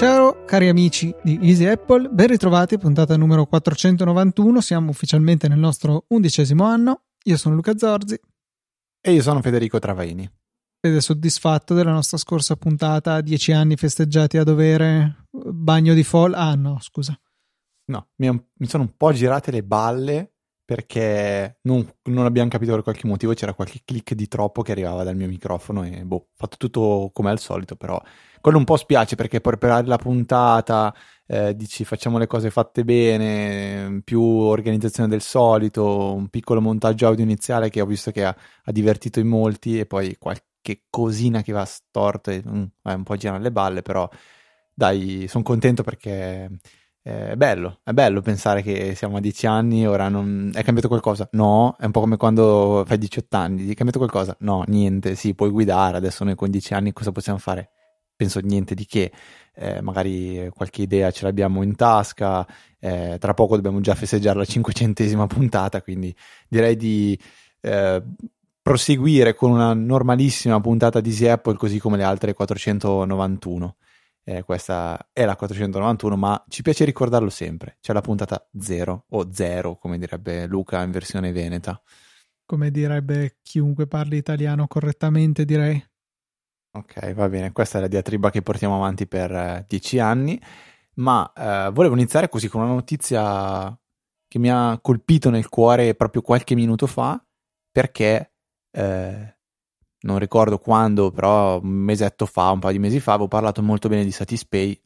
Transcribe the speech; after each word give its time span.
Ciao 0.00 0.44
cari 0.46 0.68
amici 0.68 1.14
di 1.22 1.38
Easy 1.42 1.66
Apple, 1.66 2.08
ben 2.08 2.28
ritrovati, 2.28 2.78
puntata 2.78 3.16
numero 3.18 3.44
491, 3.44 4.62
siamo 4.62 4.88
ufficialmente 4.88 5.46
nel 5.46 5.58
nostro 5.58 6.06
undicesimo 6.08 6.64
anno, 6.64 7.02
io 7.24 7.36
sono 7.36 7.54
Luca 7.54 7.76
Zorzi. 7.76 8.18
E 8.98 9.12
io 9.12 9.20
sono 9.20 9.42
Federico 9.42 9.78
Travaini. 9.78 10.26
Ed 10.80 10.96
è 10.96 11.00
soddisfatto 11.02 11.74
della 11.74 11.92
nostra 11.92 12.16
scorsa 12.16 12.56
puntata, 12.56 13.20
dieci 13.20 13.52
anni 13.52 13.76
festeggiati 13.76 14.38
a 14.38 14.42
dovere, 14.42 15.26
bagno 15.30 15.92
di 15.92 16.02
fall, 16.02 16.32
ah 16.32 16.54
no 16.54 16.78
scusa. 16.80 17.14
No, 17.90 18.10
mi, 18.16 18.28
mi 18.30 18.66
sono 18.68 18.84
un 18.84 18.96
po' 18.96 19.12
girate 19.12 19.50
le 19.50 19.64
balle 19.64 20.34
perché 20.64 21.58
non, 21.62 21.84
non, 22.04 22.24
abbiamo 22.26 22.48
capito 22.48 22.72
per 22.74 22.84
qualche 22.84 23.08
motivo, 23.08 23.34
c'era 23.34 23.54
qualche 23.54 23.80
click 23.84 24.14
di 24.14 24.28
troppo 24.28 24.62
che 24.62 24.70
arrivava 24.70 25.02
dal 25.02 25.16
mio 25.16 25.26
microfono 25.26 25.84
e 25.84 26.04
boh, 26.04 26.28
fatto 26.36 26.56
tutto 26.56 27.10
come 27.12 27.30
al 27.30 27.40
solito, 27.40 27.74
però 27.74 28.00
quello 28.40 28.58
un 28.58 28.64
po' 28.64 28.76
spiace 28.76 29.16
perché 29.16 29.40
per 29.40 29.56
preparare 29.56 29.88
la 29.88 29.96
puntata 29.98 30.94
eh, 31.26 31.56
dici 31.56 31.84
facciamo 31.84 32.18
le 32.18 32.28
cose 32.28 32.50
fatte 32.50 32.84
bene, 32.84 34.00
più 34.04 34.22
organizzazione 34.22 35.08
del 35.08 35.22
solito, 35.22 36.14
un 36.14 36.28
piccolo 36.28 36.60
montaggio 36.60 37.08
audio 37.08 37.24
iniziale 37.24 37.70
che 37.70 37.80
ho 37.80 37.86
visto 37.86 38.12
che 38.12 38.24
ha, 38.24 38.36
ha 38.64 38.70
divertito 38.72 39.18
in 39.18 39.26
molti 39.26 39.80
e 39.80 39.86
poi 39.86 40.16
qualche 40.16 40.84
cosina 40.88 41.42
che 41.42 41.50
va 41.52 41.64
storto 41.64 42.30
e 42.30 42.42
mm, 42.46 42.64
un 42.82 43.02
po' 43.02 43.16
girare 43.16 43.42
le 43.42 43.50
balle, 43.50 43.82
però 43.82 44.08
dai, 44.72 45.26
sono 45.28 45.42
contento 45.42 45.82
perché 45.82 46.48
è 47.30 47.34
bello, 47.36 47.80
è 47.82 47.92
bello 47.92 48.20
pensare 48.20 48.62
che 48.62 48.94
siamo 48.94 49.16
a 49.16 49.20
10 49.20 49.46
anni, 49.46 49.86
ora 49.86 50.08
non... 50.08 50.50
è 50.54 50.62
cambiato 50.62 50.88
qualcosa? 50.88 51.28
No, 51.32 51.76
è 51.78 51.84
un 51.84 51.90
po' 51.90 52.00
come 52.00 52.16
quando 52.16 52.84
fai 52.86 52.98
18 52.98 53.36
anni, 53.36 53.68
è 53.68 53.74
cambiato 53.74 53.98
qualcosa? 53.98 54.36
No, 54.40 54.64
niente, 54.66 55.14
sì, 55.14 55.34
puoi 55.34 55.50
guidare, 55.50 55.96
adesso 55.96 56.24
noi 56.24 56.34
con 56.34 56.50
10 56.50 56.74
anni 56.74 56.92
cosa 56.92 57.12
possiamo 57.12 57.38
fare? 57.38 57.70
Penso 58.16 58.40
niente 58.40 58.74
di 58.74 58.86
che, 58.86 59.12
eh, 59.54 59.80
magari 59.80 60.50
qualche 60.54 60.82
idea 60.82 61.10
ce 61.10 61.24
l'abbiamo 61.24 61.62
in 61.62 61.74
tasca, 61.74 62.46
eh, 62.78 63.16
tra 63.18 63.34
poco 63.34 63.56
dobbiamo 63.56 63.80
già 63.80 63.94
festeggiare 63.94 64.38
la 64.38 64.44
cinquecentesima 64.44 65.26
puntata, 65.26 65.82
quindi 65.82 66.14
direi 66.48 66.76
di 66.76 67.18
eh, 67.60 68.02
proseguire 68.62 69.34
con 69.34 69.50
una 69.50 69.74
normalissima 69.74 70.60
puntata 70.60 71.00
di 71.00 71.10
Easy 71.10 71.54
così 71.56 71.78
come 71.78 71.96
le 71.96 72.04
altre 72.04 72.34
491 72.34 73.76
eh, 74.30 74.44
questa 74.44 75.08
è 75.12 75.24
la 75.24 75.34
491, 75.34 76.16
ma 76.16 76.44
ci 76.48 76.62
piace 76.62 76.84
ricordarlo 76.84 77.30
sempre. 77.30 77.78
C'è 77.80 77.92
la 77.92 78.00
puntata 78.00 78.48
0 78.56 79.06
o 79.08 79.32
0, 79.32 79.76
come 79.76 79.98
direbbe 79.98 80.46
Luca 80.46 80.80
in 80.82 80.92
versione 80.92 81.32
veneta. 81.32 81.82
Come 82.46 82.70
direbbe 82.70 83.38
chiunque 83.42 83.88
parli 83.88 84.16
italiano 84.16 84.68
correttamente, 84.68 85.44
direi. 85.44 85.84
Ok, 86.72 87.12
va 87.12 87.28
bene, 87.28 87.50
questa 87.50 87.78
è 87.78 87.80
la 87.80 87.88
diatriba 87.88 88.30
che 88.30 88.42
portiamo 88.42 88.76
avanti 88.76 89.08
per 89.08 89.32
eh, 89.32 89.64
dieci 89.66 89.98
anni, 89.98 90.40
ma 90.94 91.32
eh, 91.32 91.70
volevo 91.72 91.94
iniziare 91.94 92.28
così 92.28 92.48
con 92.48 92.62
una 92.62 92.74
notizia 92.74 93.76
che 94.28 94.38
mi 94.38 94.48
ha 94.48 94.78
colpito 94.80 95.30
nel 95.30 95.48
cuore 95.48 95.96
proprio 95.96 96.22
qualche 96.22 96.54
minuto 96.54 96.86
fa, 96.86 97.20
perché 97.72 98.34
eh, 98.70 99.38
non 100.02 100.18
ricordo 100.18 100.58
quando, 100.58 101.10
però 101.10 101.60
un 101.60 101.68
mesetto 101.68 102.26
fa, 102.26 102.50
un 102.50 102.58
paio 102.58 102.72
di 102.72 102.78
mesi 102.78 103.00
fa, 103.00 103.12
avevo 103.12 103.28
parlato 103.28 103.62
molto 103.62 103.88
bene 103.88 104.04
di 104.04 104.12
Satispay 104.12 104.80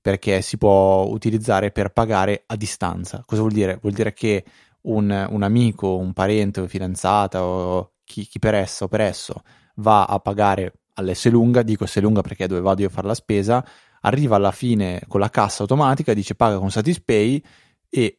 perché 0.00 0.40
si 0.40 0.56
può 0.56 1.04
utilizzare 1.08 1.72
per 1.72 1.90
pagare 1.90 2.44
a 2.46 2.56
distanza. 2.56 3.22
Cosa 3.26 3.40
vuol 3.40 3.52
dire? 3.52 3.78
Vuol 3.80 3.92
dire 3.92 4.12
che 4.12 4.44
un, 4.82 5.26
un 5.30 5.42
amico, 5.42 5.96
un 5.96 6.12
parente, 6.12 6.60
o 6.60 6.66
fidanzata 6.68 7.42
o 7.42 7.92
chi, 8.04 8.26
chi, 8.26 8.38
per 8.38 8.54
esso 8.54 8.84
o 8.84 8.88
per 8.88 9.00
esso 9.00 9.42
va 9.76 10.04
a 10.04 10.18
pagare 10.20 10.74
all'S 10.94 11.28
lunga, 11.28 11.62
dico 11.62 11.86
S 11.86 11.98
lunga 12.00 12.22
perché 12.22 12.44
è 12.44 12.46
dove 12.46 12.60
vado 12.60 12.82
io 12.82 12.88
a 12.88 12.90
fare 12.90 13.06
la 13.06 13.14
spesa, 13.14 13.64
arriva 14.02 14.36
alla 14.36 14.52
fine 14.52 15.02
con 15.08 15.20
la 15.20 15.28
cassa 15.28 15.62
automatica, 15.62 16.14
dice 16.14 16.34
paga 16.34 16.58
con 16.58 16.70
Satispay 16.70 17.42
e 17.88 18.18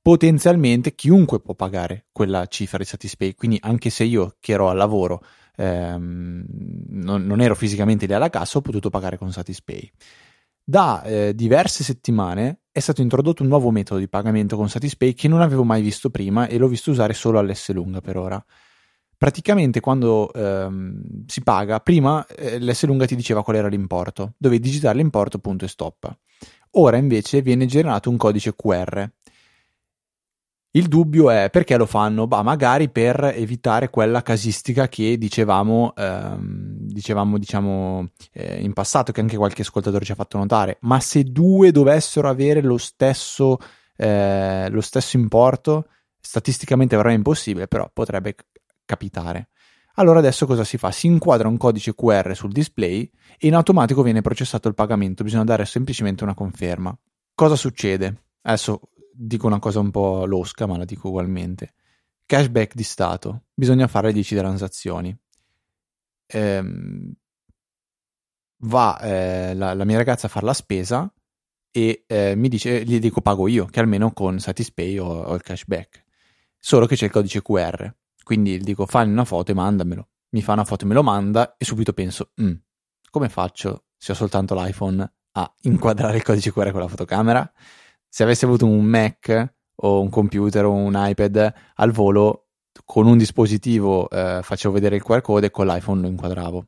potenzialmente 0.00 0.94
chiunque 0.94 1.40
può 1.40 1.54
pagare 1.54 2.06
quella 2.12 2.46
cifra 2.46 2.76
di 2.76 2.84
Satispay, 2.84 3.34
quindi 3.34 3.58
anche 3.62 3.88
se 3.88 4.04
io 4.04 4.36
che 4.40 4.52
ero 4.52 4.68
al 4.68 4.76
lavoro 4.76 5.22
ehm, 5.56 6.44
non, 6.88 7.24
non, 7.24 7.40
ero 7.40 7.54
fisicamente 7.54 8.06
lì 8.06 8.12
alla 8.12 8.30
cassa, 8.30 8.58
ho 8.58 8.62
potuto 8.62 8.90
pagare 8.90 9.18
con 9.18 9.32
Satispay. 9.32 9.90
Da 10.62 11.02
eh, 11.02 11.34
diverse 11.34 11.84
settimane 11.84 12.60
è 12.72 12.80
stato 12.80 13.02
introdotto 13.02 13.42
un 13.42 13.48
nuovo 13.48 13.70
metodo 13.70 14.00
di 14.00 14.08
pagamento 14.08 14.56
con 14.56 14.68
Satispay 14.68 15.12
che 15.12 15.28
non 15.28 15.42
avevo 15.42 15.62
mai 15.62 15.82
visto 15.82 16.10
prima 16.10 16.46
e 16.46 16.56
l'ho 16.56 16.68
visto 16.68 16.90
usare 16.90 17.12
solo 17.12 17.38
all'S 17.38 17.70
lunga 17.72 18.00
per 18.00 18.16
ora. 18.16 18.44
Praticamente 19.16 19.80
quando 19.80 20.32
ehm, 20.32 21.24
si 21.26 21.42
paga, 21.42 21.80
prima 21.80 22.26
eh, 22.26 22.58
l'S 22.58 22.84
lunga 22.84 23.06
ti 23.06 23.14
diceva 23.14 23.44
qual 23.44 23.56
era 23.56 23.68
l'importo, 23.68 24.34
dovevi 24.38 24.62
digitare 24.62 24.96
l'importo 24.96 25.38
punto 25.38 25.66
e 25.66 25.68
stop. 25.68 26.18
Ora 26.72 26.96
invece 26.96 27.42
viene 27.42 27.66
generato 27.66 28.10
un 28.10 28.16
codice 28.16 28.54
QR 28.56 29.08
il 30.76 30.88
dubbio 30.88 31.30
è 31.30 31.50
perché 31.50 31.76
lo 31.76 31.86
fanno? 31.86 32.26
Bah, 32.26 32.42
magari 32.42 32.88
per 32.88 33.32
evitare 33.36 33.90
quella 33.90 34.22
casistica 34.22 34.88
che 34.88 35.16
dicevamo, 35.16 35.94
ehm, 35.94 36.76
dicevamo 36.80 37.38
diciamo, 37.38 38.08
eh, 38.32 38.60
in 38.60 38.72
passato, 38.72 39.12
che 39.12 39.20
anche 39.20 39.36
qualche 39.36 39.62
ascoltatore 39.62 40.04
ci 40.04 40.10
ha 40.10 40.16
fatto 40.16 40.36
notare. 40.36 40.78
Ma 40.80 40.98
se 40.98 41.22
due 41.22 41.70
dovessero 41.70 42.28
avere 42.28 42.60
lo 42.60 42.76
stesso, 42.76 43.58
eh, 43.96 44.68
lo 44.68 44.80
stesso 44.80 45.16
importo, 45.16 45.86
statisticamente 46.18 46.96
verrà 46.96 47.12
impossibile, 47.12 47.68
però 47.68 47.88
potrebbe 47.92 48.34
capitare. 48.84 49.50
Allora 49.94 50.18
adesso 50.18 50.44
cosa 50.44 50.64
si 50.64 50.76
fa? 50.76 50.90
Si 50.90 51.06
inquadra 51.06 51.46
un 51.46 51.56
codice 51.56 51.94
QR 51.94 52.34
sul 52.34 52.50
display 52.50 53.08
e 53.38 53.46
in 53.46 53.54
automatico 53.54 54.02
viene 54.02 54.22
processato 54.22 54.66
il 54.66 54.74
pagamento, 54.74 55.22
bisogna 55.22 55.44
dare 55.44 55.64
semplicemente 55.66 56.24
una 56.24 56.34
conferma. 56.34 56.96
Cosa 57.32 57.54
succede? 57.54 58.22
Adesso 58.42 58.80
dico 59.14 59.46
una 59.46 59.58
cosa 59.58 59.80
un 59.80 59.90
po' 59.90 60.26
losca, 60.26 60.66
ma 60.66 60.76
la 60.76 60.84
dico 60.84 61.08
ugualmente. 61.08 61.74
Cashback 62.26 62.74
di 62.74 62.82
Stato, 62.82 63.44
bisogna 63.54 63.86
fare 63.86 64.12
10 64.12 64.36
transazioni. 64.36 65.16
Ehm, 66.26 67.12
va 68.64 68.98
eh, 69.00 69.54
la, 69.54 69.74
la, 69.74 69.84
mia 69.84 69.98
ragazza 69.98 70.26
a 70.26 70.30
fare 70.30 70.46
la 70.46 70.54
spesa 70.54 71.12
e 71.70 72.04
eh, 72.06 72.34
mi 72.34 72.48
dice, 72.48 72.82
gli 72.84 72.98
dico 72.98 73.20
pago 73.20 73.46
io, 73.48 73.66
che 73.66 73.80
almeno 73.80 74.12
con 74.12 74.38
Satispay 74.38 74.98
ho, 74.98 75.06
ho 75.06 75.34
il 75.34 75.42
cashback. 75.42 76.04
Solo 76.58 76.86
che 76.86 76.96
c'è 76.96 77.06
il 77.06 77.10
codice 77.10 77.42
QR. 77.42 77.92
Quindi 78.22 78.58
gli 78.58 78.64
dico 78.64 78.86
fammi 78.86 79.12
una 79.12 79.24
foto 79.24 79.50
e 79.50 79.54
mandamelo. 79.54 80.08
Mi 80.30 80.42
fa 80.42 80.54
una 80.54 80.64
foto 80.64 80.84
e 80.84 80.88
me 80.88 80.94
lo 80.94 81.02
manda 81.02 81.56
e 81.58 81.64
subito 81.64 81.92
penso, 81.92 82.32
mm, 82.40 82.54
come 83.10 83.28
faccio 83.28 83.84
se 83.96 84.12
ho 84.12 84.14
soltanto 84.14 84.54
l'iPhone 84.54 85.12
a 85.32 85.54
inquadrare 85.62 86.16
il 86.16 86.22
codice 86.22 86.52
QR 86.52 86.70
con 86.70 86.80
la 86.80 86.88
fotocamera? 86.88 87.52
Se 88.14 88.22
avessi 88.22 88.44
avuto 88.44 88.64
un 88.64 88.84
Mac 88.84 89.54
o 89.74 90.00
un 90.00 90.08
computer 90.08 90.66
o 90.66 90.70
un 90.72 90.94
iPad 90.96 91.52
al 91.74 91.90
volo, 91.90 92.50
con 92.84 93.08
un 93.08 93.18
dispositivo 93.18 94.08
eh, 94.08 94.38
facevo 94.40 94.72
vedere 94.72 94.94
il 94.94 95.02
QR 95.02 95.20
code 95.20 95.46
e 95.46 95.50
con 95.50 95.66
l'iPhone 95.66 96.00
lo 96.00 96.06
inquadravo. 96.06 96.66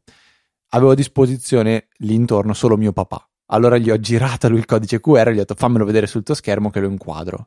Avevo 0.71 0.91
a 0.91 0.95
disposizione 0.97 1.87
lì 1.99 2.15
intorno 2.15 2.53
solo 2.53 2.77
mio 2.77 2.93
papà. 2.93 3.31
Allora 3.51 3.79
gli 3.79 3.91
ho 3.91 4.01
girato 4.01 4.49
lui 4.49 4.59
il 4.59 4.65
codice 4.65 4.99
QR 4.99 5.29
e 5.29 5.35
gli 5.35 5.37
ho 5.37 5.43
detto 5.43 5.55
fammelo 5.55 5.85
vedere 5.85 6.09
sul 6.09 6.25
tuo 6.25 6.35
schermo 6.35 6.69
che 6.69 6.81
lo 6.81 6.89
inquadro. 6.89 7.47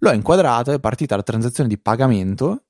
L'ho 0.00 0.12
inquadrato, 0.12 0.72
è 0.72 0.78
partita 0.78 1.16
la 1.16 1.22
transazione 1.22 1.70
di 1.70 1.78
pagamento 1.78 2.64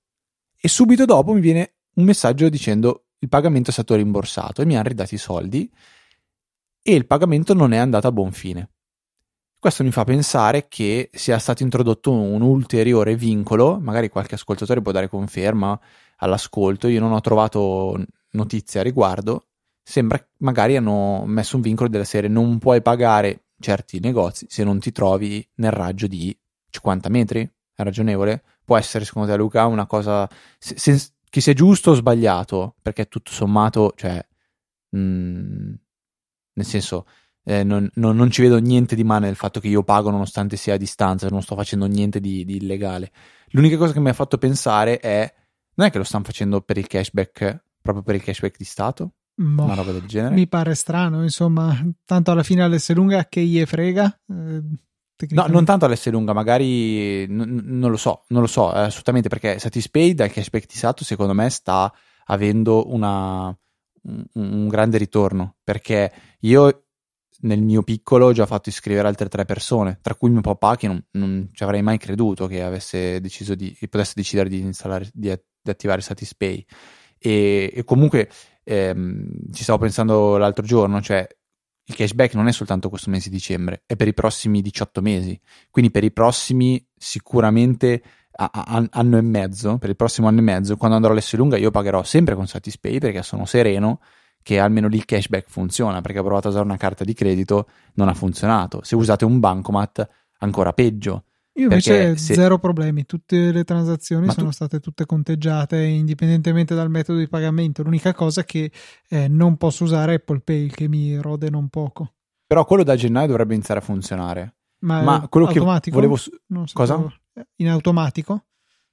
e 0.57 0.69
subito 0.69 1.05
dopo 1.05 1.33
mi 1.33 1.41
viene 1.41 1.73
un 1.95 2.05
messaggio 2.05 2.49
dicendo 2.49 3.07
il 3.19 3.29
pagamento 3.29 3.71
è 3.71 3.73
stato 3.73 3.97
rimborsato 3.97 4.63
e 4.63 4.65
mi 4.65 4.77
hanno 4.77 4.87
ridati 4.87 5.17
i 5.17 5.19
soldi 5.19 5.69
e 6.81 6.95
il 6.95 7.05
pagamento 7.05 7.53
non 7.53 7.73
è 7.73 7.79
andato 7.79 8.07
a 8.07 8.13
buon 8.13 8.31
fine. 8.31 8.71
Questo 9.61 9.83
mi 9.83 9.91
fa 9.91 10.05
pensare 10.05 10.69
che 10.69 11.11
sia 11.13 11.37
stato 11.41 11.65
introdotto 11.65 12.13
un 12.13 12.43
ulteriore 12.43 13.17
vincolo, 13.17 13.81
magari 13.81 14.09
qualche 14.09 14.37
ascoltatore 14.37 14.81
può 14.81 14.93
dare 14.93 15.09
conferma 15.09 15.79
all'ascolto, 16.19 16.87
io 16.87 17.01
non 17.01 17.11
ho 17.11 17.21
trovato 17.21 18.01
notizie 18.33 18.79
a 18.79 18.83
riguardo, 18.85 19.49
sembra 19.83 20.19
che 20.19 20.29
magari 20.39 20.77
hanno 20.77 21.25
messo 21.27 21.57
un 21.57 21.63
vincolo 21.63 21.89
della 21.89 22.05
serie 22.05 22.29
non 22.29 22.59
puoi 22.59 22.83
pagare 22.83 23.47
certi 23.59 23.99
negozi 23.99 24.47
se 24.49 24.63
non 24.63 24.79
ti 24.79 24.93
trovi 24.93 25.45
nel 25.57 25.73
raggio 25.73 26.07
di 26.07 26.37
50 26.71 27.09
metri, 27.09 27.41
è 27.75 27.83
ragionevole? 27.83 28.45
Può 28.65 28.77
essere 28.77 29.05
secondo 29.05 29.29
te 29.29 29.37
Luca 29.37 29.67
una 29.67 29.87
cosa 29.87 30.29
se, 30.57 30.79
se, 30.79 31.15
che 31.29 31.41
sia 31.41 31.53
giusto 31.53 31.91
o 31.91 31.95
sbagliato, 31.95 32.77
perché 32.81 33.07
tutto 33.07 33.33
sommato, 33.33 33.93
cioè, 33.97 34.25
mh, 34.91 34.99
mm, 35.01 35.75
nel 36.53 36.67
senso 36.67 37.07
eh, 37.49 37.65
non, 37.65 37.89
non, 37.95 38.15
non, 38.15 38.31
ci 38.31 38.43
vedo 38.43 38.59
niente 38.59 38.95
di 38.95 39.05
male 39.05 39.25
nel 39.25 39.35
fatto 39.35 39.59
che 39.59 39.69
io 39.69 39.83
pago 39.83 40.11
nonostante 40.11 40.57
sia 40.57 40.75
a 40.75 40.77
distanza, 40.77 41.29
non 41.31 41.41
sto 41.41 41.55
facendo 41.55 41.87
niente 41.87 42.21
di, 42.21 42.45
di 42.45 42.57
illegale. 42.57 43.11
L'unica 43.53 43.79
cosa 43.79 43.95
che 43.95 44.01
mi 44.01 44.11
ha 44.11 44.13
fatto 44.13 44.37
pensare 44.37 44.99
è, 44.99 45.33
non 45.77 45.87
è 45.87 45.91
che 45.91 45.97
lo 45.97 46.05
stanno 46.05 46.25
facendo 46.25 46.61
per 46.61 46.77
il 46.77 46.87
cashback, 46.87 47.65
proprio 47.81 48.05
per 48.05 48.17
il 48.17 48.23
cashback 48.23 48.59
di 48.59 48.65
Stato? 48.65 49.13
Boh, 49.35 49.63
Una 49.63 49.75
roba 49.75 49.93
del 49.93 50.05
genere? 50.05 50.35
Mi 50.35 50.47
pare 50.47 50.75
strano, 50.75 51.23
insomma, 51.23 51.75
tanto 52.05 52.33
alla 52.33 52.43
fine 52.43 52.65
all'S 52.65 52.93
lunga 52.93 53.25
che 53.25 53.41
gli 53.41 53.65
frega. 53.65 54.21
Eh, 54.29 54.63
No, 55.31 55.47
non 55.49 55.65
tanto 55.65 55.85
all'S 55.85 56.09
lunga, 56.11 56.33
magari 56.33 57.27
n- 57.27 57.63
non 57.65 57.91
lo 57.91 57.97
so, 57.97 58.23
non 58.29 58.41
lo 58.41 58.47
so 58.47 58.73
eh, 58.73 58.83
assolutamente 58.83 59.29
perché 59.29 59.59
Satispay 59.59 60.15
dal 60.15 60.31
cashback 60.31 60.65
di 60.69 60.77
Sato 60.77 61.03
secondo 61.03 61.33
me 61.33 61.51
sta 61.51 61.93
avendo 62.27 62.93
una, 62.93 63.47
un, 64.03 64.25
un, 64.35 64.69
grande 64.69 64.97
ritorno 64.97 65.57
perché 65.65 66.13
io 66.43 66.88
nel 67.41 67.63
mio 67.63 67.83
piccolo 67.83 68.27
ho 68.27 68.33
già 68.33 68.47
fatto 68.47 68.69
iscrivere 68.69 69.07
altre 69.07 69.29
tre 69.29 69.45
persone, 69.45 69.99
tra 70.03 70.15
cui 70.15 70.31
mio 70.31 70.41
papà 70.41 70.77
che 70.77 70.87
non, 70.87 71.03
non 71.13 71.51
ci 71.53 71.63
avrei 71.63 71.83
mai 71.83 71.99
creduto 71.99 72.47
che 72.47 72.63
avesse 72.63 73.21
deciso 73.21 73.55
di, 73.55 73.77
potesse 73.89 74.15
decidere 74.17 74.49
di 74.49 74.61
installare, 74.61 75.09
di, 75.13 75.33
di 75.61 75.71
attivare 75.71 76.01
Satispay 76.01 76.65
e, 77.19 77.73
e 77.75 77.85
comunque 77.85 78.29
ehm, 78.65 79.53
ci 79.53 79.63
stavo 79.63 79.79
pensando 79.79 80.37
l'altro 80.37 80.65
giorno, 80.65 81.01
cioè 81.01 81.27
il 81.85 81.95
cashback 81.95 82.35
non 82.35 82.49
è 82.49 82.53
soltanto 82.53 82.89
questo 82.89 83.11
mese 83.11 83.31
di 83.31 83.37
dicembre, 83.37 83.83
è 83.87 83.97
per 83.97 84.09
i 84.09 84.15
prossimi 84.15 84.61
18 84.61 85.01
mesi. 85.01 85.41
Quindi 85.71 85.91
per 85.91 86.05
i 86.05 86.13
prossimi 86.13 86.85
sicuramente 86.95 88.03
a, 88.33 88.51
a, 88.53 88.87
anno 88.91 89.17
e 89.17 89.23
mezzo, 89.23 89.79
per 89.79 89.89
il 89.89 89.97
prossimo 89.97 90.29
anno 90.29 90.41
e 90.41 90.43
mezzo, 90.43 90.77
quando 90.77 90.97
andrò 90.97 91.13
all'S 91.13 91.35
lunga 91.35 91.57
io 91.57 91.71
pagherò 91.71 92.03
sempre 92.03 92.35
con 92.35 92.47
Satispay 92.47 92.99
perché 92.99 93.23
sono 93.23 93.47
sereno 93.47 94.01
che 94.43 94.59
almeno 94.59 94.89
lì 94.89 94.97
il 94.97 95.05
cashback 95.05 95.49
funziona, 95.49 96.01
perché 96.01 96.19
ho 96.19 96.25
provato 96.25 96.49
a 96.49 96.51
usare 96.51 96.65
una 96.65 96.77
carta 96.77 97.05
di 97.05 97.15
credito, 97.15 97.69
non 97.95 98.09
ha 98.09 98.15
funzionato. 98.15 98.81
Se 98.83 98.97
usate 98.97 99.25
un 99.25 99.41
bancomat, 99.41 100.09
ancora 100.39 100.73
peggio. 100.73 101.25
Io 101.59 101.65
invece 101.65 102.17
se... 102.17 102.35
zero 102.35 102.59
problemi, 102.59 103.05
tutte 103.05 103.51
le 103.51 103.65
transazioni 103.65 104.27
Ma 104.27 104.33
sono 104.33 104.47
tu... 104.47 104.53
state 104.53 104.79
tutte 104.79 105.07
conteggiate 105.07 105.83
indipendentemente 105.83 106.75
dal 106.75 106.89
metodo 106.89 107.19
di 107.19 107.29
pagamento. 107.29 107.83
L'unica 107.83 108.15
cosa 108.15 108.43
è 108.43 108.45
che 108.45 108.71
eh, 109.09 109.27
non 109.27 109.57
posso 109.57 109.83
usare 109.83 110.15
Apple 110.15 110.41
Pay 110.41 110.69
che 110.69 110.87
mi 110.87 111.17
rode 111.21 111.51
non 111.51 111.69
poco. 111.69 112.15
Però 112.47 112.65
quello 112.65 112.85
da 112.85 112.95
gennaio 112.95 113.27
dovrebbe 113.27 113.55
iniziare 113.55 113.81
a 113.81 113.83
funzionare. 113.83 114.55
Ma, 114.81 115.03
Ma 115.03 115.27
quello 115.29 115.49
automatico? 115.49 116.01
che 116.01 116.07
volevo 116.07 116.67
Cosa? 116.73 117.13
In 117.57 117.69
automatico? 117.69 118.45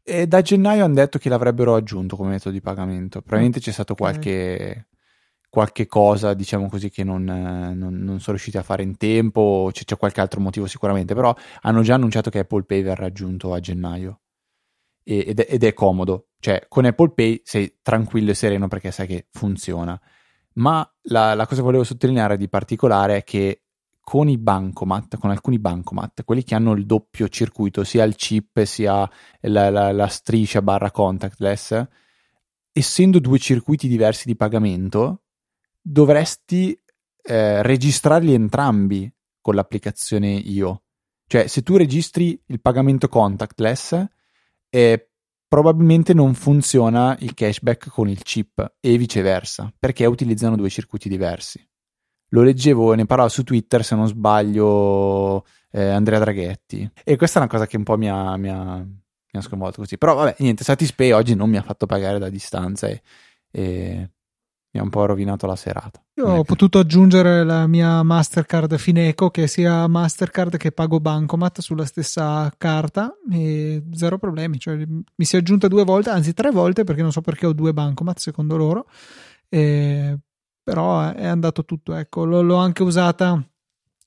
E 0.01 0.25
da 0.27 0.41
gennaio 0.41 0.83
hanno 0.83 0.95
detto 0.95 1.19
che 1.19 1.29
l'avrebbero 1.29 1.75
aggiunto 1.75 2.15
come 2.15 2.31
metodo 2.31 2.53
di 2.53 2.61
pagamento. 2.61 3.19
Probabilmente 3.21 3.59
c'è 3.59 3.71
stato 3.71 3.93
qualche 3.93 4.87
qualche 5.55 5.85
cosa, 5.85 6.33
diciamo 6.33 6.67
così, 6.67 6.89
che 6.89 7.05
non, 7.05 7.23
non, 7.23 7.77
non, 7.77 8.19
sono 8.19 8.35
riusciti 8.35 8.57
a 8.57 8.61
fare 8.61 8.83
in 8.83 8.97
tempo, 8.97 9.69
c'è, 9.71 9.85
c'è, 9.85 9.95
qualche 9.95 10.19
altro 10.19 10.41
motivo 10.41 10.67
sicuramente, 10.67 11.15
però 11.15 11.33
hanno 11.61 11.81
già 11.81 11.93
annunciato 11.93 12.29
che 12.29 12.39
Apple 12.39 12.63
Pay 12.63 12.81
verrà 12.81 13.05
aggiunto 13.05 13.53
a 13.53 13.61
gennaio. 13.61 14.19
E, 15.01 15.23
ed, 15.27 15.39
è, 15.39 15.47
ed, 15.49 15.63
è, 15.63 15.73
comodo, 15.73 16.31
cioè 16.39 16.65
con 16.67 16.83
Apple 16.83 17.11
Pay 17.11 17.41
sei 17.45 17.77
tranquillo 17.81 18.31
e 18.31 18.33
sereno 18.33 18.67
perché 18.67 18.91
sai 18.91 19.07
che 19.07 19.27
funziona, 19.31 19.97
ma 20.55 20.85
la, 21.03 21.33
la 21.35 21.45
cosa 21.45 21.61
che 21.61 21.65
volevo 21.65 21.85
sottolineare 21.85 22.35
di 22.35 22.49
particolare 22.49 23.17
è 23.17 23.23
che 23.23 23.61
con 24.01 24.27
i 24.27 24.37
bancomat, 24.37 25.17
con 25.17 25.29
alcuni 25.29 25.57
bancomat, 25.57 26.25
quelli 26.25 26.43
che 26.43 26.55
hanno 26.55 26.73
il 26.73 26.85
doppio 26.85 27.29
circuito, 27.29 27.85
sia 27.85 28.03
il 28.03 28.15
chip 28.15 28.61
sia 28.65 29.09
la, 29.39 29.69
la, 29.69 29.93
la 29.93 30.07
striscia 30.07 30.61
barra 30.61 30.91
contactless, 30.91 31.87
essendo 32.77 33.19
due 33.19 33.39
circuiti 33.39 33.87
diversi 33.87 34.27
di 34.27 34.35
pagamento, 34.35 35.21
dovresti 35.87 36.79
eh, 37.21 37.61
registrarli 37.61 38.33
entrambi 38.33 39.11
con 39.39 39.53
l'applicazione 39.53 40.33
Io. 40.33 40.81
Cioè, 41.27 41.45
se 41.45 41.61
tu 41.61 41.77
registri 41.77 42.39
il 42.47 42.59
pagamento 42.59 43.07
contactless, 43.07 44.03
eh, 44.69 45.09
probabilmente 45.47 46.13
non 46.13 46.33
funziona 46.33 47.15
il 47.19 47.35
cashback 47.35 47.89
con 47.89 48.09
il 48.09 48.21
chip 48.23 48.77
e 48.79 48.97
viceversa, 48.97 49.71
perché 49.77 50.05
utilizzano 50.05 50.55
due 50.55 50.69
circuiti 50.69 51.07
diversi. 51.07 51.63
Lo 52.29 52.41
leggevo 52.41 52.93
e 52.93 52.95
ne 52.95 53.05
parlava 53.05 53.29
su 53.29 53.43
Twitter, 53.43 53.83
se 53.83 53.95
non 53.95 54.07
sbaglio, 54.07 55.45
eh, 55.71 55.89
Andrea 55.89 56.19
Draghetti. 56.19 56.91
E 57.03 57.15
questa 57.15 57.37
è 57.37 57.41
una 57.43 57.51
cosa 57.51 57.67
che 57.67 57.77
un 57.77 57.83
po' 57.83 57.97
mi 57.97 58.09
ha, 58.09 58.35
mi 58.37 58.49
ha, 58.49 58.77
mi 58.77 58.87
ha 59.31 59.41
sconvolto 59.41 59.81
così. 59.81 59.99
Però 59.99 60.15
vabbè, 60.15 60.37
niente, 60.39 60.63
Satispay 60.63 61.11
oggi 61.11 61.35
non 61.35 61.49
mi 61.49 61.57
ha 61.57 61.61
fatto 61.61 61.85
pagare 61.85 62.17
da 62.17 62.29
distanza 62.29 62.87
e, 62.87 63.01
e 63.51 64.09
mi 64.75 64.81
ha 64.81 64.83
un 64.83 64.89
po' 64.89 65.05
rovinato 65.05 65.47
la 65.47 65.55
serata. 65.55 66.03
Io 66.15 66.27
ho 66.27 66.43
potuto 66.43 66.79
aggiungere 66.79 67.45
la 67.45 67.65
mia 67.65 68.03
Mastercard 68.03 68.75
Fineco, 68.77 69.29
che 69.29 69.47
sia 69.47 69.87
Mastercard 69.87 70.57
che 70.57 70.73
pago 70.73 70.99
Bancomat 70.99 71.61
sulla 71.61 71.85
stessa 71.85 72.53
carta 72.57 73.15
e 73.31 73.83
zero 73.93 74.17
problemi. 74.17 74.59
Cioè, 74.59 74.75
mi 74.85 75.25
si 75.25 75.37
è 75.37 75.39
aggiunta 75.39 75.69
due 75.69 75.85
volte, 75.85 76.09
anzi 76.09 76.33
tre 76.33 76.51
volte, 76.51 76.83
perché 76.83 77.01
non 77.01 77.13
so 77.13 77.21
perché 77.21 77.45
ho 77.45 77.53
due 77.53 77.71
Bancomat 77.71 78.19
secondo 78.19 78.57
loro. 78.57 78.87
E, 79.47 80.19
però 80.61 81.09
è 81.13 81.25
andato 81.25 81.63
tutto. 81.63 81.95
Ecco, 81.95 82.25
L- 82.25 82.45
l'ho 82.45 82.57
anche 82.57 82.83
usata 82.83 83.41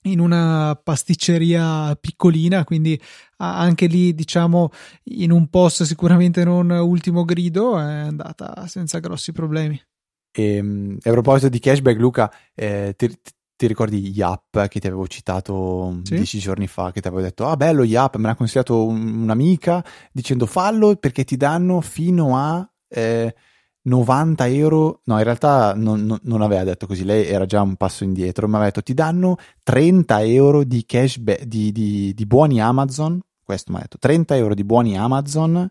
in 0.03 0.21
una 0.21 0.79
pasticceria 0.83 1.97
piccolina, 1.97 2.65
quindi 2.65 3.01
anche 3.39 3.87
lì, 3.87 4.15
diciamo, 4.15 4.71
in 5.05 5.31
un 5.31 5.49
post 5.49 5.85
sicuramente 5.85 6.45
non 6.45 6.69
ultimo 6.69 7.25
grido, 7.25 7.79
è 7.79 7.83
andata 7.83 8.67
senza 8.67 8.99
grossi 8.99 9.33
problemi. 9.33 9.81
E, 10.31 10.55
ehm, 10.55 10.99
a 11.03 11.11
proposito 11.11 11.49
di 11.49 11.59
cashback, 11.59 11.99
Luca, 11.99 12.33
eh, 12.55 12.95
ti, 12.97 13.09
ti, 13.57 13.67
ricordi 13.67 14.11
Yap 14.11 14.69
che 14.69 14.81
ti 14.81 14.87
avevo 14.87 15.07
citato 15.07 16.01
sì? 16.05 16.17
dieci 16.17 16.39
giorni 16.39 16.67
fa? 16.67 16.93
Che 16.93 17.01
ti 17.01 17.09
avevo 17.09 17.23
detto, 17.23 17.47
ah 17.47 17.57
bello 17.57 17.83
Yap, 17.85 18.17
me 18.17 18.29
l'ha 18.29 18.35
consigliato 18.37 18.87
un, 18.87 19.23
un'amica 19.23 19.85
dicendo 20.13 20.47
fallo 20.47 20.97
perché 20.97 21.25
ti 21.25 21.37
danno 21.37 21.81
fino 21.81 22.37
a 22.37 22.69
eh, 22.89 23.35
90 23.83 24.47
euro. 24.49 25.01
No, 25.05 25.19
in 25.19 25.25
realtà 25.25 25.75
non, 25.75 26.05
non, 26.05 26.19
non, 26.23 26.43
aveva 26.43 26.65
detto 26.65 26.87
così, 26.87 27.05
lei 27.05 27.27
era 27.27 27.47
già 27.47 27.63
un 27.63 27.77
passo 27.77 28.05
indietro, 28.05 28.47
mi 28.47 28.55
aveva 28.55 28.71
detto 28.71 28.83
ti 28.83 28.95
danno 28.95 29.37
30 29.63 30.23
euro 30.23 30.65
di 30.65 30.85
cashback, 30.87 31.45
di, 31.45 31.73
di, 31.73 32.15
di 32.15 32.27
buoni 32.27 32.61
Amazon. 32.61 33.21
Questo 33.43 33.73
mi 33.73 33.79
ha 33.79 33.81
detto 33.81 33.99
30 33.99 34.37
euro 34.37 34.55
di 34.55 34.65
buoni 34.65 34.97
Amazon 34.97 35.69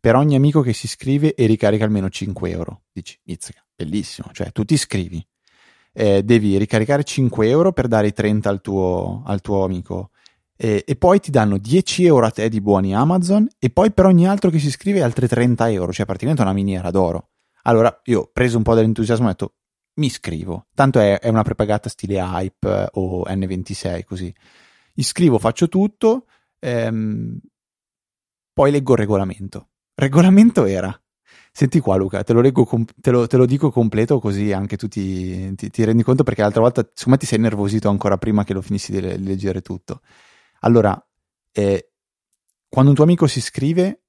per 0.00 0.14
ogni 0.14 0.36
amico 0.36 0.60
che 0.60 0.72
si 0.72 0.86
iscrive 0.86 1.34
e 1.34 1.46
ricarica 1.46 1.84
almeno 1.84 2.08
5 2.08 2.50
euro. 2.50 2.82
Dici, 2.92 3.18
Mizzica 3.24 3.62
bellissimo, 3.78 4.30
cioè 4.32 4.50
tu 4.50 4.64
ti 4.64 4.74
iscrivi, 4.74 5.24
eh, 5.92 6.24
devi 6.24 6.58
ricaricare 6.58 7.04
5 7.04 7.48
euro 7.48 7.72
per 7.72 7.86
dare 7.86 8.08
i 8.08 8.12
30 8.12 8.48
al 8.48 8.60
tuo, 8.60 9.22
al 9.24 9.40
tuo 9.40 9.64
amico 9.64 10.10
e, 10.56 10.82
e, 10.84 10.96
poi 10.96 11.20
ti 11.20 11.30
danno 11.30 11.56
10 11.56 12.04
euro 12.06 12.26
a 12.26 12.30
te 12.30 12.48
di 12.48 12.60
buoni 12.60 12.92
Amazon 12.92 13.46
e 13.60 13.70
poi 13.70 13.92
per 13.92 14.06
ogni 14.06 14.26
altro 14.26 14.50
che 14.50 14.58
si 14.58 14.66
iscrive 14.66 15.02
altri 15.02 15.28
30 15.28 15.70
euro, 15.70 15.92
cioè 15.92 16.04
praticamente 16.04 16.42
una 16.42 16.52
miniera 16.52 16.90
d'oro. 16.90 17.28
Allora 17.62 18.00
io 18.06 18.20
ho 18.22 18.30
preso 18.32 18.56
un 18.56 18.64
po' 18.64 18.74
dell'entusiasmo 18.74 19.26
e 19.26 19.28
ho 19.28 19.30
detto 19.32 19.54
mi 19.98 20.06
iscrivo, 20.06 20.66
tanto 20.74 20.98
è, 20.98 21.20
è 21.20 21.28
una 21.28 21.42
prepagata 21.42 21.88
stile 21.88 22.18
Hype 22.18 22.88
o 22.92 23.22
N26 23.24 24.04
così. 24.04 24.34
Iscrivo, 24.94 25.38
faccio 25.38 25.68
tutto, 25.68 26.26
ehm, 26.58 27.38
poi 28.52 28.70
leggo 28.72 28.92
il 28.94 28.98
regolamento. 28.98 29.68
Regolamento 29.94 30.64
era 30.64 31.00
Senti 31.52 31.80
qua 31.80 31.96
Luca, 31.96 32.22
te 32.22 32.32
lo, 32.32 32.40
leggo, 32.40 32.68
te 33.00 33.10
lo, 33.10 33.26
te 33.26 33.36
lo 33.36 33.46
dico 33.46 33.70
completo 33.70 34.20
così 34.20 34.52
anche 34.52 34.76
tu 34.76 34.86
ti, 34.86 35.54
ti, 35.54 35.70
ti, 35.70 35.84
rendi 35.84 36.02
conto 36.02 36.22
perché 36.22 36.42
l'altra 36.42 36.60
volta 36.60 36.82
secondo 36.82 37.10
me 37.10 37.16
ti 37.16 37.26
sei 37.26 37.38
nervosito 37.38 37.88
ancora 37.88 38.16
prima 38.16 38.44
che 38.44 38.52
lo 38.52 38.62
finissi 38.62 38.92
di, 38.92 39.00
leggere 39.00 39.60
tutto. 39.60 40.00
Allora, 40.60 41.00
eh, 41.52 41.90
quando 42.68 42.90
un 42.90 42.96
tuo 42.96 43.04
amico 43.04 43.26
si 43.26 43.38
iscrive 43.38 44.02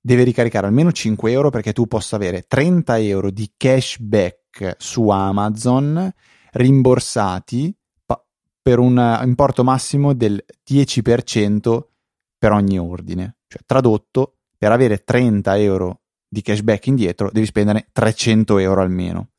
deve 0.00 0.22
ricaricare 0.24 0.66
almeno 0.66 0.92
5 0.92 1.30
euro 1.30 1.50
perché 1.50 1.72
tu 1.72 1.86
possa 1.86 2.16
avere 2.16 2.42
30 2.42 2.98
euro 2.98 3.30
di 3.30 3.52
cashback 3.56 4.76
su 4.78 5.08
Amazon 5.08 6.10
rimborsati 6.52 7.76
pa- 8.06 8.24
per 8.62 8.78
un 8.78 9.20
importo 9.24 9.62
massimo 9.62 10.14
del 10.14 10.42
10% 10.64 11.90
per 12.38 12.52
ogni 12.52 12.78
ordine. 12.78 13.36
Cioè, 13.46 13.60
tradotto, 13.66 14.38
per 14.56 14.72
avere 14.72 15.04
30 15.04 15.58
euro 15.58 16.00
di 16.32 16.42
cashback 16.42 16.86
indietro 16.86 17.28
devi 17.32 17.44
spendere 17.44 17.88
300 17.90 18.58
euro 18.58 18.82
almeno, 18.82 19.30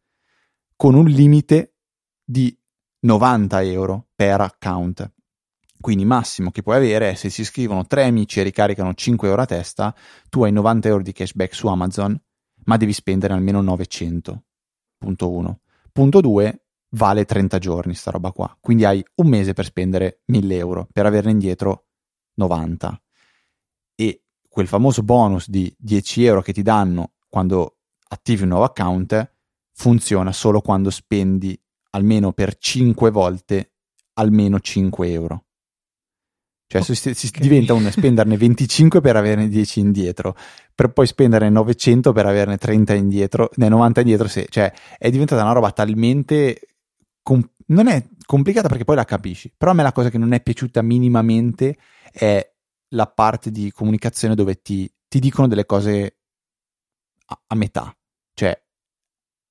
con 0.75 0.93
un 0.93 1.05
limite 1.05 1.75
di 2.21 2.55
90 2.99 3.63
euro 3.63 4.09
per 4.13 4.41
account. 4.41 5.09
Quindi 5.79 6.03
massimo 6.03 6.51
che 6.51 6.61
puoi 6.61 6.75
avere 6.75 7.11
è 7.11 7.13
se 7.15 7.29
si 7.29 7.41
iscrivono 7.41 7.87
tre 7.87 8.03
amici 8.03 8.39
e 8.39 8.43
ricaricano 8.43 8.93
5 8.93 9.27
euro 9.29 9.41
a 9.41 9.45
testa, 9.45 9.95
tu 10.29 10.43
hai 10.43 10.51
90 10.51 10.89
euro 10.89 11.01
di 11.01 11.13
cashback 11.13 11.55
su 11.55 11.67
Amazon, 11.67 12.21
ma 12.65 12.77
devi 12.77 12.93
spendere 12.93 13.33
almeno 13.33 13.61
900. 13.61 14.43
Punto 14.97 15.31
1. 15.31 15.59
Punto 15.91 16.19
2. 16.19 16.65
Vale 16.93 17.23
30 17.23 17.57
giorni 17.57 17.95
sta 17.95 18.11
roba 18.11 18.31
qua. 18.31 18.55
Quindi 18.59 18.83
hai 18.83 19.03
un 19.15 19.27
mese 19.27 19.53
per 19.53 19.63
spendere 19.63 20.21
1000 20.25 20.55
euro, 20.57 20.87
per 20.91 21.05
averne 21.05 21.31
indietro 21.31 21.85
90 22.35 23.01
quel 24.51 24.67
famoso 24.67 25.01
bonus 25.01 25.47
di 25.47 25.73
10 25.77 26.25
euro 26.25 26.41
che 26.41 26.51
ti 26.51 26.61
danno 26.61 27.13
quando 27.29 27.77
attivi 28.09 28.43
un 28.43 28.49
nuovo 28.49 28.65
account 28.65 29.31
funziona 29.71 30.33
solo 30.33 30.59
quando 30.59 30.89
spendi 30.89 31.57
almeno 31.91 32.33
per 32.33 32.57
5 32.57 33.11
volte 33.11 33.71
almeno 34.15 34.59
5 34.59 35.09
euro. 35.09 35.45
Cioè 36.67 36.81
okay. 36.81 36.95
si, 36.95 37.13
si 37.13 37.31
diventa 37.39 37.73
un 37.73 37.89
spenderne 37.91 38.35
25 38.35 38.99
per 38.99 39.15
averne 39.15 39.47
10 39.47 39.79
indietro, 39.79 40.35
per 40.75 40.91
poi 40.91 41.07
spenderne 41.07 41.49
900 41.49 42.11
per 42.11 42.25
averne 42.25 42.57
30 42.57 42.93
indietro, 42.93 43.49
ne 43.55 43.69
90 43.69 44.01
indietro, 44.01 44.27
se, 44.27 44.47
cioè 44.49 44.71
è 44.97 45.09
diventata 45.09 45.43
una 45.43 45.53
roba 45.53 45.71
talmente 45.71 46.59
com- 47.21 47.49
non 47.67 47.87
è 47.87 48.05
complicata 48.25 48.67
perché 48.67 48.83
poi 48.83 48.97
la 48.97 49.05
capisci, 49.05 49.51
però 49.55 49.71
a 49.71 49.73
me 49.73 49.83
la 49.83 49.93
cosa 49.93 50.09
che 50.09 50.17
non 50.17 50.33
è 50.33 50.41
piaciuta 50.41 50.81
minimamente 50.81 51.77
è 52.11 52.50
la 52.93 53.07
parte 53.07 53.51
di 53.51 53.71
comunicazione 53.71 54.35
dove 54.35 54.61
ti, 54.61 54.91
ti 55.07 55.19
dicono 55.19 55.47
delle 55.47 55.65
cose 55.65 56.17
a, 57.25 57.41
a, 57.47 57.55
metà, 57.55 57.95
cioè 58.33 58.59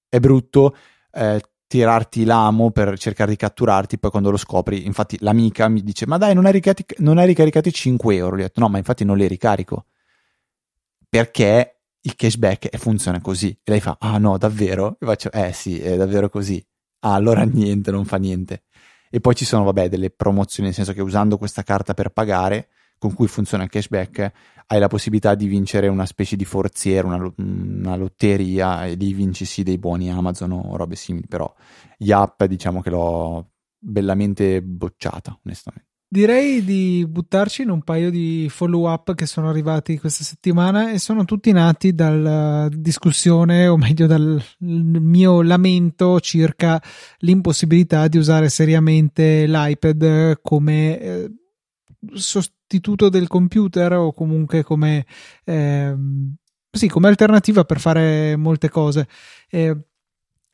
è 0.08 0.18
brutto 0.18 0.76
eh, 1.12 1.42
tirarti 1.66 2.24
l'amo 2.24 2.70
per 2.70 2.98
cercare 2.98 3.30
di 3.30 3.36
catturarti, 3.36 3.98
poi 3.98 4.10
quando 4.10 4.30
lo 4.30 4.36
scopri, 4.36 4.84
infatti 4.86 5.16
l'amica 5.20 5.68
mi 5.68 5.82
dice 5.82 6.06
ma 6.06 6.18
dai 6.18 6.34
non 6.34 6.46
hai, 6.46 6.52
ricaricato, 6.52 6.94
non 7.02 7.18
hai 7.18 7.26
ricaricato 7.26 7.70
5 7.70 8.14
euro, 8.16 8.36
gli 8.36 8.40
ho 8.40 8.44
detto 8.44 8.60
no 8.60 8.68
ma 8.68 8.78
infatti 8.78 9.04
non 9.04 9.16
li 9.16 9.26
ricarico, 9.26 9.86
perché 11.08 11.80
il 12.02 12.16
cashback 12.16 12.76
funziona 12.76 13.20
così, 13.20 13.50
e 13.50 13.70
lei 13.70 13.80
fa 13.80 13.96
ah 14.00 14.18
no 14.18 14.38
davvero? 14.38 14.96
E 14.98 15.06
faccio 15.06 15.30
eh 15.32 15.52
sì 15.52 15.80
è 15.80 15.96
davvero 15.96 16.28
così, 16.28 16.64
ah 17.00 17.14
allora 17.14 17.42
niente, 17.44 17.90
non 17.90 18.04
fa 18.04 18.16
niente. 18.16 18.64
E 19.12 19.20
poi 19.20 19.34
ci 19.34 19.44
sono, 19.44 19.64
vabbè, 19.64 19.88
delle 19.88 20.10
promozioni, 20.10 20.68
nel 20.68 20.76
senso 20.76 20.92
che 20.92 21.02
usando 21.02 21.36
questa 21.36 21.64
carta 21.64 21.94
per 21.94 22.10
pagare, 22.10 22.68
con 23.00 23.14
cui 23.14 23.28
funziona 23.28 23.64
il 23.64 23.70
cashback, 23.70 24.32
hai 24.66 24.78
la 24.78 24.88
possibilità 24.88 25.34
di 25.34 25.46
vincere 25.46 25.88
una 25.88 26.04
specie 26.04 26.36
di 26.36 26.44
forziera, 26.44 27.08
una, 27.08 27.32
una 27.38 27.96
lotteria, 27.96 28.84
e 28.84 28.94
lì 28.94 29.14
vinci 29.14 29.46
sì 29.46 29.62
dei 29.62 29.78
buoni 29.78 30.10
Amazon 30.10 30.52
o 30.52 30.76
robe 30.76 30.96
simili, 30.96 31.26
però 31.26 31.50
app 32.10 32.44
diciamo 32.44 32.82
che 32.82 32.90
l'ho 32.90 33.52
bellamente 33.78 34.60
bocciata, 34.60 35.40
onestamente. 35.44 35.88
Direi 36.12 36.62
di 36.62 37.06
buttarci 37.08 37.62
in 37.62 37.70
un 37.70 37.82
paio 37.82 38.10
di 38.10 38.48
follow 38.50 38.90
up 38.90 39.14
che 39.14 39.26
sono 39.26 39.48
arrivati 39.48 39.96
questa 39.96 40.24
settimana 40.24 40.90
e 40.90 40.98
sono 40.98 41.24
tutti 41.24 41.52
nati 41.52 41.94
dalla 41.94 42.68
discussione, 42.70 43.66
o 43.66 43.78
meglio 43.78 44.06
dal 44.06 44.42
mio 44.58 45.40
lamento 45.40 46.20
circa 46.20 46.82
l'impossibilità 47.18 48.08
di 48.08 48.18
usare 48.18 48.50
seriamente 48.50 49.46
l'iPad 49.46 50.40
come 50.42 50.98
eh, 51.00 51.30
sostituto 52.14 53.08
del 53.08 53.28
computer 53.28 53.92
o 53.94 54.12
comunque 54.12 54.62
come, 54.62 55.06
eh, 55.44 55.94
sì, 56.70 56.88
come 56.88 57.08
alternativa 57.08 57.64
per 57.64 57.80
fare 57.80 58.36
molte 58.36 58.68
cose. 58.68 59.08
Eh, 59.48 59.76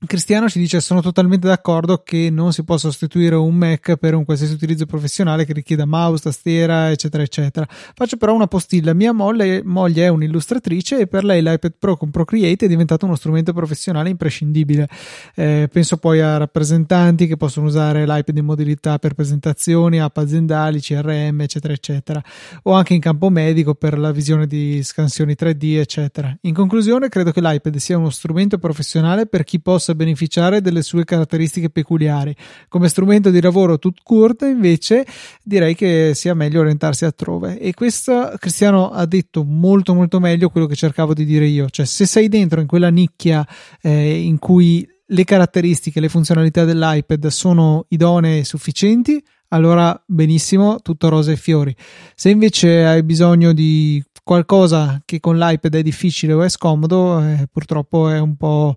Cristiano 0.06 0.48
ci 0.48 0.58
dice: 0.58 0.80
Sono 0.80 1.00
totalmente 1.00 1.46
d'accordo 1.46 2.02
che 2.02 2.30
non 2.30 2.52
si 2.52 2.64
può 2.64 2.76
sostituire 2.76 3.34
un 3.34 3.54
Mac 3.54 3.96
per 3.96 4.14
un 4.14 4.24
qualsiasi 4.24 4.54
utilizzo 4.54 4.86
professionale 4.86 5.44
che 5.44 5.52
richieda 5.52 5.84
mouse, 5.84 6.22
tastiera, 6.22 6.90
eccetera, 6.90 7.22
eccetera. 7.22 7.66
Faccio 7.68 8.16
però 8.16 8.34
una 8.34 8.46
postilla. 8.46 8.94
Mia 8.94 9.12
moglie, 9.12 9.62
moglie 9.64 10.04
è 10.04 10.08
un'illustratrice 10.08 11.00
e 11.00 11.06
per 11.06 11.24
lei 11.24 11.42
l'iPad 11.42 11.74
Pro 11.78 11.96
con 11.96 12.10
Procreate 12.10 12.66
è 12.66 12.68
diventato 12.68 13.06
uno 13.06 13.16
strumento 13.16 13.52
professionale 13.52 14.08
imprescindibile. 14.08 14.88
Eh, 15.34 15.68
penso 15.70 15.96
poi 15.96 16.20
a 16.20 16.36
rappresentanti 16.36 17.26
che 17.26 17.36
possono 17.36 17.66
usare 17.66 18.06
l'iPad 18.06 18.36
in 18.36 18.44
modalità 18.44 18.98
per 18.98 19.14
presentazioni, 19.14 20.00
app 20.00 20.16
aziendali, 20.16 20.80
CRM, 20.80 21.40
eccetera, 21.40 21.72
eccetera, 21.72 22.22
o 22.62 22.72
anche 22.72 22.94
in 22.94 23.00
campo 23.00 23.28
medico 23.30 23.74
per 23.74 23.98
la 23.98 24.12
visione 24.12 24.46
di 24.46 24.82
scansioni 24.82 25.34
3D, 25.38 25.78
eccetera. 25.78 26.36
In 26.42 26.54
conclusione, 26.54 27.08
credo 27.08 27.32
che 27.32 27.40
l'iPad 27.40 27.76
sia 27.76 27.98
uno 27.98 28.10
strumento 28.10 28.58
professionale 28.58 29.26
per 29.26 29.42
chi 29.44 29.60
possa 29.60 29.94
beneficiare 29.96 30.60
delle 30.60 30.82
sue 30.82 31.04
caratteristiche 31.04 31.70
peculiari. 31.70 32.34
Come 32.68 32.88
strumento 32.88 33.30
di 33.30 33.40
lavoro 33.40 33.78
tut 33.78 33.98
court, 34.04 34.42
invece, 34.42 35.04
direi 35.42 35.74
che 35.74 36.12
sia 36.14 36.34
meglio 36.34 36.60
orientarsi 36.60 37.04
altrove. 37.04 37.58
E 37.58 37.74
questo 37.74 38.34
Cristiano 38.38 38.90
ha 38.90 39.04
detto 39.06 39.42
molto 39.42 39.94
molto 39.94 40.20
meglio 40.20 40.50
quello 40.50 40.66
che 40.66 40.76
cercavo 40.76 41.14
di 41.14 41.24
dire 41.24 41.46
io. 41.46 41.68
Cioè, 41.68 41.84
se 41.84 42.06
sei 42.06 42.28
dentro 42.28 42.60
in 42.60 42.68
quella 42.68 42.90
nicchia 42.90 43.44
eh, 43.80 44.20
in 44.20 44.38
cui 44.38 44.88
le 45.06 45.24
caratteristiche, 45.24 46.00
le 46.00 46.08
funzionalità 46.08 46.64
dell'iPad 46.64 47.26
sono 47.28 47.86
idonee 47.88 48.40
e 48.40 48.44
sufficienti, 48.44 49.22
allora 49.48 50.00
benissimo, 50.06 50.80
tutto 50.82 51.08
rose 51.08 51.32
e 51.32 51.36
fiori. 51.36 51.74
Se 52.14 52.30
invece 52.30 52.84
hai 52.84 53.02
bisogno 53.02 53.52
di 53.52 54.02
qualcosa 54.24 55.00
che 55.04 55.20
con 55.20 55.38
l'iPad 55.38 55.76
è 55.76 55.82
difficile 55.82 56.32
o 56.32 56.42
è 56.42 56.48
scomodo, 56.48 57.20
eh, 57.20 57.46
purtroppo 57.50 58.08
è 58.08 58.18
un 58.18 58.36
po' 58.36 58.76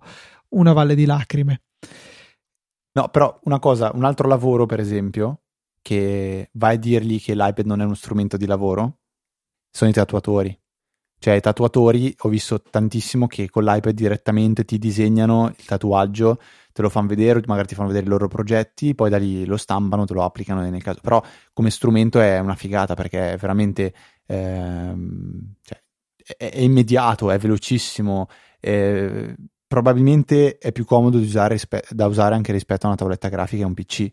una 0.50 0.74
valle 0.74 0.96
di 0.96 1.06
lacrime. 1.06 1.62
No, 2.91 3.10
però 3.10 3.39
una 3.44 3.60
cosa, 3.60 3.91
un 3.94 4.03
altro 4.03 4.27
lavoro, 4.27 4.65
per 4.65 4.79
esempio, 4.79 5.44
che 5.82 6.50
vai 6.53 6.75
a 6.75 6.79
dirgli 6.79 7.22
che 7.22 7.36
l'iPad 7.36 7.65
non 7.65 7.82
è 7.82 7.86
uno 7.86 7.94
strumento 7.94 8.38
di 8.38 8.46
lavoro, 8.46 9.00
sono 9.72 9.89
i 9.89 9.94
tatuatori. 9.94 10.58
Cioè, 11.22 11.36
i 11.36 11.41
tatuatori 11.41 12.15
ho 12.20 12.29
visto 12.29 12.62
tantissimo 12.62 13.27
che 13.27 13.50
con 13.50 13.65
l'iPad 13.65 13.94
direttamente 13.94 14.63
ti 14.63 14.77
disegnano 14.77 15.53
il 15.56 15.65
tatuaggio, 15.65 16.39
te 16.72 16.82
lo 16.82 16.89
fanno 16.89 17.08
vedere, 17.08 17.41
magari 17.46 17.68
ti 17.68 17.75
fanno 17.75 17.89
vedere 17.89 18.06
i 18.06 18.10
loro 18.10 18.27
progetti, 18.29 18.96
poi 18.96 19.10
da 19.10 19.18
lì 19.18 19.46
lo 19.46 19.58
stampano, 19.58 20.06
te 20.06 20.13
lo 20.13 20.24
applicano 20.24 20.62
nel 20.62 20.82
caso. 20.82 21.00
Però 21.01 21.22
come 21.51 21.72
strumento 21.72 22.22
è 22.22 22.39
una 22.39 22.56
figata 22.56 22.94
perché 22.96 23.34
è 23.34 23.38
veramente 23.38 23.94
ehm, 24.25 25.56
cioè, 25.62 25.84
è, 26.38 26.51
è, 26.51 26.60
immediato, 26.62 27.32
è 27.32 27.38
velocissimo. 27.38 28.27
È, 28.60 29.36
probabilmente 29.69 30.57
è 30.57 30.71
più 30.71 30.83
comodo 30.83 31.19
usare, 31.19 31.59
da 31.91 32.07
usare 32.07 32.33
anche 32.33 32.51
rispetto 32.51 32.85
a 32.85 32.88
una 32.88 32.97
tavoletta 32.97 33.29
grafica 33.29 33.61
e 33.61 33.65
un 33.65 33.75
PC. 33.75 34.11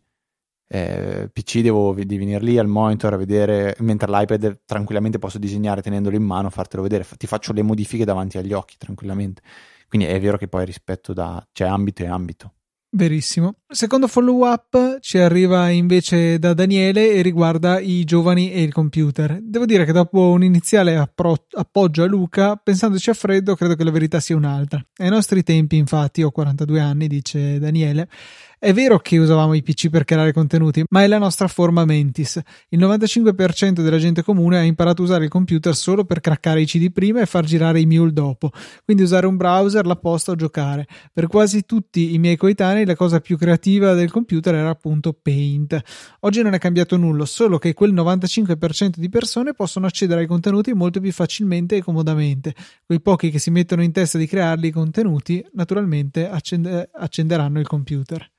Eh, 0.69 1.31
PC 1.33 1.61
devo 1.61 1.95
di 1.95 2.19
venire 2.19 2.45
lì 2.45 2.59
al 2.59 2.67
monitor 2.67 3.15
a 3.15 3.17
vedere, 3.17 3.75
mentre 3.79 4.11
l'iPad 4.11 4.61
tranquillamente 4.67 5.19
posso 5.19 5.39
disegnare 5.39 5.81
tenendolo 5.81 6.15
in 6.15 6.25
mano, 6.25 6.51
fartelo 6.51 6.83
vedere, 6.83 7.07
ti 7.17 7.27
faccio 7.27 7.55
le 7.55 7.63
modifiche 7.63 8.05
davanti 8.05 8.37
agli 8.37 8.53
occhi 8.53 8.77
tranquillamente. 8.77 9.41
Quindi 9.89 10.07
è 10.07 10.21
vero 10.21 10.37
che 10.37 10.47
poi 10.47 10.67
rispetto 10.67 11.15
da 11.15 11.41
c'è 11.53 11.65
cioè 11.65 11.69
ambito 11.69 12.03
e 12.03 12.07
ambito. 12.07 12.53
Verissimo. 12.91 13.55
Il 13.69 13.75
secondo 13.75 14.07
follow 14.07 14.47
up 14.47 15.01
ci 15.01 15.19
arriva 15.19 15.71
invece 15.71 16.39
da 16.39 16.55
Daniele 16.55 17.15
e 17.15 17.21
riguarda 17.21 17.81
i 17.81 18.05
giovani 18.05 18.53
e 18.53 18.63
il 18.63 18.73
computer. 18.73 19.41
Devo 19.43 19.65
dire 19.65 19.85
che 19.85 19.91
dopo 19.91 20.31
un 20.31 20.45
iniziale 20.45 20.97
appro- 20.97 21.47
appoggio 21.51 22.05
a 22.05 22.07
Luca, 22.07 22.55
pensandoci 22.55 23.11
a 23.11 23.15
freddo, 23.15 23.57
credo 23.57 23.75
che 23.75 23.83
la 23.83 23.91
verità 23.91 24.21
sia 24.21 24.37
un'altra. 24.37 24.81
Ai 24.99 25.11
nostri 25.11 25.43
tempi, 25.43 25.79
infatti, 25.79 26.23
ho 26.23 26.31
42 26.31 26.79
anni, 26.79 27.09
dice 27.09 27.59
Daniele, 27.59 28.09
è 28.59 28.73
vero 28.73 29.01
che 29.01 29.19
usavamo 29.19 29.53
i 29.55 29.63
PC 29.63 29.91
per 29.91 30.05
creare 30.05 30.33
contenuti, 30.33 30.85
ma 30.91 31.03
è 31.03 31.09
la 31.09 31.19
nostra 31.19 31.49
forma 31.49 31.85
mentis. 31.85 32.41
Il 32.69 32.79
95% 32.79 33.83
della 33.83 33.99
gente 33.99 34.23
comune 34.23 34.59
ha 34.59 34.63
imparato 34.63 35.03
a 35.03 35.05
usare 35.05 35.25
il 35.25 35.31
computer 35.31 35.75
solo 35.75 36.05
per 36.05 36.21
craccare 36.21 36.63
i 36.63 36.67
CD 36.67 36.91
prima 36.91 37.21
e 37.21 37.27
far 37.27 37.45
girare 37.45 37.81
i 37.81 37.87
mule 37.87 38.13
dopo, 38.13 38.53
quindi 38.85 39.03
usare 39.03 39.27
un 39.27 39.37
browser, 39.37 39.85
la 39.85 39.97
posta 39.97 40.31
o 40.31 40.37
giocare. 40.37 40.87
Per 41.13 41.27
quasi 41.27 41.67
tutti 41.67 42.15
i 42.15 42.19
miei 42.19 42.37
coetanei 42.37 42.87
la 42.87 42.95
cosa 42.95 43.21
più 43.21 43.37
creativa 43.37 43.55
del 43.59 44.11
computer 44.11 44.55
era 44.55 44.71
appunto 44.71 45.13
Paint. 45.13 45.81
Oggi 46.21 46.43
non 46.43 46.55
è 46.55 46.59
cambiato 46.59 46.97
nulla, 46.97 47.25
solo 47.25 47.59
che 47.59 47.75
quel 47.75 47.93
95% 47.93 48.95
di 48.97 49.09
persone 49.09 49.53
possono 49.53 49.87
accedere 49.87 50.21
ai 50.21 50.27
contenuti 50.27 50.73
molto 50.73 51.01
più 51.01 51.13
facilmente 51.13 51.77
e 51.77 51.83
comodamente. 51.83 52.55
Quei 52.85 53.01
pochi 53.01 53.31
che 53.31 53.39
si 53.39 53.51
mettono 53.51 53.83
in 53.83 53.93
testa 53.93 54.19
di 54.19 54.27
crearli 54.27 54.69
i 54.69 54.73
contenuti, 54.73 55.45
naturalmente 55.53 56.29
accende- 56.29 56.89
accenderanno 56.93 57.59
il 57.61 57.67
computer 57.67 58.31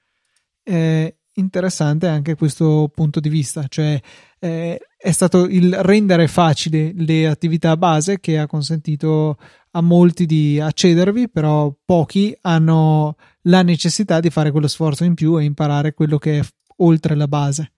è 0.67 1.15
interessante 1.35 2.07
anche 2.07 2.35
questo 2.35 2.91
punto 2.93 3.21
di 3.21 3.29
vista, 3.29 3.65
cioè 3.69 3.97
eh, 4.39 4.79
è 4.97 5.11
stato 5.11 5.45
il 5.45 5.75
rendere 5.75 6.27
facile 6.27 6.91
le 6.95 7.27
attività 7.27 7.77
base 7.77 8.19
che 8.19 8.39
ha 8.39 8.47
consentito 8.47 9.37
a 9.71 9.81
molti 9.81 10.25
di 10.25 10.59
accedervi, 10.59 11.29
però 11.29 11.71
pochi 11.85 12.35
hanno 12.41 13.15
la 13.43 13.61
necessità 13.61 14.19
di 14.19 14.31
fare 14.31 14.49
quello 14.49 14.67
sforzo 14.67 15.03
in 15.03 15.13
più 15.13 15.37
e 15.37 15.43
imparare 15.43 15.93
quello 15.93 16.17
che 16.17 16.39
è 16.39 16.45
oltre 16.77 17.15
la 17.15 17.27
base. 17.27 17.71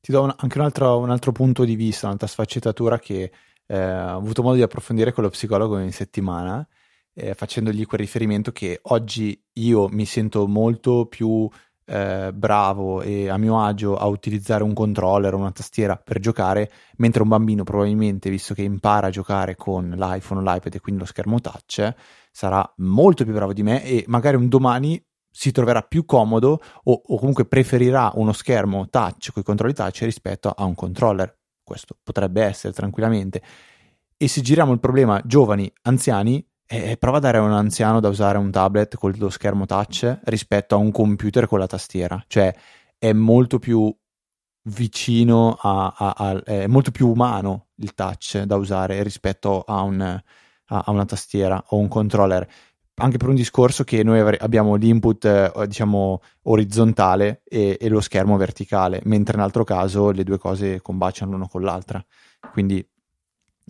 Ti 0.00 0.12
do 0.12 0.22
un, 0.22 0.34
anche 0.36 0.58
un 0.58 0.64
altro, 0.64 0.98
un 0.98 1.10
altro, 1.10 1.32
punto 1.32 1.64
di 1.64 1.74
vista, 1.74 2.06
un'altra 2.06 2.26
sfaccettatura 2.26 2.98
che 2.98 3.32
eh, 3.66 3.92
ho 3.92 4.16
avuto 4.16 4.42
modo 4.42 4.56
di 4.56 4.62
approfondire 4.62 5.12
con 5.12 5.24
lo 5.24 5.30
psicologo 5.30 5.78
in 5.78 5.92
settimana, 5.92 6.66
eh, 7.14 7.34
facendogli 7.34 7.86
quel 7.86 8.00
riferimento 8.00 8.52
che 8.52 8.80
oggi 8.82 9.42
io 9.54 9.88
mi 9.88 10.04
sento 10.04 10.46
molto 10.46 11.06
più 11.06 11.48
eh, 11.90 12.32
bravo 12.32 13.02
e 13.02 13.28
a 13.28 13.36
mio 13.36 13.60
agio 13.60 13.96
a 13.96 14.06
utilizzare 14.06 14.62
un 14.62 14.72
controller 14.74 15.34
o 15.34 15.38
una 15.38 15.50
tastiera 15.50 15.96
per 15.96 16.20
giocare, 16.20 16.70
mentre 16.98 17.22
un 17.22 17.28
bambino 17.28 17.64
probabilmente, 17.64 18.30
visto 18.30 18.54
che 18.54 18.62
impara 18.62 19.08
a 19.08 19.10
giocare 19.10 19.56
con 19.56 19.90
l'iPhone 19.90 20.40
o 20.40 20.42
l'iPad 20.44 20.74
e 20.74 20.80
quindi 20.80 21.00
lo 21.00 21.06
schermo 21.06 21.40
touch, 21.40 21.92
sarà 22.30 22.72
molto 22.76 23.24
più 23.24 23.32
bravo 23.32 23.52
di 23.52 23.64
me 23.64 23.84
e 23.84 24.04
magari 24.06 24.36
un 24.36 24.48
domani 24.48 25.04
si 25.32 25.50
troverà 25.50 25.82
più 25.82 26.04
comodo 26.04 26.60
o, 26.84 27.02
o 27.04 27.18
comunque 27.18 27.44
preferirà 27.44 28.12
uno 28.14 28.32
schermo 28.32 28.88
touch 28.88 29.32
con 29.32 29.42
i 29.42 29.44
controlli 29.44 29.74
touch 29.74 30.02
rispetto 30.02 30.50
a 30.50 30.64
un 30.64 30.74
controller. 30.74 31.36
Questo 31.62 31.96
potrebbe 32.02 32.42
essere 32.42 32.72
tranquillamente. 32.72 33.42
E 34.16 34.28
se 34.28 34.42
giriamo 34.42 34.72
il 34.72 34.80
problema 34.80 35.20
giovani, 35.24 35.72
anziani, 35.82 36.44
e 36.72 36.96
prova 36.96 37.16
a 37.16 37.20
dare 37.20 37.38
a 37.38 37.42
un 37.42 37.50
anziano 37.50 37.98
da 37.98 38.08
usare 38.08 38.38
un 38.38 38.52
tablet 38.52 38.96
con 38.96 39.12
lo 39.16 39.28
schermo 39.28 39.66
touch 39.66 40.20
rispetto 40.24 40.76
a 40.76 40.78
un 40.78 40.92
computer 40.92 41.48
con 41.48 41.58
la 41.58 41.66
tastiera. 41.66 42.22
Cioè, 42.28 42.54
è 42.96 43.12
molto 43.12 43.58
più 43.58 43.92
vicino 44.68 45.58
a, 45.60 45.92
a, 45.96 46.14
a 46.16 46.42
è 46.44 46.68
molto 46.68 46.92
più 46.92 47.08
umano 47.08 47.70
il 47.76 47.92
touch 47.94 48.42
da 48.42 48.54
usare 48.54 49.02
rispetto 49.02 49.62
a, 49.62 49.80
un, 49.80 50.00
a, 50.00 50.84
una 50.86 51.04
tastiera 51.04 51.60
o 51.70 51.76
un 51.78 51.88
controller. 51.88 52.46
anche 52.96 53.16
per 53.16 53.28
un 53.28 53.34
discorso 53.34 53.82
che 53.82 54.04
noi 54.04 54.20
avre- 54.20 54.36
abbiamo 54.36 54.76
l'input 54.76 55.24
eh, 55.24 55.66
diciamo 55.66 56.20
orizzontale 56.42 57.42
e, 57.46 57.78
e, 57.80 57.88
lo 57.88 58.00
schermo 58.00 58.36
verticale, 58.36 59.00
mentre 59.06 59.34
in 59.36 59.42
altro 59.42 59.64
caso 59.64 60.12
le 60.12 60.22
due 60.22 60.38
cose 60.38 60.80
combaciano 60.80 61.32
l'uno 61.32 61.48
con 61.48 61.62
l'altra. 61.62 62.04
Quindi 62.52 62.86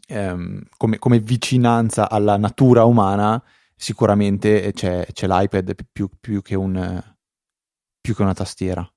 ehm, 0.07 0.63
come, 0.77 0.99
come, 0.99 1.19
vicinanza 1.19 2.09
alla 2.11 2.37
natura 2.37 2.85
umana 2.85 3.43
sicuramente 3.75 4.73
c'è, 4.73 5.07
c'è 5.11 5.27
l'iPad 5.27 5.75
più, 5.91 6.09
più, 6.21 6.43
che 6.43 6.55
un, 6.55 7.03
più 8.01 8.15
che 8.15 8.23
una 8.23 8.35
tastiera. 8.35 8.89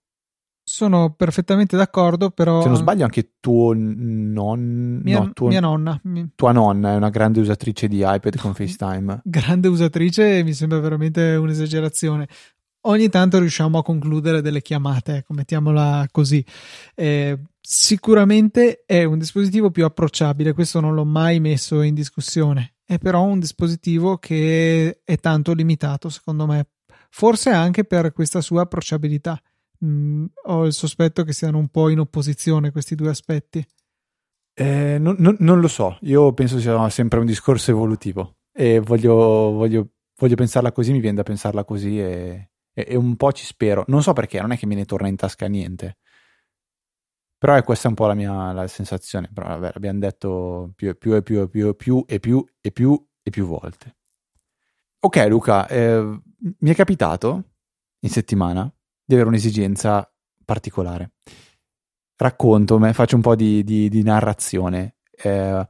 Sono 0.66 1.14
perfettamente 1.14 1.76
d'accordo, 1.76 2.30
però. 2.30 2.62
Se 2.62 2.70
non 2.70 2.78
sbaglio, 2.78 3.04
anche 3.04 3.34
tuo 3.42 3.74
non... 3.76 5.02
mia, 5.04 5.20
no, 5.20 5.34
tuo... 5.34 5.50
mia 5.50 5.60
nonna. 5.60 6.02
Tua 6.36 6.52
nonna 6.54 6.94
è 6.94 6.96
una 6.96 7.10
grande 7.10 7.42
usatrice 7.42 7.90
di 7.90 7.98
iPad 7.98 8.38
con 8.38 8.54
FaceTime. 8.56 9.22
grande 9.26 9.68
usatrice 9.68 10.42
mi 10.44 10.54
sembra 10.54 10.80
veramente 10.80 11.36
un'esagerazione. 11.36 12.28
Ogni 12.86 13.08
tanto 13.08 13.40
riusciamo 13.40 13.78
a 13.78 13.84
concludere 13.84 14.42
delle 14.42 14.62
chiamate, 14.62 15.18
ecco, 15.18 15.34
mettiamola 15.34 16.06
così. 16.12 16.44
Eh, 16.96 17.40
sicuramente 17.62 18.84
è 18.86 19.06
un 19.06 19.18
dispositivo 19.18 19.72
più 19.72 19.86
approcciabile, 19.86 20.52
questo 20.52 20.82
non 20.82 20.94
l'ho 20.94 21.06
mai 21.06 21.40
messo 21.40 21.82
in 21.82 21.94
discussione. 21.94 22.76
È 22.84 22.98
però 22.98 23.24
un 23.24 23.40
dispositivo 23.40 24.18
che 24.18 25.00
è 25.06 25.18
tanto 25.18 25.54
limitato, 25.54 26.10
secondo 26.10 26.46
me, 26.46 26.68
forse 27.10 27.52
anche 27.52 27.86
per 27.86 28.12
questa 28.12 28.42
sua 28.42 28.64
approcciabilità 28.64 29.42
mm, 29.86 30.26
ho 30.48 30.66
il 30.66 30.74
sospetto 30.74 31.24
che 31.24 31.32
siano 31.32 31.60
un 31.60 31.70
po' 31.70 31.88
in 31.88 32.00
opposizione 32.00 32.72
questi 32.72 32.96
due 32.96 33.10
aspetti. 33.10 33.66
Eh, 34.56 34.98
non, 35.00 35.16
non, 35.20 35.38
non, 35.40 35.62
lo 35.62 35.70
so, 35.70 35.98
io 36.02 36.34
penso 36.34 36.60
sia 36.60 36.90
sempre 36.90 37.20
un 37.20 37.26
discorso 37.26 37.72
evolutivo 37.72 38.40
e 38.52 38.82
voglio, 38.82 39.14
voglio, 39.14 39.88
voglio 40.20 40.36
pensarla 40.36 40.74
così, 40.74 40.92
mi 40.92 41.00
viene 41.00 41.16
da 41.16 41.24
pensarla 41.24 41.64
così 41.64 42.00
e, 42.00 42.50
e, 42.74 42.86
e, 42.90 42.96
un 42.96 43.16
po' 43.16 43.32
ci 43.32 43.46
spero. 43.46 43.84
Non 43.88 44.02
so 44.02 44.14
perché, 44.14 44.42
non 44.42 44.52
è 44.52 44.58
che 44.58 44.66
me 44.66 44.76
ne 44.76 44.86
torna 44.86 45.08
in 45.08 45.16
tasca 45.16 45.48
niente. 45.48 45.98
Però 47.38 47.56
è 47.56 47.64
questa 47.64 47.90
un 47.90 47.94
po' 47.94 48.08
la 48.08 48.14
mia 48.14 48.52
la 48.54 48.68
sensazione. 48.68 49.30
Però 49.34 49.48
vabbè, 49.48 49.72
l'abbiamo 49.74 50.00
detto 50.00 50.72
più 50.76 50.90
e 50.90 50.96
più 50.96 51.14
e 51.16 51.22
più 51.22 51.42
e 51.42 51.50
più 51.50 51.68
e 51.68 51.76
più 51.76 52.06
e 52.08 52.20
più 52.20 52.46
e 52.62 52.72
più 52.72 53.08
e 53.22 53.30
più 53.30 53.46
volte. 53.46 53.98
Ok 55.00 55.26
Luca, 55.28 55.68
eh, 55.68 56.22
mi 56.60 56.70
è 56.70 56.74
capitato 56.74 57.56
in 58.00 58.10
settimana 58.10 58.72
di 59.04 59.14
avere 59.14 59.28
un'esigenza 59.28 60.10
particolare. 60.46 61.12
Racconto, 62.16 62.80
faccio 62.94 63.16
un 63.18 63.22
po' 63.22 63.36
di, 63.36 63.64
di, 63.66 63.90
di 63.90 64.04
narrazione. 64.04 64.96
Eh, 65.12 65.68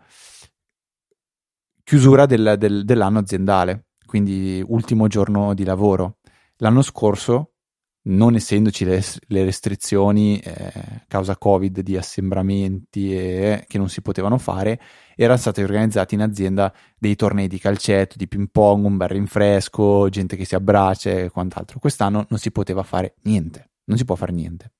chiusura 1.83 2.25
del, 2.25 2.55
del, 2.57 2.85
dell'anno 2.85 3.19
aziendale, 3.19 3.87
quindi 4.05 4.63
ultimo 4.65 5.07
giorno 5.07 5.53
di 5.53 5.63
lavoro. 5.63 6.19
L'anno 6.63 6.81
scorso, 6.81 7.55
non 8.03 8.35
essendoci 8.35 8.85
le, 8.85 9.03
le 9.27 9.43
restrizioni 9.43 10.39
eh, 10.39 11.03
causa 11.09 11.35
Covid 11.35 11.81
di 11.81 11.97
assembramenti 11.97 13.13
e, 13.13 13.65
che 13.67 13.77
non 13.77 13.89
si 13.89 14.01
potevano 14.01 14.37
fare, 14.37 14.79
erano 15.17 15.37
stati 15.37 15.61
organizzati 15.61 16.15
in 16.15 16.21
azienda 16.21 16.73
dei 16.97 17.17
tornei 17.17 17.49
di 17.49 17.59
calcetto, 17.59 18.15
di 18.15 18.29
ping 18.29 18.47
pong, 18.49 18.85
un 18.85 18.95
bel 18.95 19.09
rinfresco, 19.09 20.07
gente 20.07 20.37
che 20.37 20.45
si 20.45 20.55
abbraccia 20.55 21.09
e 21.09 21.29
quant'altro. 21.29 21.79
Quest'anno 21.79 22.25
non 22.29 22.39
si 22.39 22.49
poteva 22.49 22.83
fare 22.83 23.15
niente, 23.23 23.71
non 23.83 23.97
si 23.97 24.05
può 24.05 24.15
fare 24.15 24.31
niente. 24.31 24.71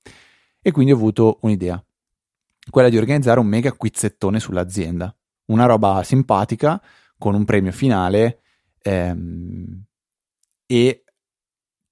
E 0.62 0.70
quindi 0.70 0.92
ho 0.92 0.96
avuto 0.96 1.36
un'idea, 1.42 1.84
quella 2.70 2.88
di 2.88 2.96
organizzare 2.96 3.40
un 3.40 3.46
mega 3.46 3.70
quizzettone 3.74 4.40
sull'azienda, 4.40 5.14
una 5.48 5.66
roba 5.66 6.02
simpatica 6.02 6.82
con 7.18 7.34
un 7.34 7.44
premio 7.44 7.72
finale 7.72 8.40
ehm, 8.80 9.84
e 10.64 11.03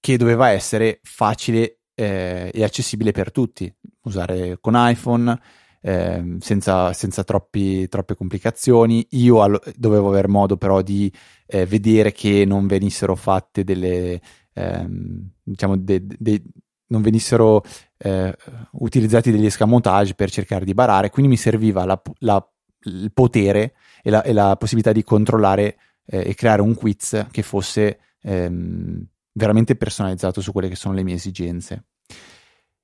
che 0.03 0.17
doveva 0.17 0.49
essere 0.49 0.99
facile 1.01 1.77
eh, 1.95 2.51
e 2.53 2.61
accessibile 2.61 3.13
per 3.13 3.31
tutti, 3.31 3.73
usare 4.01 4.57
con 4.59 4.73
iPhone, 4.75 5.39
eh, 5.79 6.35
senza, 6.39 6.91
senza 6.91 7.23
troppi, 7.23 7.87
troppe 7.87 8.13
complicazioni. 8.13 9.07
Io 9.11 9.41
allo, 9.41 9.61
dovevo 9.77 10.09
aver 10.09 10.27
modo 10.27 10.57
però 10.57 10.81
di 10.81 11.09
eh, 11.45 11.65
vedere 11.65 12.11
che 12.11 12.43
non 12.43 12.67
venissero 12.67 13.15
fatte 13.15 13.63
delle, 13.63 14.19
ehm, 14.51 15.29
diciamo, 15.41 15.77
de, 15.77 16.05
de, 16.05 16.43
non 16.87 17.01
venissero 17.01 17.63
eh, 17.97 18.35
utilizzati 18.71 19.31
degli 19.31 19.45
escamotage 19.45 20.15
per 20.15 20.29
cercare 20.29 20.65
di 20.65 20.73
barare, 20.73 21.11
quindi 21.11 21.31
mi 21.31 21.37
serviva 21.37 21.85
la, 21.85 22.01
la, 22.19 22.45
il 22.87 23.09
potere 23.13 23.75
e 24.01 24.09
la, 24.09 24.21
e 24.21 24.33
la, 24.33 24.57
possibilità 24.57 24.91
di 24.91 25.03
controllare 25.03 25.77
eh, 26.05 26.27
e 26.27 26.35
creare 26.35 26.61
un 26.61 26.75
quiz 26.75 27.27
che 27.31 27.41
fosse 27.41 27.99
ehm, 28.21 29.07
veramente 29.33 29.75
personalizzato 29.75 30.41
su 30.41 30.51
quelle 30.51 30.69
che 30.69 30.75
sono 30.75 30.93
le 30.93 31.03
mie 31.03 31.15
esigenze. 31.15 31.85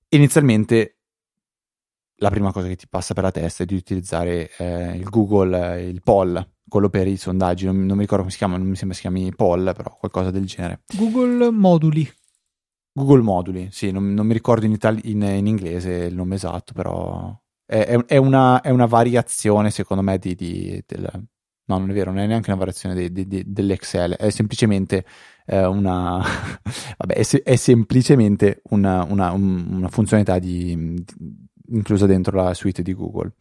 Inizialmente 0.10 1.00
la 2.20 2.30
prima 2.30 2.52
cosa 2.52 2.68
che 2.68 2.76
ti 2.76 2.88
passa 2.88 3.14
per 3.14 3.24
la 3.24 3.32
testa 3.32 3.64
è 3.64 3.66
di 3.66 3.76
utilizzare 3.76 4.50
eh, 4.58 4.96
il 4.96 5.10
Google, 5.10 5.78
eh, 5.78 5.88
il 5.88 6.02
poll, 6.02 6.46
quello 6.68 6.90
per 6.90 7.08
i 7.08 7.18
sondaggi, 7.18 7.66
non, 7.66 7.86
non, 7.86 7.96
mi 7.96 8.04
ricordo 8.04 8.24
come 8.24 8.32
si 8.32 8.38
chiama, 8.38 8.58
non 8.58 8.68
mi 8.68 8.76
sembra 8.76 8.96
si 8.96 9.02
chiami 9.02 9.34
poll, 9.36 9.74
però 9.74 9.96
qualcosa 9.98 10.32
del 10.32 10.46
genere. 10.46 10.84
Google 10.96 11.52
Moduli. 11.52 12.10
Google 12.92 13.22
Moduli, 13.22 13.70
sì, 13.72 13.92
non, 13.92 14.14
non 14.14 14.26
mi 14.26 14.34
ricordo 14.34 14.66
in, 14.66 14.74
itali- 14.74 15.10
in, 15.12 15.22
in, 15.22 15.48
inglese 15.48 15.92
il 15.92 16.16
nome 16.16 16.36
esatto, 16.36 16.74
però 16.74 17.38
è, 17.66 17.78
è, 17.78 18.06
è, 18.06 18.18
una, 18.18 18.62
è 18.62 18.72
una, 18.72 18.88
variazione 18.88 19.72
secondo 19.72 20.04
me 20.04 20.18
di, 20.18 20.36
di, 20.36 20.84
del... 20.86 21.10
No, 21.70 21.78
non 21.78 21.92
è 21.92 21.94
vero, 21.94 22.12
non 22.12 22.22
è 22.22 22.26
neanche 22.26 22.50
una 22.50 22.58
variazione 22.58 23.12
di, 23.12 23.44
dell'Excel, 23.46 24.14
è 24.14 24.32
semplicemente 24.32 25.06
eh, 25.46 25.66
una... 25.66 26.18
vabbè, 26.98 27.14
è, 27.14 27.44
è 27.44 27.56
semplicemente 27.56 28.62
una, 28.70 29.06
una, 29.08 29.32
una 29.32 29.88
funzionalità 29.88 30.40
di 30.40 30.96
inclusa 31.72 32.08
dentro 32.08 32.42
la 32.42 32.56
suite 32.56 32.82
di 32.82 32.96
Google. 32.96 33.34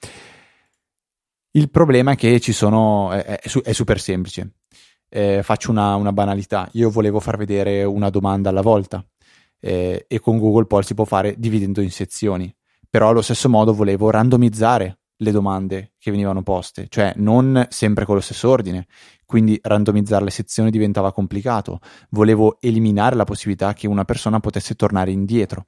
Il 1.53 1.71
problema 1.71 2.13
è 2.13 2.17
che 2.17 2.39
ci 2.39 2.53
sono, 2.53 3.13
è, 3.13 3.25
è, 3.25 3.51
è 3.63 3.73
super 3.73 3.99
semplice. 3.99 4.57
Eh, 5.09 5.43
faccio 5.43 5.71
una, 5.71 5.95
una, 5.95 6.13
banalità. 6.13 6.69
Io 6.73 6.91
volevo 6.91 7.21
far 7.21 7.39
vedere 7.39 7.83
una 7.85 8.11
domanda 8.11 8.51
alla 8.51 8.61
volta 8.61 9.03
eh, 9.59 10.05
e 10.07 10.21
con 10.21 10.39
Google 10.39 10.67
poi 10.67 10.83
si 10.83 10.93
può 10.93 11.07
fare 11.07 11.35
dividendo 11.39 11.81
in 11.81 11.91
sezioni. 11.91 12.55
Però 12.91 13.09
allo 13.09 13.23
stesso 13.23 13.49
modo 13.49 13.73
volevo 13.73 14.11
randomizzare 14.11 14.98
le 15.19 15.31
domande 15.31 15.93
che 15.99 16.11
venivano 16.11 16.43
poste, 16.43 16.87
cioè 16.89 17.13
non 17.17 17.67
sempre 17.71 18.05
con 18.05 18.15
lo 18.15 18.21
stesso 18.21 18.49
ordine. 18.49 18.87
Quindi 19.25 19.59
randomizzare 19.63 20.25
le 20.25 20.31
sezioni 20.31 20.71
diventava 20.71 21.13
complicato. 21.13 21.81
Volevo 22.11 22.59
eliminare 22.61 23.17
la 23.17 23.25
possibilità 23.25 23.75
che 23.75 23.87
una 23.87 24.05
persona 24.05 24.41
potesse 24.41 24.75
tornare 24.75 25.11
indietro 25.11 25.67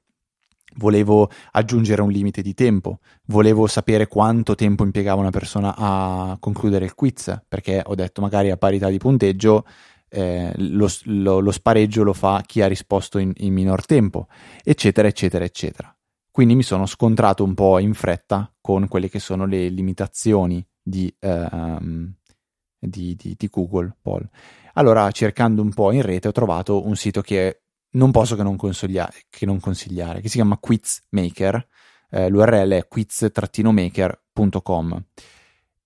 volevo 0.75 1.29
aggiungere 1.51 2.01
un 2.01 2.11
limite 2.11 2.41
di 2.41 2.53
tempo, 2.53 2.99
volevo 3.25 3.67
sapere 3.67 4.07
quanto 4.07 4.55
tempo 4.55 4.83
impiegava 4.83 5.19
una 5.19 5.29
persona 5.29 5.75
a 5.75 6.37
concludere 6.39 6.85
il 6.85 6.93
quiz, 6.93 7.41
perché 7.47 7.81
ho 7.85 7.95
detto 7.95 8.21
magari 8.21 8.51
a 8.51 8.57
parità 8.57 8.89
di 8.89 8.97
punteggio 8.97 9.65
eh, 10.09 10.53
lo, 10.57 10.87
lo, 11.05 11.39
lo, 11.39 11.51
spareggio 11.51 12.03
lo 12.03 12.13
fa 12.13 12.43
chi 12.45 12.61
ha 12.61 12.67
risposto 12.67 13.17
in, 13.17 13.31
in, 13.37 13.53
minor 13.53 13.85
tempo, 13.85 14.27
eccetera, 14.63 15.07
eccetera, 15.07 15.45
eccetera. 15.45 15.95
Quindi 16.31 16.55
mi 16.55 16.63
sono 16.63 16.85
scontrato 16.85 17.43
un 17.43 17.53
po' 17.53 17.77
in 17.79 17.93
fretta 17.93 18.49
con 18.61 18.87
quelle 18.87 19.09
che 19.09 19.19
sono 19.19 19.45
le 19.45 19.67
limitazioni 19.67 20.65
di, 20.81 21.13
ehm, 21.19 22.13
di, 22.79 23.13
di, 23.15 23.35
di 23.37 23.47
Google 23.49 23.97
Poll. 24.01 24.29
Allora, 24.75 25.11
cercando 25.11 25.61
un 25.61 25.73
po' 25.73 25.91
in 25.91 26.01
rete, 26.01 26.29
ho 26.29 26.31
trovato 26.31 26.87
un 26.87 26.95
sito 26.95 27.19
che 27.21 27.63
non 27.91 28.11
posso 28.11 28.37
che 28.37 28.43
non, 28.43 28.55
che 28.57 29.45
non 29.45 29.59
consigliare, 29.59 30.21
che 30.21 30.29
si 30.29 30.35
chiama 30.35 30.57
Quizmaker. 30.57 31.67
Eh, 32.09 32.29
L'URL 32.29 32.71
è 32.71 32.87
quiz-maker.com. 32.87 35.05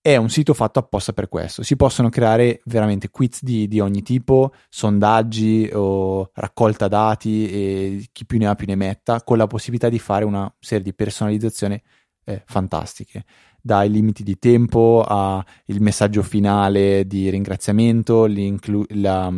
È 0.06 0.14
un 0.14 0.28
sito 0.28 0.54
fatto 0.54 0.78
apposta 0.78 1.12
per 1.12 1.28
questo. 1.28 1.64
Si 1.64 1.74
possono 1.74 2.10
creare 2.10 2.60
veramente 2.66 3.10
quiz 3.10 3.42
di, 3.42 3.66
di 3.66 3.80
ogni 3.80 4.02
tipo, 4.02 4.52
sondaggi 4.68 5.68
o 5.72 6.30
raccolta 6.32 6.86
dati 6.86 7.50
e 7.50 8.08
chi 8.12 8.24
più 8.24 8.38
ne 8.38 8.46
ha 8.46 8.54
più 8.54 8.68
ne 8.68 8.76
metta, 8.76 9.24
con 9.24 9.36
la 9.36 9.48
possibilità 9.48 9.88
di 9.88 9.98
fare 9.98 10.24
una 10.24 10.48
serie 10.60 10.84
di 10.84 10.94
personalizzazioni 10.94 11.82
eh, 12.24 12.40
fantastiche 12.46 13.24
dai 13.60 13.90
limiti 13.90 14.22
di 14.22 14.38
tempo 14.38 15.04
al 15.04 15.44
messaggio 15.80 16.22
finale 16.22 17.04
di 17.08 17.28
ringraziamento, 17.28 18.28
la, 18.28 19.28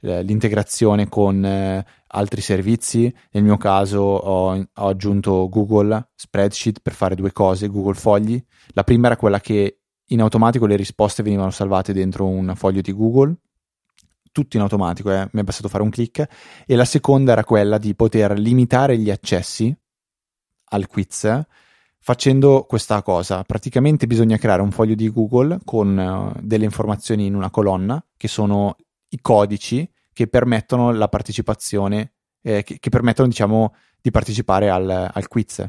l'integrazione 0.00 1.10
con 1.10 1.44
eh, 1.44 1.84
altri 2.06 2.40
servizi. 2.40 3.14
Nel 3.32 3.42
mio 3.42 3.58
caso 3.58 3.98
ho, 4.00 4.54
ho, 4.54 4.88
aggiunto 4.88 5.50
Google 5.50 6.12
Spreadsheet 6.14 6.80
per 6.80 6.94
fare 6.94 7.14
due 7.14 7.32
cose, 7.32 7.68
Google 7.68 7.92
Fogli. 7.92 8.42
La 8.68 8.84
prima 8.84 9.08
era 9.08 9.18
quella 9.18 9.40
che 9.40 9.80
in 10.08 10.20
automatico 10.20 10.66
le 10.66 10.76
risposte 10.76 11.22
venivano 11.22 11.50
salvate 11.50 11.92
dentro 11.92 12.26
un 12.26 12.52
foglio 12.56 12.80
di 12.80 12.92
Google, 12.92 13.34
tutto 14.32 14.56
in 14.56 14.62
automatico, 14.62 15.10
eh? 15.10 15.28
mi 15.32 15.40
è 15.40 15.44
bastato 15.44 15.68
fare 15.68 15.82
un 15.82 15.90
clic. 15.90 16.26
E 16.66 16.76
la 16.76 16.84
seconda 16.84 17.32
era 17.32 17.44
quella 17.44 17.78
di 17.78 17.94
poter 17.94 18.38
limitare 18.38 18.96
gli 18.98 19.10
accessi 19.10 19.74
al 20.70 20.86
quiz 20.86 21.46
facendo 22.00 22.64
questa 22.66 23.02
cosa. 23.02 23.42
Praticamente 23.44 24.06
bisogna 24.06 24.36
creare 24.36 24.62
un 24.62 24.70
foglio 24.70 24.94
di 24.94 25.10
Google 25.10 25.58
con 25.64 25.96
uh, 25.96 26.40
delle 26.40 26.64
informazioni 26.64 27.26
in 27.26 27.34
una 27.34 27.50
colonna 27.50 28.02
che 28.16 28.28
sono 28.28 28.76
i 29.10 29.20
codici 29.20 29.90
che 30.12 30.26
permettono 30.26 30.92
la 30.92 31.08
partecipazione, 31.08 32.12
eh, 32.42 32.62
che, 32.62 32.78
che, 32.78 32.88
permettono 32.88 33.28
diciamo 33.28 33.74
di 34.00 34.10
partecipare 34.10 34.70
al, 34.70 35.10
al 35.12 35.28
quiz 35.28 35.68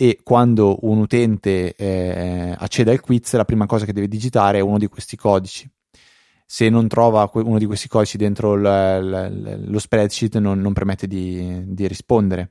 e 0.00 0.20
quando 0.22 0.78
un 0.82 0.98
utente 0.98 1.74
eh, 1.74 2.54
accede 2.56 2.92
al 2.92 3.00
quiz 3.00 3.32
la 3.32 3.44
prima 3.44 3.66
cosa 3.66 3.84
che 3.84 3.92
deve 3.92 4.06
digitare 4.06 4.58
è 4.58 4.62
uno 4.62 4.78
di 4.78 4.86
questi 4.86 5.16
codici 5.16 5.68
se 6.50 6.70
non 6.70 6.88
trova 6.88 7.28
uno 7.34 7.58
di 7.58 7.66
questi 7.66 7.88
codici 7.88 8.16
dentro 8.16 8.54
l, 8.54 8.62
l, 8.62 9.64
lo 9.66 9.78
spreadsheet 9.78 10.38
non, 10.38 10.58
non 10.60 10.72
permette 10.72 11.06
di, 11.06 11.62
di 11.66 11.86
rispondere. 11.86 12.48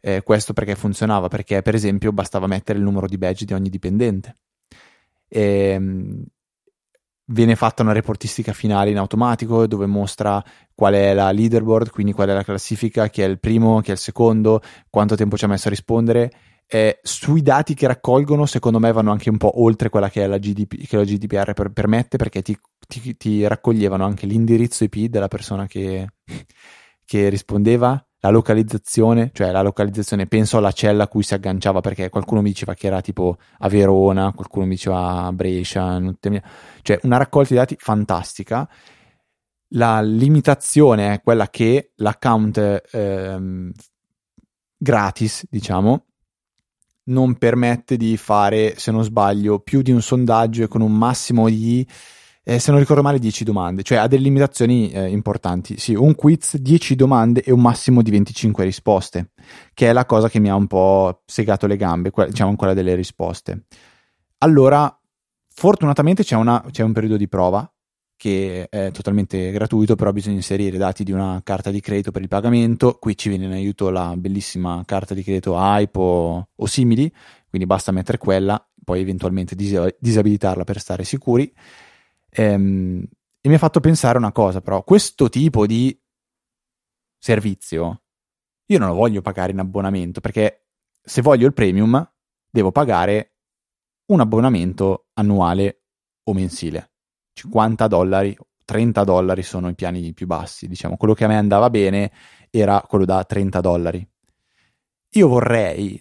Eh, 0.00 0.20
questo 0.22 0.52
perché 0.52 0.74
funzionava? 0.74 1.28
Perché 1.28 1.62
per 1.62 1.74
esempio 1.74 2.12
bastava 2.12 2.46
mettere 2.46 2.78
il 2.78 2.84
numero 2.84 3.06
di 3.06 3.16
badge 3.16 3.46
di 3.46 3.54
ogni 3.54 3.70
dipendente. 3.70 4.34
E, 5.28 5.40
ehm, 5.40 6.24
viene 7.30 7.56
fatta 7.56 7.82
una 7.82 7.92
reportistica 7.92 8.52
finale 8.52 8.90
in 8.90 8.98
automatico 8.98 9.66
dove 9.66 9.86
mostra 9.86 10.44
qual 10.74 10.92
è 10.92 11.14
la 11.14 11.32
leaderboard, 11.32 11.88
quindi 11.88 12.12
qual 12.12 12.28
è 12.28 12.34
la 12.34 12.44
classifica, 12.44 13.08
chi 13.08 13.22
è 13.22 13.24
il 13.24 13.40
primo, 13.40 13.80
chi 13.80 13.88
è 13.88 13.94
il 13.94 13.98
secondo, 13.98 14.60
quanto 14.90 15.16
tempo 15.16 15.38
ci 15.38 15.46
ha 15.46 15.48
messo 15.48 15.68
a 15.68 15.70
rispondere 15.70 16.30
eh, 16.70 17.00
sui 17.02 17.40
dati 17.40 17.72
che 17.72 17.86
raccolgono, 17.86 18.44
secondo 18.44 18.78
me 18.78 18.92
vanno 18.92 19.10
anche 19.10 19.30
un 19.30 19.38
po' 19.38 19.62
oltre 19.62 19.88
quella 19.88 20.10
che, 20.10 20.24
è 20.24 20.26
la, 20.26 20.36
GDP, 20.36 20.86
che 20.86 20.96
la 20.96 21.04
GDPR 21.04 21.54
per, 21.54 21.70
permette, 21.70 22.18
perché 22.18 22.42
ti, 22.42 22.56
ti, 22.86 23.16
ti, 23.16 23.46
raccoglievano 23.46 24.04
anche 24.04 24.26
l'indirizzo 24.26 24.84
IP 24.84 25.06
della 25.06 25.28
persona 25.28 25.66
che, 25.66 26.08
che, 27.06 27.28
rispondeva, 27.30 28.02
la 28.20 28.28
localizzazione, 28.28 29.30
cioè 29.32 29.50
la 29.50 29.62
localizzazione, 29.62 30.26
penso 30.26 30.58
alla 30.58 30.72
cella 30.72 31.04
a 31.04 31.08
cui 31.08 31.22
si 31.22 31.32
agganciava, 31.32 31.80
perché 31.80 32.10
qualcuno 32.10 32.42
mi 32.42 32.50
diceva 32.50 32.74
che 32.74 32.86
era 32.86 33.00
tipo 33.00 33.38
a 33.58 33.68
Verona, 33.68 34.32
qualcuno 34.34 34.66
mi 34.66 34.74
diceva 34.74 35.24
a 35.24 35.32
Brescia, 35.32 35.98
cioè 36.82 36.98
una 37.04 37.16
raccolta 37.16 37.54
di 37.54 37.60
dati 37.60 37.76
fantastica. 37.78 38.68
La 39.72 40.00
limitazione 40.02 41.14
è 41.14 41.22
quella 41.22 41.48
che 41.48 41.92
l'account 41.96 42.82
ehm, 42.90 43.70
gratis, 44.76 45.46
diciamo, 45.48 46.07
non 47.08 47.36
permette 47.36 47.96
di 47.96 48.16
fare, 48.16 48.74
se 48.76 48.90
non 48.90 49.04
sbaglio, 49.04 49.58
più 49.58 49.82
di 49.82 49.90
un 49.90 50.00
sondaggio 50.00 50.66
con 50.68 50.80
un 50.80 50.96
massimo 50.96 51.48
di, 51.48 51.86
eh, 52.44 52.58
se 52.58 52.70
non 52.70 52.80
ricordo 52.80 53.02
male, 53.02 53.18
10 53.18 53.44
domande, 53.44 53.82
cioè 53.82 53.98
ha 53.98 54.06
delle 54.06 54.22
limitazioni 54.22 54.90
eh, 54.90 55.08
importanti. 55.08 55.78
Sì, 55.78 55.94
un 55.94 56.14
quiz, 56.14 56.56
10 56.56 56.94
domande 56.94 57.42
e 57.42 57.52
un 57.52 57.60
massimo 57.60 58.00
di 58.02 58.10
25 58.10 58.64
risposte, 58.64 59.30
che 59.74 59.88
è 59.88 59.92
la 59.92 60.06
cosa 60.06 60.28
che 60.28 60.38
mi 60.38 60.48
ha 60.48 60.54
un 60.54 60.66
po' 60.66 61.22
segato 61.26 61.66
le 61.66 61.76
gambe, 61.76 62.10
que- 62.10 62.28
diciamo 62.28 62.56
quella 62.56 62.74
delle 62.74 62.94
risposte. 62.94 63.64
Allora, 64.38 64.98
fortunatamente 65.54 66.24
c'è, 66.24 66.36
una, 66.36 66.64
c'è 66.70 66.82
un 66.82 66.92
periodo 66.92 67.16
di 67.16 67.28
prova 67.28 67.70
che 68.18 68.68
è 68.68 68.90
totalmente 68.90 69.50
gratuito, 69.52 69.94
però 69.94 70.12
bisogna 70.12 70.34
inserire 70.34 70.74
i 70.74 70.78
dati 70.78 71.04
di 71.04 71.12
una 71.12 71.40
carta 71.44 71.70
di 71.70 71.80
credito 71.80 72.10
per 72.10 72.20
il 72.20 72.28
pagamento. 72.28 72.98
Qui 72.98 73.16
ci 73.16 73.28
viene 73.28 73.46
in 73.46 73.52
aiuto 73.52 73.88
la 73.90 74.14
bellissima 74.16 74.82
carta 74.84 75.14
di 75.14 75.22
credito 75.22 75.56
AIP 75.56 75.96
o, 75.96 76.48
o 76.54 76.66
simili, 76.66 77.10
quindi 77.48 77.66
basta 77.66 77.92
mettere 77.92 78.18
quella, 78.18 78.62
poi 78.84 79.00
eventualmente 79.00 79.54
dis- 79.54 79.96
disabilitarla 79.98 80.64
per 80.64 80.80
stare 80.80 81.04
sicuri. 81.04 81.50
Ehm, 82.30 83.06
e 83.40 83.48
mi 83.48 83.54
ha 83.54 83.58
fatto 83.58 83.78
pensare 83.80 84.18
una 84.18 84.32
cosa, 84.32 84.60
però, 84.60 84.82
questo 84.82 85.28
tipo 85.28 85.64
di 85.64 85.96
servizio 87.18 88.02
io 88.66 88.78
non 88.78 88.88
lo 88.88 88.94
voglio 88.94 89.22
pagare 89.22 89.52
in 89.52 89.58
abbonamento 89.58 90.20
perché 90.20 90.66
se 91.00 91.22
voglio 91.22 91.46
il 91.46 91.54
premium 91.54 92.12
devo 92.50 92.70
pagare 92.70 93.36
un 94.06 94.20
abbonamento 94.20 95.08
annuale 95.14 95.84
o 96.24 96.34
mensile 96.34 96.87
50 97.38 97.86
dollari, 97.86 98.36
30 98.64 99.04
dollari 99.04 99.42
sono 99.42 99.68
i 99.68 99.74
piani 99.74 100.12
più 100.12 100.26
bassi, 100.26 100.66
diciamo, 100.66 100.96
quello 100.96 101.14
che 101.14 101.24
a 101.24 101.28
me 101.28 101.36
andava 101.36 101.70
bene 101.70 102.10
era 102.50 102.84
quello 102.86 103.04
da 103.04 103.22
30 103.24 103.60
dollari. 103.60 104.06
Io 105.12 105.28
vorrei, 105.28 106.00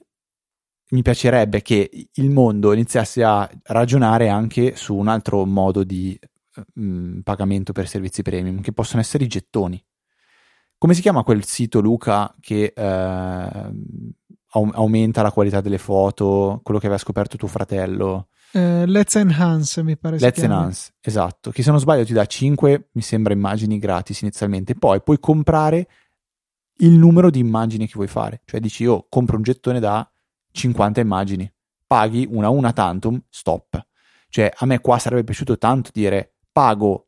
mi 0.90 1.02
piacerebbe 1.04 1.62
che 1.62 2.10
il 2.12 2.30
mondo 2.32 2.74
iniziasse 2.74 3.24
a 3.24 3.50
ragionare 3.66 4.30
anche 4.30 4.76
su 4.76 4.96
un 4.96 5.08
altro 5.08 5.46
modo 5.46 5.84
di 5.84 6.20
mh, 6.74 6.82
mm, 6.82 7.20
pagamento 7.20 7.72
per 7.72 7.88
servizi 7.88 8.24
premium, 8.24 8.62
che 8.62 8.74
possono 8.74 9.02
essere 9.02 9.24
i 9.24 9.28
gettoni. 9.28 9.82
Come 10.80 10.94
si 10.94 11.02
chiama 11.02 11.24
quel 11.24 11.46
sito, 11.46 11.80
Luca, 11.80 12.34
che 12.40 12.74
eh, 12.76 13.72
aumenta 14.50 15.22
la 15.22 15.32
qualità 15.32 15.62
delle 15.62 15.78
foto, 15.78 16.60
quello 16.64 16.80
che 16.80 16.88
aveva 16.88 17.02
scoperto 17.02 17.38
tuo 17.38 17.48
fratello? 17.48 18.30
Eh, 18.54 18.86
Let's 18.86 19.16
Enhance 19.16 19.84
mi 19.84 19.98
pare 19.98 20.18
Let's 20.20 20.42
Enhance, 20.42 20.94
esatto, 21.02 21.52
che 21.52 21.64
se 21.64 21.70
non 21.70 21.80
sbaglio 21.80 22.06
ti 22.06 22.14
dà 22.14 22.26
5, 22.26 22.90
mi 22.94 23.02
sembra, 23.02 23.34
immagini 23.34 23.78
gratis 23.78 24.22
inizialmente, 24.22 24.76
poi 24.76 25.02
puoi 25.02 25.20
comprare 25.20 25.88
il 26.78 26.92
numero 26.92 27.30
di 27.30 27.40
immagini 27.40 27.88
che 27.88 27.94
vuoi 27.96 28.08
fare, 28.08 28.42
cioè 28.46 28.60
dici 28.60 28.84
io 28.84 29.06
compro 29.10 29.38
un 29.38 29.44
gettone 29.44 29.80
da 29.80 30.10
50 30.52 31.02
immagini, 31.02 31.52
paghi 31.86 32.28
una 32.30 32.50
una 32.50 32.74
tantum, 32.74 33.22
stop. 33.30 33.86
Cioè 34.30 34.52
a 34.56 34.66
me 34.66 34.80
qua 34.80 35.00
sarebbe 35.00 35.24
piaciuto 35.24 35.58
tanto 35.58 35.90
dire 35.94 36.36
pago 36.52 37.08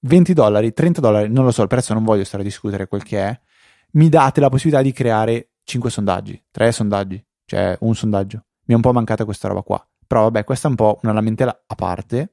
20 0.00 0.32
dollari, 0.32 0.72
30 0.72 1.00
dollari, 1.00 1.30
non 1.30 1.44
lo 1.44 1.50
so, 1.50 1.62
il 1.62 1.68
prezzo 1.68 1.94
non 1.94 2.04
voglio 2.04 2.24
stare 2.24 2.42
a 2.42 2.46
discutere 2.46 2.88
quel 2.88 3.02
che 3.02 3.18
è, 3.18 3.40
mi 3.92 4.08
date 4.08 4.40
la 4.40 4.48
possibilità 4.48 4.82
di 4.82 4.92
creare 4.92 5.52
5 5.64 5.90
sondaggi, 5.90 6.42
3 6.50 6.72
sondaggi, 6.72 7.24
cioè 7.44 7.76
un 7.80 7.94
sondaggio. 7.94 8.44
Mi 8.64 8.74
è 8.74 8.76
un 8.76 8.82
po' 8.82 8.92
mancata 8.92 9.24
questa 9.24 9.48
roba 9.48 9.62
qua. 9.62 9.89
Però 10.10 10.22
vabbè, 10.22 10.42
questa 10.42 10.66
è 10.66 10.70
un 10.70 10.76
po' 10.76 10.98
una 11.04 11.12
lamentela 11.12 11.56
a 11.68 11.74
parte. 11.76 12.32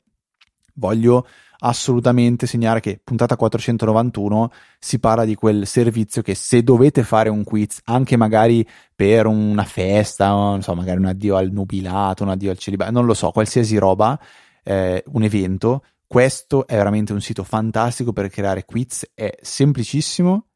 Voglio 0.73 1.27
assolutamente 1.59 2.47
segnare 2.47 2.79
che 2.79 2.99
puntata 3.03 3.35
491 3.35 4.51
si 4.79 4.97
parla 4.97 5.25
di 5.25 5.35
quel 5.35 5.67
servizio 5.67 6.23
che 6.23 6.33
se 6.33 6.63
dovete 6.63 7.03
fare 7.03 7.29
un 7.29 7.43
quiz, 7.43 7.81
anche 7.83 8.17
magari 8.17 8.67
per 8.95 9.27
una 9.27 9.63
festa, 9.63 10.29
non 10.29 10.63
so, 10.63 10.73
magari 10.73 10.97
un 10.97 11.05
addio 11.05 11.35
al 11.35 11.51
nubilato, 11.51 12.23
un 12.23 12.29
addio 12.29 12.49
al 12.49 12.57
celibato, 12.57 12.89
non 12.89 13.05
lo 13.05 13.13
so, 13.13 13.29
qualsiasi 13.29 13.77
roba, 13.77 14.19
eh, 14.63 15.03
un 15.09 15.21
evento, 15.21 15.83
questo 16.07 16.65
è 16.65 16.73
veramente 16.73 17.13
un 17.13 17.21
sito 17.21 17.43
fantastico 17.43 18.11
per 18.11 18.29
creare 18.29 18.65
quiz, 18.65 19.07
è 19.13 19.37
semplicissimo 19.39 20.47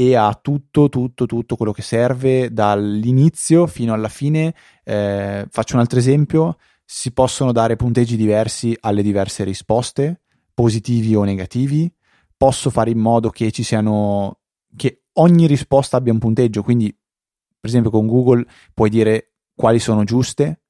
e 0.00 0.14
ha 0.14 0.32
tutto, 0.40 0.88
tutto, 0.88 1.26
tutto 1.26 1.56
quello 1.56 1.72
che 1.72 1.82
serve 1.82 2.52
dall'inizio 2.52 3.66
fino 3.66 3.92
alla 3.92 4.08
fine. 4.08 4.54
Eh, 4.84 5.44
faccio 5.50 5.74
un 5.74 5.80
altro 5.80 5.98
esempio, 5.98 6.58
si 6.84 7.10
possono 7.10 7.50
dare 7.50 7.74
punteggi 7.74 8.16
diversi 8.16 8.76
alle 8.78 9.02
diverse 9.02 9.42
risposte, 9.42 10.20
positivi 10.54 11.16
o 11.16 11.24
negativi. 11.24 11.92
Posso 12.36 12.70
fare 12.70 12.90
in 12.90 12.98
modo 12.98 13.30
che 13.30 13.50
ci 13.50 13.64
siano, 13.64 14.38
che 14.76 15.06
ogni 15.14 15.48
risposta 15.48 15.96
abbia 15.96 16.12
un 16.12 16.20
punteggio, 16.20 16.62
quindi 16.62 16.96
per 17.60 17.68
esempio 17.68 17.90
con 17.90 18.06
Google 18.06 18.46
puoi 18.72 18.90
dire 18.90 19.32
quali 19.52 19.80
sono 19.80 20.04
giuste, 20.04 20.60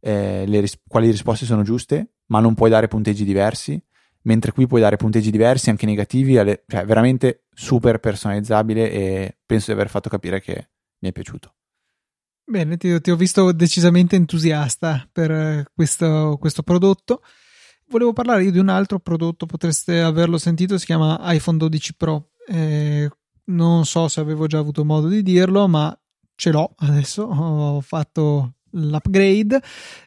eh, 0.00 0.44
ris- 0.44 0.82
quali 0.86 1.10
risposte 1.10 1.46
sono 1.46 1.62
giuste, 1.62 2.16
ma 2.26 2.40
non 2.40 2.52
puoi 2.52 2.68
dare 2.68 2.88
punteggi 2.88 3.24
diversi 3.24 3.82
mentre 4.22 4.52
qui 4.52 4.66
puoi 4.66 4.80
dare 4.80 4.96
punteggi 4.96 5.30
diversi, 5.30 5.70
anche 5.70 5.86
negativi, 5.86 6.38
alle, 6.38 6.64
cioè 6.66 6.84
veramente 6.84 7.44
super 7.52 7.98
personalizzabile 7.98 8.90
e 8.90 9.36
penso 9.46 9.66
di 9.66 9.72
aver 9.72 9.88
fatto 9.88 10.08
capire 10.08 10.40
che 10.40 10.68
mi 10.98 11.08
è 11.08 11.12
piaciuto. 11.12 11.54
Bene, 12.44 12.76
ti, 12.76 13.00
ti 13.00 13.10
ho 13.10 13.16
visto 13.16 13.52
decisamente 13.52 14.16
entusiasta 14.16 15.08
per 15.12 15.30
eh, 15.30 15.64
questo, 15.72 16.36
questo, 16.40 16.62
prodotto. 16.62 17.22
Volevo 17.88 18.12
parlare 18.12 18.42
io 18.42 18.50
di 18.50 18.58
un 18.58 18.68
altro 18.68 18.98
prodotto, 18.98 19.46
potreste 19.46 20.00
averlo 20.00 20.36
sentito, 20.36 20.76
si 20.76 20.84
chiama 20.84 21.18
iPhone 21.32 21.58
12 21.58 21.94
Pro. 21.94 22.30
Eh, 22.48 23.08
non 23.44 23.84
so 23.84 24.08
se 24.08 24.20
avevo 24.20 24.46
già 24.46 24.58
avuto 24.58 24.84
modo 24.84 25.06
di 25.06 25.22
dirlo, 25.22 25.68
ma 25.68 25.96
ce 26.34 26.50
l'ho 26.50 26.74
adesso. 26.78 27.22
Ho 27.22 27.80
fatto 27.80 28.54
l'upgrade, 28.72 29.60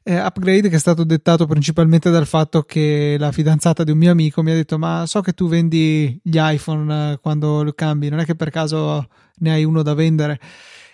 eh, 0.04 0.20
upgrade 0.20 0.70
che 0.70 0.76
è 0.76 0.80
stato 0.80 1.04
dettato 1.04 1.46
principalmente 1.46 2.10
dal 2.10 2.26
fatto 2.26 2.64
che 2.64 3.16
la 3.20 3.32
fidanzata 3.32 3.84
di 3.84 3.92
un 3.92 3.98
mio 3.98 4.12
amico 4.12 4.42
mi 4.44 4.52
ha 4.52 4.56
detto 4.56 4.78
ma 4.78 5.06
so 5.06 5.22
che 5.22 5.34
tu 5.34 5.48
vendi 5.48 6.20
gli 6.24 6.38
iPhone 6.40 7.14
eh, 7.14 7.20
quando 7.22 7.64
lo 7.64 7.74
cambi, 7.74 8.10
non 8.10 8.20
è 8.20 8.26
che 8.26 8.36
per 8.36 8.50
caso 8.50 9.08
ne 9.36 9.52
hai 9.52 9.64
uno 9.64 9.82
da 9.82 9.94
vendere? 9.94 10.40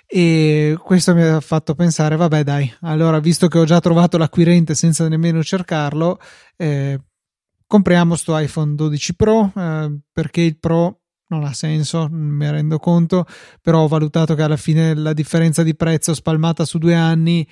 E 0.05 0.75
questo 0.83 1.13
mi 1.13 1.21
ha 1.21 1.39
fatto 1.39 1.75
pensare 1.75 2.15
vabbè 2.15 2.43
dai, 2.43 2.73
allora 2.81 3.19
visto 3.19 3.47
che 3.47 3.59
ho 3.59 3.65
già 3.65 3.79
trovato 3.79 4.17
l'acquirente 4.17 4.73
senza 4.73 5.07
nemmeno 5.07 5.43
cercarlo 5.43 6.19
eh, 6.57 6.99
compriamo 7.67 8.15
sto 8.15 8.35
iPhone 8.35 8.73
12 8.73 9.15
Pro 9.15 9.51
eh, 9.55 9.99
perché 10.11 10.41
il 10.41 10.57
Pro 10.57 10.98
non 11.29 11.43
ha 11.43 11.53
senso, 11.53 12.07
mi 12.09 12.49
rendo 12.49 12.77
conto, 12.77 13.25
però 13.61 13.83
ho 13.83 13.87
valutato 13.87 14.35
che 14.35 14.41
alla 14.41 14.57
fine 14.57 14.93
la 14.95 15.13
differenza 15.13 15.63
di 15.63 15.75
prezzo 15.75 16.13
spalmata 16.13 16.65
su 16.65 16.77
due 16.77 16.95
anni 16.95 17.47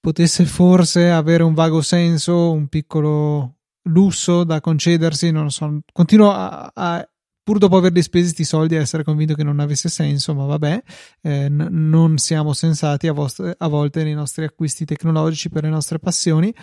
potesse 0.00 0.44
forse 0.44 1.10
avere 1.10 1.42
un 1.42 1.54
vago 1.54 1.80
senso, 1.80 2.52
un 2.52 2.68
piccolo 2.68 3.58
lusso 3.84 4.44
da 4.44 4.60
concedersi, 4.60 5.30
non 5.30 5.44
lo 5.44 5.48
so, 5.48 5.80
continuo 5.92 6.32
a, 6.32 6.70
a 6.74 7.06
pur 7.42 7.58
dopo 7.58 7.76
averli 7.76 8.02
spesi 8.02 8.26
questi 8.26 8.44
soldi 8.44 8.76
a 8.76 8.80
essere 8.80 9.02
convinto 9.02 9.34
che 9.34 9.42
non 9.42 9.58
avesse 9.58 9.88
senso, 9.88 10.34
ma 10.34 10.44
vabbè, 10.44 10.82
eh, 11.22 11.48
n- 11.48 11.68
non 11.70 12.18
siamo 12.18 12.52
sensati 12.52 13.08
a, 13.08 13.12
vost- 13.12 13.54
a, 13.56 13.68
volte 13.68 14.04
nei 14.04 14.14
nostri 14.14 14.44
acquisti 14.44 14.84
tecnologici 14.84 15.48
per 15.48 15.64
le 15.64 15.68
nostre 15.68 15.98
passioni. 15.98 16.54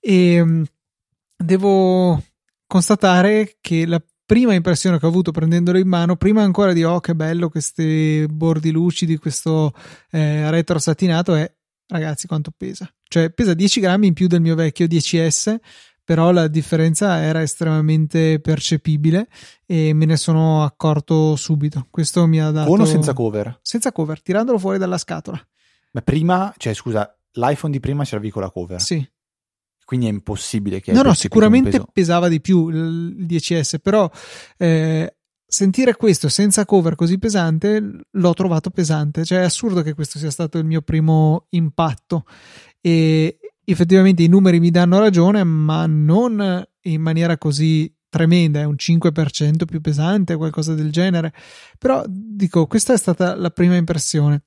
E 0.00 0.34
ehm, 0.34 0.64
devo 1.36 2.22
constatare 2.66 3.56
che 3.60 3.86
la 3.86 4.02
prima 4.28 4.52
impressione 4.52 4.98
che 4.98 5.06
ho 5.06 5.08
avuto 5.08 5.30
prendendolo 5.30 5.78
in 5.78 5.88
mano, 5.88 6.16
prima 6.16 6.42
ancora 6.42 6.74
di 6.74 6.84
oh 6.84 7.00
che 7.00 7.14
bello 7.14 7.48
questi 7.48 8.26
bordi 8.28 8.70
lucidi, 8.70 9.16
questo 9.16 9.72
eh, 10.10 10.50
retro 10.50 10.78
satinato 10.78 11.34
è 11.34 11.50
ragazzi 11.86 12.26
quanto 12.26 12.52
pesa. 12.54 12.86
Cioè 13.04 13.30
pesa 13.30 13.54
10 13.54 13.80
grammi 13.80 14.08
in 14.08 14.12
più 14.12 14.26
del 14.26 14.42
mio 14.42 14.54
vecchio 14.54 14.84
10S, 14.84 15.56
però 16.04 16.30
la 16.30 16.46
differenza 16.46 17.22
era 17.22 17.40
estremamente 17.40 18.38
percepibile 18.38 19.28
e 19.64 19.94
me 19.94 20.04
ne 20.04 20.18
sono 20.18 20.62
accorto 20.62 21.34
subito. 21.34 21.86
Questo 21.88 22.26
mi 22.26 22.38
ha 22.38 22.50
dato... 22.50 22.68
Con 22.68 22.80
o 22.80 22.84
senza 22.84 23.14
cover? 23.14 23.58
Senza 23.62 23.92
cover, 23.92 24.20
tirandolo 24.20 24.58
fuori 24.58 24.76
dalla 24.76 24.98
scatola. 24.98 25.42
Ma 25.92 26.02
prima, 26.02 26.52
cioè 26.58 26.74
scusa, 26.74 27.10
l'iPhone 27.32 27.72
di 27.72 27.80
prima 27.80 28.04
c'era 28.04 28.20
con 28.28 28.42
la 28.42 28.50
cover? 28.50 28.78
Sì. 28.78 29.08
Quindi 29.88 30.04
è 30.04 30.10
impossibile 30.10 30.82
che... 30.82 30.92
No, 30.92 31.00
no, 31.00 31.14
sicuramente 31.14 31.82
pesava 31.90 32.28
di 32.28 32.42
più 32.42 32.68
il 32.68 33.24
10S, 33.26 33.78
però 33.80 34.10
eh, 34.58 35.16
sentire 35.46 35.96
questo 35.96 36.28
senza 36.28 36.66
cover 36.66 36.94
così 36.94 37.18
pesante 37.18 37.82
l'ho 38.10 38.34
trovato 38.34 38.68
pesante. 38.68 39.24
Cioè 39.24 39.38
è 39.38 39.44
assurdo 39.44 39.80
che 39.80 39.94
questo 39.94 40.18
sia 40.18 40.30
stato 40.30 40.58
il 40.58 40.66
mio 40.66 40.82
primo 40.82 41.46
impatto. 41.52 42.26
E 42.82 43.38
effettivamente 43.64 44.22
i 44.22 44.28
numeri 44.28 44.60
mi 44.60 44.70
danno 44.70 44.98
ragione, 44.98 45.42
ma 45.42 45.86
non 45.86 46.62
in 46.82 47.00
maniera 47.00 47.38
così 47.38 47.90
tremenda, 48.10 48.60
è 48.60 48.64
un 48.64 48.76
5% 48.78 49.64
più 49.64 49.80
pesante, 49.80 50.36
qualcosa 50.36 50.74
del 50.74 50.92
genere. 50.92 51.32
Però 51.78 52.04
dico, 52.06 52.66
questa 52.66 52.92
è 52.92 52.98
stata 52.98 53.34
la 53.34 53.48
prima 53.48 53.76
impressione. 53.76 54.42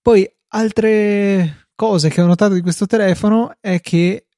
Poi 0.00 0.24
altre 0.50 1.61
cose 1.82 2.10
che 2.10 2.20
ho 2.20 2.26
notato 2.26 2.54
di 2.54 2.60
questo 2.60 2.86
telefono 2.86 3.56
è 3.58 3.80
che 3.80 4.28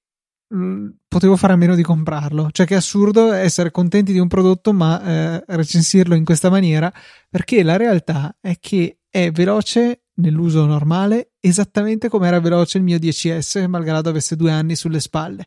mm, 0.55 0.89
potevo 1.07 1.37
fare 1.37 1.53
a 1.53 1.57
meno 1.57 1.75
di 1.75 1.83
comprarlo. 1.83 2.49
Cioè, 2.51 2.65
che 2.65 2.73
è 2.73 2.79
assurdo 2.79 3.33
essere 3.33 3.71
contenti 3.71 4.13
di 4.13 4.19
un 4.19 4.29
prodotto, 4.29 4.73
ma 4.73 5.03
eh, 5.03 5.45
recensirlo 5.49 6.15
in 6.15 6.25
questa 6.25 6.49
maniera, 6.49 6.91
perché 7.29 7.63
la 7.63 7.77
realtà 7.77 8.35
è 8.41 8.57
che 8.59 9.01
è 9.11 9.31
veloce 9.31 10.05
nell'uso 10.15 10.65
normale, 10.65 11.33
esattamente 11.39 12.09
come 12.09 12.29
era 12.29 12.41
veloce 12.41 12.79
il 12.79 12.85
mio 12.85 12.97
10S, 12.97 13.67
malgrado 13.69 14.09
avesse 14.09 14.37
due 14.37 14.51
anni 14.51 14.75
sulle 14.75 15.01
spalle. 15.01 15.45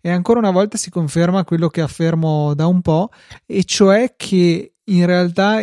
E 0.00 0.08
ancora 0.08 0.38
una 0.38 0.50
volta 0.50 0.78
si 0.78 0.88
conferma 0.88 1.44
quello 1.44 1.68
che 1.68 1.82
affermo 1.82 2.54
da 2.54 2.66
un 2.66 2.80
po', 2.80 3.10
e 3.44 3.64
cioè 3.64 4.14
che 4.16 4.73
in 4.86 5.06
realtà 5.06 5.60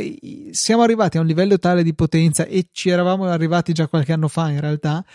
siamo 0.51 0.81
arrivati 0.81 1.17
a 1.17 1.21
un 1.21 1.27
livello 1.27 1.59
tale 1.59 1.83
di 1.83 1.93
potenza 1.93 2.45
e 2.45 2.67
ci 2.71 2.89
eravamo 2.89 3.25
arrivati 3.25 3.73
già 3.73 3.87
qualche 3.87 4.13
anno 4.13 4.27
fa 4.27 4.49
in 4.49 4.59
realtà 4.59 5.05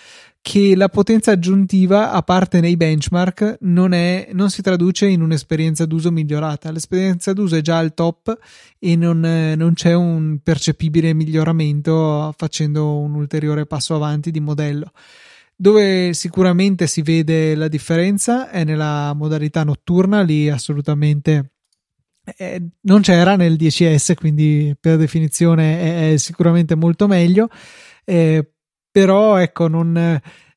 che 0.47 0.77
la 0.77 0.89
potenza 0.89 1.33
aggiuntiva 1.33 2.13
a 2.13 2.23
parte 2.23 2.61
nei 2.61 2.77
benchmark 2.77 3.57
non, 3.63 3.93
è, 3.93 4.29
non 4.33 4.49
si 4.49 4.63
traduce 4.63 5.07
in 5.07 5.21
un'esperienza 5.21 5.87
d'uso 5.87 6.13
migliorata. 6.13 6.71
L'esperienza 6.71 7.33
d'uso 7.33 7.57
è 7.57 7.63
già 7.63 7.79
al 7.79 7.95
top 7.95 8.39
e 8.79 8.95
non, 8.95 9.19
non 9.57 9.73
c'è 9.75 9.93
un 9.93 10.39
percepibile 10.41 11.13
miglioramento 11.15 12.33
facendo 12.37 12.97
un 12.97 13.17
ulteriore 13.17 13.67
passo 13.67 13.97
avanti 13.97 14.31
di 14.31 14.39
modello. 14.39 14.93
Dove 15.57 16.15
sicuramente 16.15 16.87
si 16.87 17.03
vede 17.03 17.57
la 17.57 17.67
differenza 17.67 18.49
è 18.49 18.63
nella 18.63 19.15
modalità 19.15 19.65
notturna 19.65 20.23
lì 20.23 20.49
assolutamente 20.49 21.56
eh, 22.37 22.63
non 22.83 23.01
c'era 23.03 23.37
nel 23.37 23.55
10S, 23.55 24.15
quindi 24.15 24.77
per 24.79 24.97
definizione 24.97 25.81
è, 25.81 26.13
è 26.13 26.17
sicuramente 26.17 26.75
molto 26.75 27.07
meglio. 27.07 27.49
Eh, 28.05 28.51
però 28.91 29.37
ecco, 29.37 29.69
non, 29.69 29.97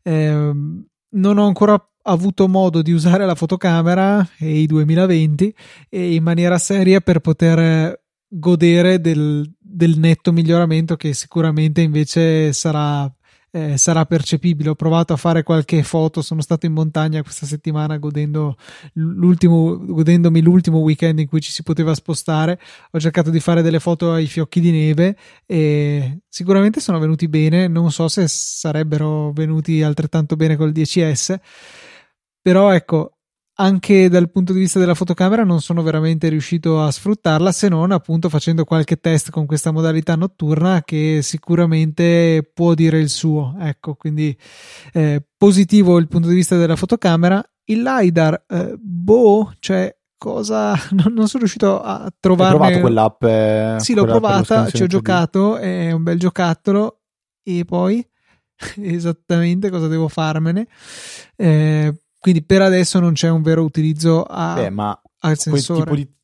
eh, 0.02 0.52
non 1.10 1.38
ho 1.38 1.46
ancora 1.46 1.84
avuto 2.04 2.48
modo 2.48 2.82
di 2.82 2.92
usare 2.92 3.26
la 3.26 3.36
fotocamera 3.36 4.28
e 4.38 4.62
i 4.62 4.66
2020 4.66 5.54
in 5.90 6.24
maniera 6.24 6.58
seria 6.58 7.02
per 7.02 7.20
poter 7.20 8.02
godere 8.28 9.02
del, 9.02 9.52
del 9.60 10.00
netto 10.00 10.32
miglioramento 10.32 10.96
che 10.96 11.14
sicuramente 11.14 11.82
invece 11.82 12.54
sarà 12.54 13.12
eh, 13.52 13.78
sarà 13.78 14.06
percepibile. 14.06 14.70
Ho 14.70 14.76
provato 14.76 15.14
a 15.14 15.18
fare 15.18 15.44
qualche 15.44 15.84
foto, 15.84 16.22
sono 16.22 16.42
stato 16.42 16.66
in 16.66 16.74
montagna 16.74 17.22
questa 17.22 17.46
settimana 17.46 17.98
godendo 17.98 18.56
l'ultimo, 18.94 19.78
godendomi 19.78 20.42
l'ultimo 20.42 20.80
weekend 20.80 21.20
in 21.20 21.28
cui 21.28 21.42
ci 21.42 21.52
si 21.52 21.64
poteva 21.64 21.94
spostare. 21.94 22.60
Ho 22.92 23.00
cercato 23.00 23.30
di 23.30 23.40
fare 23.40 23.62
delle 23.62 23.80
foto 23.80 24.14
ai 24.14 24.28
fiocchi 24.28 24.60
di 24.60 24.72
neve 24.72 25.18
e 25.46 26.22
sicuramente 26.28 26.80
sono 26.80 27.00
venuti 27.00 27.28
bene. 27.28 27.68
Non 27.68 27.92
so 27.92 28.08
se 28.08 28.28
sarebbero 28.28 29.32
venuti 29.32 29.82
altrettanto 29.82 30.36
bene 30.36 30.56
col 30.56 30.72
10S. 30.72 31.40
Però 32.42 32.72
ecco, 32.72 33.19
anche 33.62 34.08
dal 34.08 34.32
punto 34.32 34.54
di 34.54 34.60
vista 34.60 34.80
della 34.80 34.94
fotocamera 34.94 35.44
non 35.44 35.60
sono 35.60 35.82
veramente 35.82 36.30
riuscito 36.30 36.82
a 36.82 36.92
sfruttarla 36.92 37.52
se 37.52 37.68
non 37.68 37.92
appunto 37.92 38.30
facendo 38.30 38.64
qualche 38.64 39.00
test 39.02 39.32
con 39.32 39.46
questa 39.46 39.72
modalità 39.72 40.16
notturna 40.16 40.82
che 40.84 41.20
sicuramente 41.22 42.50
può 42.54 42.74
dire 42.74 43.00
il 43.00 43.10
suo. 43.10 43.56
Ecco 43.60 43.96
quindi 43.96 44.36
eh, 44.94 45.22
positivo 45.38 45.98
il 45.98 46.08
punto 46.08 46.30
di 46.30 46.36
vista 46.36 46.58
della 46.58 46.78
fotocamera. 46.78 47.44
Il 47.66 47.82
LiDAR 47.84 48.46
eh, 48.48 48.76
boh 48.80 49.54
cioè 49.60 49.94
cosa 50.18 50.74
non, 50.92 51.14
non, 51.14 51.28
sono 51.28 51.40
riuscito 51.40 51.82
a 51.82 52.12
trovare 52.18 52.52
hai 52.52 52.58
provato 52.58 52.80
quell'app 52.80 53.24
eh, 53.24 53.76
sì 53.78 53.94
l'ho 53.94 54.06
provata 54.06 54.70
ci 54.70 54.84
ho 54.84 54.88
giocato 54.88 55.58
è 55.58 55.92
un 55.92 56.04
bel 56.04 56.18
giocattolo. 56.18 57.02
E 57.44 57.66
poi? 57.66 58.06
Esattamente 58.82 59.70
cosa 59.70 59.88
devo 59.88 60.08
farmene? 60.08 60.68
Eh, 61.36 61.94
quindi 62.20 62.44
per 62.44 62.62
adesso 62.62 63.00
non 63.00 63.14
c'è 63.14 63.30
un 63.30 63.42
vero 63.42 63.64
utilizzo 63.64 64.24
a, 64.24 64.54
Beh, 64.54 64.70
ma 64.70 65.02
al 65.20 65.38
sensore. 65.38 65.84
Quel 65.86 65.98
tipo, 65.98 66.12
di, 66.12 66.18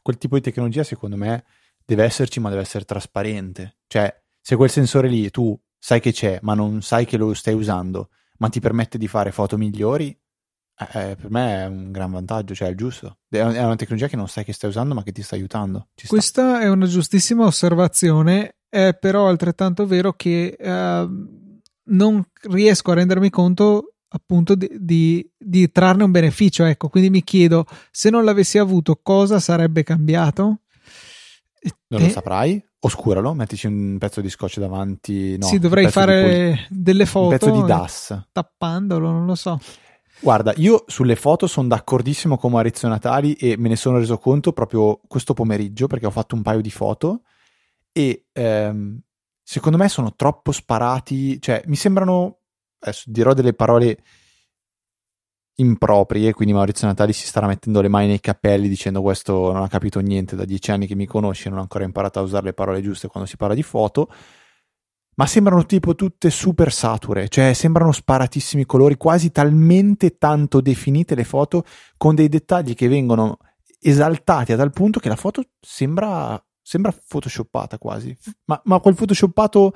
quel 0.00 0.18
tipo, 0.18 0.34
di, 0.36 0.40
tecnologia, 0.40 0.82
secondo 0.82 1.16
me, 1.16 1.44
deve 1.84 2.04
esserci, 2.04 2.40
ma 2.40 2.48
deve 2.48 2.62
essere 2.62 2.84
trasparente. 2.84 3.78
Cioè, 3.86 4.14
se 4.40 4.56
quel 4.56 4.70
sensore 4.70 5.08
lì 5.08 5.30
tu 5.30 5.58
sai 5.78 6.00
che 6.00 6.12
c'è, 6.12 6.38
ma 6.42 6.54
non 6.54 6.80
sai 6.80 7.04
che 7.04 7.16
lo 7.18 7.34
stai 7.34 7.54
usando, 7.54 8.08
ma 8.38 8.48
ti 8.48 8.60
permette 8.60 8.96
di 8.96 9.08
fare 9.08 9.30
foto 9.30 9.58
migliori, 9.58 10.08
eh, 10.78 11.10
eh 11.10 11.16
per 11.16 11.30
me 11.30 11.62
è 11.62 11.66
un 11.66 11.92
gran 11.92 12.10
vantaggio, 12.10 12.54
cioè 12.54 12.68
è 12.68 12.74
giusto. 12.74 13.18
È 13.28 13.40
una 13.42 13.76
tecnologia 13.76 14.08
che 14.08 14.16
non 14.16 14.28
sai 14.28 14.44
che 14.44 14.54
stai 14.54 14.70
usando, 14.70 14.94
ma 14.94 15.02
che 15.02 15.12
ti 15.12 15.22
sta 15.22 15.34
aiutando. 15.34 15.88
Questa 16.06 16.60
è 16.60 16.68
una 16.68 16.86
giustissima 16.86 17.44
osservazione, 17.44 18.56
è 18.68 18.96
però 18.98 19.28
altrettanto 19.28 19.86
vero 19.86 20.14
che 20.14 20.56
eh, 20.58 21.08
non 21.84 22.24
riesco 22.48 22.90
a 22.90 22.94
rendermi 22.94 23.28
conto 23.28 23.91
appunto 24.12 24.54
di, 24.54 24.68
di, 24.78 25.30
di, 25.36 25.70
trarne 25.70 26.04
un 26.04 26.10
beneficio. 26.10 26.64
Ecco, 26.64 26.88
quindi 26.88 27.10
mi 27.10 27.22
chiedo 27.22 27.66
se 27.90 28.10
non 28.10 28.24
l'avessi 28.24 28.58
avuto, 28.58 28.98
cosa 29.02 29.40
sarebbe 29.40 29.82
cambiato? 29.82 30.60
Non 31.88 32.00
e... 32.00 32.04
lo 32.04 32.10
saprai? 32.10 32.64
Oscuralo, 32.84 33.32
mettici 33.34 33.68
un 33.68 33.96
pezzo 33.98 34.20
di 34.20 34.28
scotch 34.28 34.58
davanti. 34.58 35.36
No, 35.38 35.46
sì, 35.46 35.58
dovrei 35.58 35.88
fare 35.88 36.66
di... 36.68 36.82
delle 36.82 37.06
foto. 37.06 37.26
Un 37.26 37.38
pezzo 37.38 37.60
di 37.60 37.66
DAS. 37.66 38.28
Tappandolo, 38.32 39.10
non 39.10 39.26
lo 39.26 39.34
so. 39.34 39.60
Guarda, 40.20 40.52
io 40.56 40.84
sulle 40.86 41.16
foto 41.16 41.46
sono 41.46 41.68
d'accordissimo 41.68 42.38
con 42.38 42.52
Maurizio 42.52 42.88
Natali 42.88 43.34
e 43.34 43.56
me 43.56 43.68
ne 43.68 43.76
sono 43.76 43.98
reso 43.98 44.18
conto 44.18 44.52
proprio 44.52 45.00
questo 45.08 45.34
pomeriggio 45.34 45.88
perché 45.88 46.06
ho 46.06 46.10
fatto 46.10 46.36
un 46.36 46.42
paio 46.42 46.60
di 46.60 46.70
foto 46.70 47.22
e 47.92 48.26
ehm, 48.32 49.00
secondo 49.42 49.78
me 49.78 49.88
sono 49.88 50.14
troppo 50.14 50.52
sparati, 50.52 51.40
cioè 51.40 51.62
mi 51.66 51.74
sembrano 51.74 52.41
adesso 52.82 53.04
dirò 53.06 53.32
delle 53.32 53.54
parole 53.54 53.98
improprie, 55.56 56.32
quindi 56.32 56.54
Maurizio 56.54 56.86
Natali 56.86 57.12
si 57.12 57.26
starà 57.26 57.46
mettendo 57.46 57.80
le 57.80 57.88
mani 57.88 58.08
nei 58.08 58.20
capelli 58.20 58.68
dicendo 58.68 59.02
questo 59.02 59.52
non 59.52 59.62
ha 59.62 59.68
capito 59.68 60.00
niente 60.00 60.34
da 60.34 60.44
dieci 60.44 60.70
anni 60.70 60.86
che 60.86 60.94
mi 60.94 61.06
conosce, 61.06 61.48
non 61.48 61.58
ha 61.58 61.62
ancora 61.62 61.84
imparato 61.84 62.18
a 62.18 62.22
usare 62.22 62.46
le 62.46 62.54
parole 62.54 62.82
giuste 62.82 63.08
quando 63.08 63.28
si 63.28 63.36
parla 63.36 63.54
di 63.54 63.62
foto, 63.62 64.08
ma 65.14 65.26
sembrano 65.26 65.64
tipo 65.66 65.94
tutte 65.94 66.30
super 66.30 66.72
sature, 66.72 67.28
cioè 67.28 67.52
sembrano 67.52 67.92
sparatissimi 67.92 68.64
colori, 68.64 68.96
quasi 68.96 69.30
talmente 69.30 70.16
tanto 70.16 70.60
definite 70.60 71.14
le 71.14 71.24
foto 71.24 71.64
con 71.96 72.14
dei 72.14 72.28
dettagli 72.28 72.74
che 72.74 72.88
vengono 72.88 73.38
esaltati 73.78 74.52
a 74.52 74.56
tal 74.56 74.70
punto 74.70 75.00
che 75.00 75.08
la 75.08 75.16
foto 75.16 75.42
sembra, 75.60 76.42
sembra 76.62 76.94
photoshoppata 77.06 77.78
quasi, 77.78 78.16
ma, 78.46 78.60
ma 78.64 78.80
quel 78.80 78.94
photoshoppato 78.94 79.74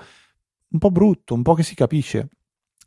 un 0.68 0.78
po' 0.78 0.90
brutto, 0.90 1.34
un 1.34 1.42
po' 1.42 1.54
che 1.54 1.62
si 1.62 1.74
capisce 1.74 2.28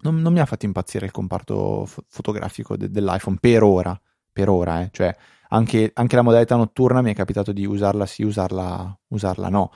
non, 0.01 0.21
non 0.21 0.33
mi 0.33 0.39
ha 0.39 0.45
fatto 0.45 0.65
impazzire 0.65 1.05
il 1.05 1.11
comparto 1.11 1.85
fo- 1.85 2.03
fotografico 2.07 2.77
de- 2.77 2.89
dell'iPhone 2.89 3.37
per 3.39 3.63
ora, 3.63 3.99
per 4.31 4.49
ora, 4.49 4.81
eh. 4.81 4.89
cioè 4.91 5.15
anche, 5.49 5.91
anche, 5.93 6.15
la 6.15 6.21
modalità 6.21 6.55
notturna 6.55 7.01
mi 7.01 7.11
è 7.11 7.15
capitato 7.15 7.51
di 7.51 7.65
usarla 7.65 8.05
sì, 8.05 8.23
usarla, 8.23 8.97
usarla 9.07 9.49
no. 9.49 9.71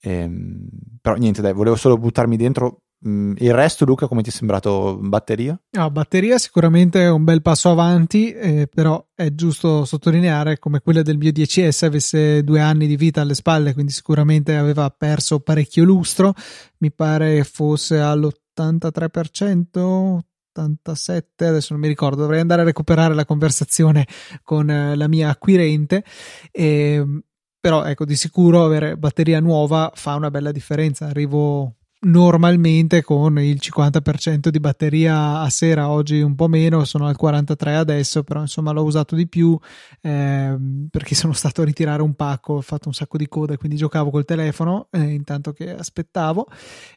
Ehm, 0.00 0.68
però 1.00 1.16
niente, 1.16 1.40
dai, 1.42 1.52
volevo 1.52 1.76
solo 1.76 1.96
buttarmi 1.96 2.36
dentro. 2.36 2.82
Mm, 3.06 3.34
il 3.38 3.54
resto, 3.54 3.84
Luca, 3.84 4.08
come 4.08 4.22
ti 4.22 4.30
è 4.30 4.32
sembrato 4.32 4.98
batteria? 5.00 5.58
No, 5.70 5.90
batteria 5.90 6.36
sicuramente 6.36 7.00
è 7.00 7.10
un 7.10 7.22
bel 7.22 7.42
passo 7.42 7.70
avanti, 7.70 8.32
eh, 8.32 8.68
però 8.72 9.04
è 9.14 9.32
giusto 9.34 9.84
sottolineare 9.84 10.58
come 10.58 10.80
quella 10.80 11.02
del 11.02 11.16
mio 11.16 11.30
10S 11.30 11.84
avesse 11.84 12.42
due 12.42 12.60
anni 12.60 12.86
di 12.88 12.96
vita 12.96 13.20
alle 13.20 13.34
spalle, 13.34 13.72
quindi 13.72 13.92
sicuramente 13.92 14.56
aveva 14.56 14.90
perso 14.90 15.40
parecchio 15.40 15.84
lustro. 15.84 16.34
Mi 16.78 16.92
pare 16.92 17.44
fosse 17.44 17.98
all'80 17.98 18.47
83%, 18.66 20.18
87, 20.52 21.46
adesso 21.46 21.72
non 21.72 21.82
mi 21.82 21.88
ricordo, 21.88 22.22
dovrei 22.22 22.40
andare 22.40 22.62
a 22.62 22.64
recuperare 22.64 23.14
la 23.14 23.24
conversazione 23.24 24.06
con 24.42 24.68
eh, 24.70 24.96
la 24.96 25.08
mia 25.08 25.30
acquirente. 25.30 26.04
E, 26.50 26.94
ehm, 26.94 27.22
però 27.60 27.84
ecco, 27.84 28.04
di 28.04 28.16
sicuro 28.16 28.64
avere 28.64 28.96
batteria 28.96 29.40
nuova 29.40 29.90
fa 29.94 30.14
una 30.14 30.30
bella 30.30 30.52
differenza. 30.52 31.06
Arrivo 31.06 31.74
normalmente 32.00 33.02
con 33.02 33.40
il 33.40 33.58
50% 33.60 34.48
di 34.48 34.60
batteria 34.60 35.40
a 35.40 35.50
sera, 35.50 35.90
oggi 35.90 36.20
un 36.20 36.34
po' 36.36 36.46
meno, 36.46 36.84
sono 36.84 37.06
al 37.06 37.16
43 37.16 37.74
adesso, 37.74 38.22
però 38.22 38.40
insomma 38.40 38.70
l'ho 38.70 38.84
usato 38.84 39.16
di 39.16 39.26
più 39.26 39.58
eh, 40.00 40.56
perché 40.90 41.14
sono 41.14 41.32
stato 41.32 41.62
a 41.62 41.64
ritirare 41.64 42.02
un 42.02 42.14
pacco, 42.14 42.54
ho 42.54 42.60
fatto 42.60 42.88
un 42.88 42.94
sacco 42.94 43.16
di 43.16 43.26
coda, 43.26 43.56
quindi 43.56 43.76
giocavo 43.76 44.10
col 44.10 44.24
telefono 44.24 44.88
eh, 44.92 45.12
intanto 45.12 45.52
che 45.52 45.74
aspettavo 45.74 46.46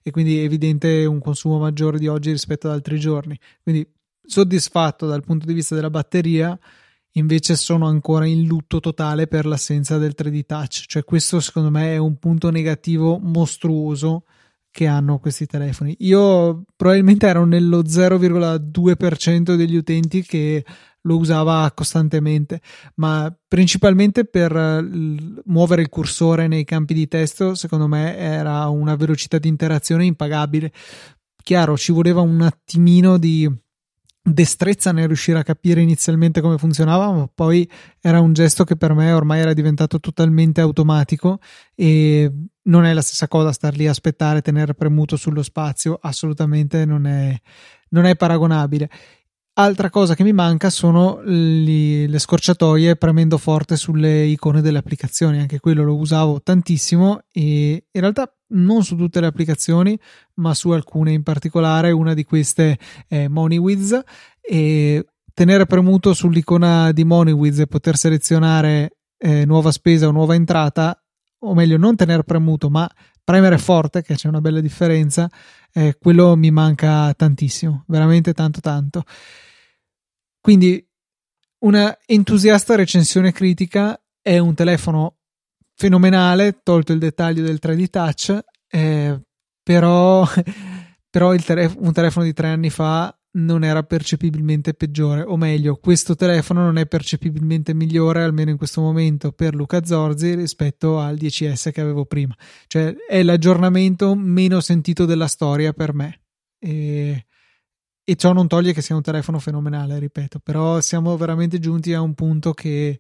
e 0.04 0.12
quindi 0.12 0.40
è 0.40 0.44
evidente 0.44 1.06
un 1.06 1.20
consumo 1.20 1.58
maggiore 1.58 1.98
di 1.98 2.08
oggi 2.08 2.32
rispetto 2.32 2.68
ad 2.68 2.74
altri 2.74 3.00
giorni. 3.00 3.38
Quindi 3.64 3.88
soddisfatto 4.24 5.08
dal 5.08 5.24
punto 5.24 5.46
di 5.48 5.54
vista 5.54 5.74
della 5.74 5.90
batteria 5.90 6.58
invece 7.16 7.56
sono 7.56 7.88
ancora 7.88 8.26
in 8.26 8.46
lutto 8.46 8.80
totale 8.80 9.28
per 9.28 9.46
l'assenza 9.46 9.98
del 9.98 10.14
3D 10.16 10.46
touch, 10.46 10.86
cioè 10.88 11.04
questo 11.04 11.40
secondo 11.40 11.70
me 11.70 11.94
è 11.94 11.98
un 11.98 12.18
punto 12.18 12.50
negativo 12.52 13.18
mostruoso 13.18 14.24
che 14.72 14.88
hanno 14.88 15.20
questi 15.20 15.46
telefoni. 15.46 15.96
Io 16.00 16.64
probabilmente 16.76 17.28
ero 17.28 17.46
nello 17.46 17.84
0,2% 17.84 19.56
degli 19.56 19.76
utenti 19.76 20.24
che 20.24 20.66
lo 21.02 21.18
usava 21.18 21.70
costantemente, 21.76 22.62
ma 22.96 23.36
principalmente 23.48 24.26
per 24.26 24.54
muovere 25.46 25.82
il 25.82 25.90
cursore 25.90 26.48
nei 26.48 26.64
campi 26.64 26.94
di 26.94 27.08
testo, 27.08 27.56
secondo 27.56 27.88
me 27.88 28.16
era 28.18 28.68
una 28.70 28.96
velocità 28.96 29.38
di 29.40 29.48
interazione 29.48 30.06
impagabile. 30.06 30.72
Chiaro, 31.44 31.76
ci 31.76 31.92
voleva 31.92 32.22
un 32.22 32.42
attimino 32.42 33.18
di 33.18 33.50
destrezza 34.24 34.92
nel 34.92 35.08
riuscire 35.08 35.40
a 35.40 35.44
capire 35.44 35.82
inizialmente 35.82 36.42
come 36.42 36.58
funzionava, 36.58 37.12
ma 37.12 37.30
poi 37.34 37.70
era 38.00 38.20
un 38.20 38.34
gesto 38.34 38.64
che 38.64 38.76
per 38.76 38.94
me 38.94 39.12
ormai 39.12 39.40
era 39.40 39.54
diventato 39.54 40.00
totalmente 40.00 40.62
automatico 40.62 41.40
e 41.76 42.32
non 42.64 42.86
è 42.86 42.94
la 42.94 43.02
stessa 43.02 43.28
cosa 43.28 43.52
star 43.52 43.76
lì 43.76 43.88
a 43.88 43.92
aspettare, 43.92 44.42
tenere 44.42 44.76
premuto 44.76 45.16
sullo 45.16 45.42
spazio, 45.42 45.98
assolutamente 46.00 46.86
non 46.86 47.08
è, 47.08 47.36
non 47.90 48.06
è 48.06 48.16
paragonabile. 48.16 48.90
Altra 49.54 49.90
cosa 49.90 50.16
che 50.16 50.24
mi 50.24 50.32
manca 50.32 50.70
sono 50.70 51.24
gli, 51.26 52.08
le 52.08 52.20
scorciatoie 52.20 52.96
premendo 52.96 53.38
forte 53.38 53.76
sulle 53.76 54.24
icone 54.24 54.62
delle 54.62 54.78
applicazioni, 54.78 55.40
anche 55.40 55.60
quello 55.60 55.84
lo 55.84 55.98
usavo 55.98 56.42
tantissimo 56.42 57.24
e 57.32 57.86
in 57.92 58.02
realtà 58.02 58.32
non 58.52 58.84
su 58.84 58.96
tutte 58.96 59.20
le 59.20 59.28
applicazioni, 59.28 59.98
ma 60.36 60.54
su 60.54 60.70
alcune 60.72 61.12
in 61.12 61.24
particolare, 61.24 61.92
una 61.92 62.14
di 62.14 62.24
queste 62.24 62.78
è 63.08 63.28
MoneyWiz 63.28 64.00
e 64.42 65.06
tenere 65.34 65.66
premuto 65.66 66.14
sull'icona 66.14 66.92
di 66.92 67.04
MoneyWiz 67.04 67.60
e 67.60 67.68
poter 67.68 67.98
selezionare 67.98 68.98
eh, 69.18 69.46
nuova 69.46 69.72
spesa 69.72 70.08
o 70.08 70.12
nuova 70.12 70.36
entrata, 70.36 71.00
o 71.40 71.54
meglio 71.54 71.78
non 71.78 71.96
tenere 71.96 72.24
premuto, 72.24 72.70
ma 72.70 72.90
premere 73.24 73.58
forte, 73.58 74.02
che 74.02 74.16
c'è 74.16 74.28
una 74.28 74.42
bella 74.42 74.60
differenza, 74.60 75.30
eh, 75.74 75.96
quello 76.00 76.36
mi 76.36 76.52
manca 76.52 77.14
tantissimo, 77.14 77.86
veramente 77.88 78.34
tanto 78.34 78.60
tanto. 78.60 79.04
Quindi 80.40 80.84
una 81.60 81.96
entusiasta 82.06 82.76
recensione 82.76 83.32
critica 83.32 84.00
è 84.22 84.38
un 84.40 84.54
telefono 84.54 85.18
fenomenale, 85.82 86.60
tolto 86.62 86.94
il 86.94 87.00
dettaglio 87.00 87.42
del 87.42 87.58
3D 87.60 87.90
touch, 87.90 88.40
eh, 88.70 89.20
però, 89.64 90.24
però 91.10 91.36
telef- 91.38 91.76
un 91.80 91.92
telefono 91.92 92.24
di 92.24 92.34
tre 92.34 92.50
anni 92.50 92.70
fa 92.70 93.12
non 93.34 93.64
era 93.64 93.82
percepibilmente 93.82 94.76
peggiore, 94.76 95.24
o 95.24 95.38
meglio, 95.38 95.78
questo 95.78 96.14
telefono 96.16 96.62
non 96.66 96.78
è 96.78 96.86
percepibilmente 96.86 97.74
migliore, 97.74 98.22
almeno 98.22 98.52
in 98.52 98.58
questo 98.58 98.82
momento, 98.82 99.32
per 99.32 99.56
Luca 99.56 99.84
Zorzi 99.84 100.36
rispetto 100.36 101.00
al 101.00 101.16
10S 101.16 101.72
che 101.72 101.82
avevo 101.82 102.06
prima. 102.06 102.36
Cioè, 102.68 102.94
è 103.08 103.24
l'aggiornamento 103.24 104.14
meno 104.14 104.60
sentito 104.60 105.06
della 105.06 105.28
storia 105.28 105.74
per 105.74 105.96
me. 105.96 106.22
E, 106.60 107.26
e 108.04 108.16
ciò 108.16 108.34
non 108.34 108.48
toglie 108.48 108.74
che 108.74 108.84
sia 108.84 108.96
un 108.96 109.02
telefono 109.02 109.40
fenomenale, 109.40 109.98
ripeto, 109.98 110.38
però 110.44 110.80
siamo 110.80 111.18
veramente 111.18 111.58
giunti 111.58 111.92
a 111.94 112.02
un 112.02 112.14
punto 112.14 112.54
che 112.54 113.00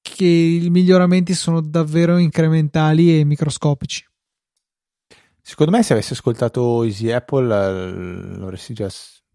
che 0.00 0.24
i 0.24 0.68
miglioramenti 0.70 1.34
sono 1.34 1.60
davvero 1.60 2.16
incrementali 2.18 3.18
e 3.18 3.24
microscopici. 3.24 4.04
Secondo 5.40 5.72
me, 5.72 5.82
se 5.82 5.94
avessi 5.94 6.12
ascoltato 6.12 6.82
Easy 6.84 7.10
Apple, 7.10 7.54
eh, 7.54 8.38
l'avresti 8.38 8.74
già 8.74 8.88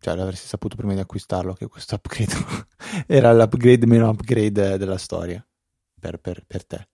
cioè 0.03 0.15
l'avresti 0.15 0.47
saputo 0.47 0.75
prima 0.75 0.93
di 0.93 0.99
acquistarlo 0.99 1.53
che 1.53 1.67
questo 1.67 1.95
upgrade 2.03 2.33
era 3.07 3.31
l'upgrade 3.31 3.85
meno 3.85 4.09
upgrade 4.09 4.77
della 4.77 4.97
storia 4.97 5.43
per, 5.97 6.17
per, 6.17 6.43
per, 6.45 6.65
te. 6.65 6.89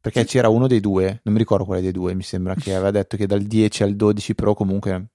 Perché 0.00 0.24
c'era 0.24 0.48
uno 0.48 0.68
dei 0.68 0.78
due, 0.78 1.20
non 1.24 1.34
mi 1.34 1.40
ricordo 1.40 1.64
quale 1.64 1.80
dei 1.80 1.90
due, 1.90 2.14
mi 2.14 2.22
sembra 2.22 2.54
che 2.54 2.70
aveva 2.74 2.92
detto 2.92 3.16
che 3.16 3.26
dal 3.26 3.42
10 3.42 3.82
al 3.82 3.96
12 3.96 4.34
Pro 4.36 4.54
comunque 4.54 5.10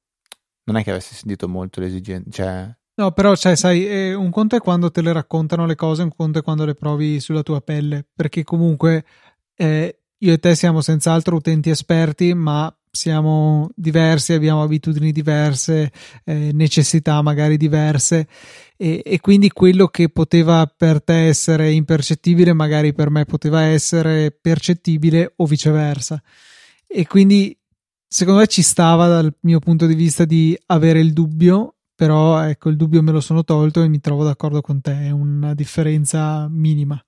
non 0.65 0.76
è 0.76 0.84
che 0.84 0.91
avessi 0.91 1.15
sentito 1.15 1.48
molto 1.48 1.80
l'esigenza, 1.80 2.30
cioè 2.30 2.78
No, 2.96 3.12
però, 3.12 3.36
cioè, 3.36 3.56
sai, 3.56 3.88
eh, 3.88 4.14
un 4.14 4.30
conto 4.30 4.56
è 4.56 4.60
quando 4.60 4.92
te 4.92 5.02
le 5.02 5.12
raccontano 5.14 5.66
le 5.66 5.76
cose, 5.76 6.04
un 6.04 6.14
conto 6.16 6.40
è 6.40 6.42
quando 6.44 6.64
le 6.64 6.76
provi 6.76 7.20
sulla 7.20 7.42
tua 7.42 7.60
pelle, 7.62 8.06
perché 8.14 8.44
comunque 8.44 9.04
eh, 9.56 10.00
io 10.18 10.34
e 10.34 10.38
te 10.38 10.56
siamo 10.56 10.82
senz'altro 10.82 11.36
utenti 11.36 11.72
esperti, 11.72 12.34
ma 12.36 12.74
siamo 12.96 13.72
diversi, 13.76 14.34
abbiamo 14.34 14.62
abitudini 14.62 15.12
diverse, 15.12 15.92
eh, 16.24 16.52
necessità 16.54 17.24
magari 17.24 17.58
diverse 17.58 18.28
e, 18.78 19.02
e, 19.04 19.20
quindi 19.20 19.50
quello 19.50 19.88
che 19.88 20.10
poteva 20.10 20.66
per 20.68 21.04
te 21.04 21.26
essere 21.28 21.72
impercettibile 21.72 22.54
magari 22.54 22.94
per 22.94 23.10
me 23.10 23.26
poteva 23.26 23.64
essere 23.64 24.30
percettibile 24.30 25.34
o 25.38 25.48
viceversa. 25.48 26.22
E 26.88 27.08
quindi 27.08 27.58
secondo 28.08 28.42
me 28.42 28.48
ci 28.48 28.62
stava 28.62 29.08
dal 29.08 29.36
mio 29.42 29.58
punto 29.60 29.88
di 29.88 29.96
vista 29.96 30.24
di 30.24 30.56
avere 30.68 31.00
il 31.00 31.14
dubbio 31.14 31.78
però 32.04 32.42
ecco 32.42 32.68
il 32.68 32.76
dubbio 32.76 33.02
me 33.02 33.13
lo 33.13 33.22
sono 33.22 33.46
tolto 33.46 33.82
e 33.82 33.88
mi 33.88 34.02
trovo 34.02 34.26
d'accordo 34.26 34.60
con 34.60 34.82
te, 34.82 35.04
è 35.06 35.12
una 35.12 35.54
differenza 35.54 36.50
minima. 36.50 37.02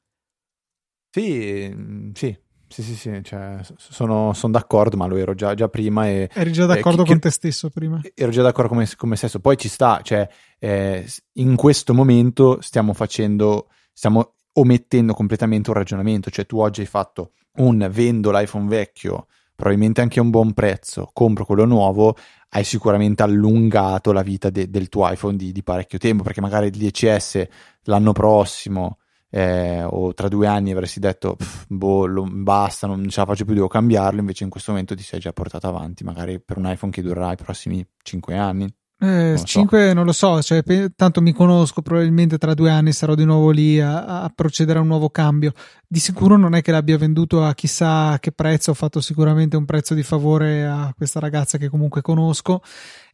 Sì, 1.11 1.69
sì, 2.13 2.37
sì, 2.69 2.81
sì, 2.81 2.95
sì 2.95 3.19
cioè, 3.21 3.59
sono, 3.75 4.31
sono, 4.31 4.53
d'accordo, 4.53 4.95
ma 4.95 5.05
lo 5.05 5.17
ero 5.17 5.35
già, 5.35 5.53
già 5.53 5.67
prima. 5.67 6.07
E, 6.07 6.29
Eri 6.31 6.53
già 6.53 6.65
d'accordo 6.65 7.03
eh, 7.03 7.07
con 7.07 7.19
te 7.19 7.29
stesso 7.29 7.69
prima? 7.69 7.99
Ero 8.13 8.31
già 8.31 8.41
d'accordo 8.41 8.69
con 8.69 8.77
me, 8.77 8.89
con 8.95 9.09
me 9.09 9.17
stesso. 9.17 9.41
Poi 9.41 9.57
ci 9.57 9.67
sta, 9.67 9.99
cioè, 10.01 10.25
eh, 10.59 11.05
in 11.33 11.57
questo 11.57 11.93
momento 11.93 12.61
stiamo 12.61 12.93
facendo, 12.93 13.67
stiamo 13.91 14.35
omettendo 14.53 15.13
completamente 15.13 15.71
un 15.71 15.75
ragionamento. 15.75 16.29
Cioè, 16.29 16.45
tu 16.45 16.59
oggi 16.59 16.79
hai 16.79 16.87
fatto 16.87 17.33
un 17.57 17.85
vendo 17.91 18.31
l'iPhone 18.31 18.69
vecchio, 18.69 19.27
probabilmente 19.55 19.99
anche 19.99 20.19
a 20.19 20.21
un 20.21 20.29
buon 20.29 20.53
prezzo, 20.53 21.09
compro 21.11 21.43
quello 21.43 21.65
nuovo, 21.65 22.15
hai 22.55 22.63
sicuramente 22.63 23.21
allungato 23.21 24.13
la 24.13 24.21
vita 24.21 24.49
de- 24.49 24.69
del 24.69 24.87
tuo 24.87 25.09
iPhone 25.11 25.35
di, 25.35 25.51
di, 25.51 25.61
parecchio 25.61 25.97
tempo, 25.97 26.23
perché 26.23 26.39
magari 26.39 26.67
il 26.67 26.77
10S 26.77 27.47
l'anno 27.83 28.13
prossimo 28.13 28.99
eh, 29.29 29.83
o 29.83 30.13
tra 30.13 30.29
due 30.29 30.47
anni 30.47 30.71
avresti 30.71 31.01
detto 31.01 31.35
boh, 31.67 32.05
lo, 32.05 32.23
basta, 32.23 32.87
non 32.87 33.09
ce 33.09 33.19
la 33.19 33.25
faccio 33.25 33.43
più, 33.43 33.53
devo 33.53 33.67
cambiarlo, 33.67 34.21
invece 34.21 34.45
in 34.45 34.49
questo 34.49 34.71
momento 34.71 34.95
ti 34.95 35.03
sei 35.03 35.19
già 35.19 35.33
portato 35.33 35.67
avanti, 35.67 36.05
magari 36.05 36.39
per 36.39 36.57
un 36.57 36.71
iPhone 36.71 36.93
che 36.93 37.01
durerà 37.01 37.33
i 37.33 37.35
prossimi 37.35 37.85
5 38.01 38.37
anni. 38.37 38.73
Eh, 38.97 39.33
non 39.35 39.45
5 39.45 39.87
so. 39.87 39.93
non 39.93 40.05
lo 40.05 40.11
so, 40.13 40.41
cioè, 40.41 40.63
tanto 40.95 41.21
mi 41.21 41.33
conosco, 41.33 41.81
probabilmente 41.81 42.37
tra 42.37 42.53
due 42.53 42.69
anni 42.69 42.93
sarò 42.93 43.13
di 43.13 43.25
nuovo 43.25 43.51
lì 43.51 43.79
a, 43.79 44.23
a, 44.23 44.31
procedere 44.33 44.79
a 44.79 44.81
un 44.81 44.87
nuovo 44.87 45.09
cambio. 45.09 45.51
Di 45.85 45.99
sicuro 45.99 46.37
non 46.37 46.55
è 46.55 46.61
che 46.61 46.71
l'abbia 46.71 46.97
venduto 46.97 47.43
a 47.43 47.53
chissà 47.53 48.17
che 48.19 48.31
prezzo, 48.31 48.71
ho 48.71 48.73
fatto 48.73 49.01
sicuramente 49.01 49.57
un 49.57 49.65
prezzo 49.65 49.93
di 49.93 50.03
favore 50.03 50.65
a 50.65 50.93
questa 50.95 51.19
ragazza 51.19 51.57
che 51.57 51.69
comunque 51.69 52.01
conosco, 52.01 52.61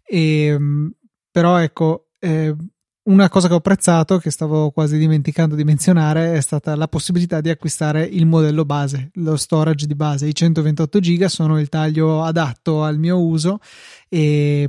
e, 0.03 0.45
ehm, 0.45 0.91
però 1.31 1.57
ecco, 1.57 2.09
eh, 2.19 2.55
una 3.03 3.29
cosa 3.29 3.47
che 3.47 3.53
ho 3.55 3.57
apprezzato, 3.57 4.19
che 4.19 4.29
stavo 4.29 4.69
quasi 4.69 4.97
dimenticando 4.99 5.55
di 5.55 5.63
menzionare, 5.63 6.35
è 6.35 6.41
stata 6.41 6.75
la 6.75 6.87
possibilità 6.87 7.41
di 7.41 7.49
acquistare 7.49 8.03
il 8.03 8.27
modello 8.27 8.63
base, 8.65 9.09
lo 9.15 9.35
storage 9.37 9.87
di 9.87 9.95
base. 9.95 10.27
I 10.27 10.35
128 10.35 10.99
giga 10.99 11.27
sono 11.27 11.59
il 11.59 11.69
taglio 11.69 12.21
adatto 12.21 12.83
al 12.83 12.99
mio 12.99 13.19
uso 13.19 13.59
e 14.07 14.67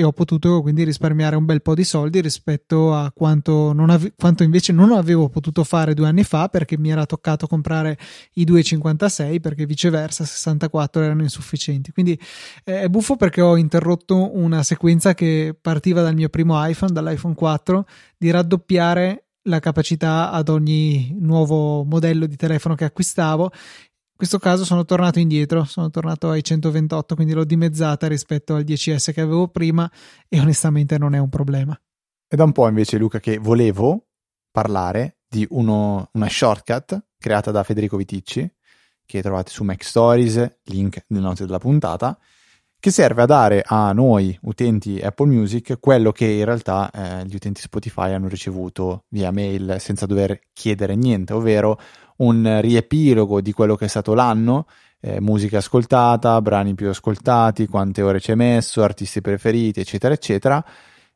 e 0.00 0.04
ho 0.04 0.12
potuto 0.12 0.62
quindi 0.62 0.82
risparmiare 0.82 1.36
un 1.36 1.44
bel 1.44 1.60
po' 1.60 1.74
di 1.74 1.84
soldi 1.84 2.22
rispetto 2.22 2.94
a 2.94 3.12
quanto, 3.12 3.70
ave- 3.70 4.14
quanto, 4.16 4.42
invece 4.42 4.72
non 4.72 4.92
avevo 4.92 5.28
potuto 5.28 5.62
fare 5.62 5.92
due 5.92 6.08
anni 6.08 6.24
fa 6.24 6.48
perché 6.48 6.78
mi 6.78 6.90
era 6.90 7.04
toccato 7.04 7.46
comprare 7.46 7.98
i 8.34 8.46
2,56 8.46 9.40
perché 9.40 9.66
viceversa 9.66 10.24
64 10.24 11.02
erano 11.02 11.22
insufficienti. 11.22 11.92
Quindi 11.92 12.18
eh, 12.64 12.82
è 12.82 12.88
buffo 12.88 13.16
perché 13.16 13.42
ho 13.42 13.58
interrotto 13.58 14.36
una 14.36 14.62
sequenza 14.62 15.12
che 15.12 15.54
partiva 15.60 16.00
dal 16.00 16.14
mio 16.14 16.30
primo 16.30 16.54
iPhone, 16.66 16.92
dall'iPhone 16.92 17.34
4, 17.34 17.86
di 18.16 18.30
raddoppiare 18.30 19.24
la 19.44 19.58
capacità 19.58 20.30
ad 20.30 20.48
ogni 20.48 21.16
nuovo 21.18 21.84
modello 21.84 22.26
di 22.26 22.36
telefono 22.36 22.74
che 22.74 22.84
acquistavo 22.84 23.50
questo 24.20 24.38
caso 24.38 24.66
sono 24.66 24.84
tornato 24.84 25.18
indietro, 25.18 25.64
sono 25.64 25.88
tornato 25.88 26.28
ai 26.28 26.44
128, 26.44 27.14
quindi 27.14 27.32
l'ho 27.32 27.46
dimezzata 27.46 28.06
rispetto 28.06 28.54
al 28.54 28.64
10S 28.64 29.14
che 29.14 29.22
avevo 29.22 29.48
prima 29.48 29.90
e 30.28 30.38
onestamente 30.38 30.98
non 30.98 31.14
è 31.14 31.18
un 31.18 31.30
problema. 31.30 31.74
È 32.28 32.36
da 32.36 32.44
un 32.44 32.52
po' 32.52 32.68
invece, 32.68 32.98
Luca, 32.98 33.18
che 33.18 33.38
volevo 33.38 34.08
parlare 34.50 35.20
di 35.26 35.46
uno, 35.52 36.10
una 36.12 36.28
shortcut 36.28 37.02
creata 37.16 37.50
da 37.50 37.62
Federico 37.62 37.96
Viticci, 37.96 38.46
che 39.06 39.22
trovate 39.22 39.50
su 39.50 39.64
Mac 39.64 39.82
Stories, 39.82 40.58
link 40.64 41.02
nelle 41.06 41.24
note 41.24 41.46
della 41.46 41.58
puntata, 41.58 42.18
che 42.80 42.90
serve 42.90 43.22
a 43.22 43.26
dare 43.26 43.62
a 43.64 43.92
noi 43.92 44.36
utenti 44.42 44.98
Apple 44.98 45.26
Music 45.26 45.78
quello 45.78 46.12
che 46.12 46.24
in 46.24 46.46
realtà 46.46 46.90
eh, 46.90 47.26
gli 47.26 47.34
utenti 47.34 47.60
Spotify 47.60 48.12
hanno 48.12 48.26
ricevuto 48.26 49.04
via 49.10 49.30
mail 49.30 49.76
senza 49.78 50.06
dover 50.06 50.40
chiedere 50.54 50.96
niente, 50.96 51.34
ovvero 51.34 51.78
un 52.16 52.58
riepilogo 52.62 53.42
di 53.42 53.52
quello 53.52 53.76
che 53.76 53.84
è 53.84 53.88
stato 53.88 54.14
l'anno, 54.14 54.66
eh, 55.00 55.20
musica 55.20 55.58
ascoltata, 55.58 56.40
brani 56.40 56.74
più 56.74 56.88
ascoltati, 56.88 57.66
quante 57.66 58.00
ore 58.00 58.18
ci 58.18 58.30
hai 58.30 58.36
messo, 58.38 58.82
artisti 58.82 59.20
preferiti, 59.20 59.80
eccetera, 59.80 60.14
eccetera. 60.14 60.64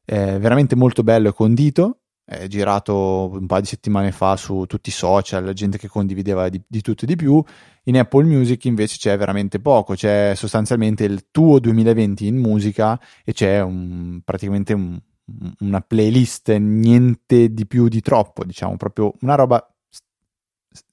Eh, 0.05 0.39
veramente 0.39 0.77
molto 0.77 1.03
bello 1.03 1.31
e 1.31 1.33
condito, 1.33 2.01
è 2.25 2.47
girato 2.47 3.31
un 3.33 3.47
paio 3.47 3.61
di 3.61 3.67
settimane 3.67 4.11
fa 4.11 4.37
su 4.37 4.65
tutti 4.67 4.89
i 4.89 4.93
social, 4.93 5.53
gente 5.53 5.77
che 5.77 5.89
condivideva 5.89 6.49
di, 6.49 6.61
di, 6.67 6.81
tutto 6.81 7.05
e 7.05 7.07
di 7.07 7.17
più. 7.17 7.43
In 7.85 7.99
Apple 7.99 8.25
Music 8.25 8.65
invece 8.65 8.97
c'è 8.97 9.17
veramente 9.19 9.61
poco, 9.61 9.95
c'è 9.95 10.33
sostanzialmente 10.35 11.05
il 11.05 11.27
tuo 11.31 11.61
2020 11.61 12.27
in 12.27 12.37
musica 12.37 12.99
e 13.25 13.33
c'è 13.35 13.61
un, 13.61 14.21
praticamente 14.25 14.73
un, 14.73 14.99
una 15.61 15.81
playlist, 15.83 16.51
niente 16.57 17.53
di 17.53 17.67
più 17.67 17.89
di 17.89 18.01
troppo, 18.01 18.45
diciamo, 18.45 18.77
proprio 18.79 19.13
una 19.21 19.35
roba 19.35 19.69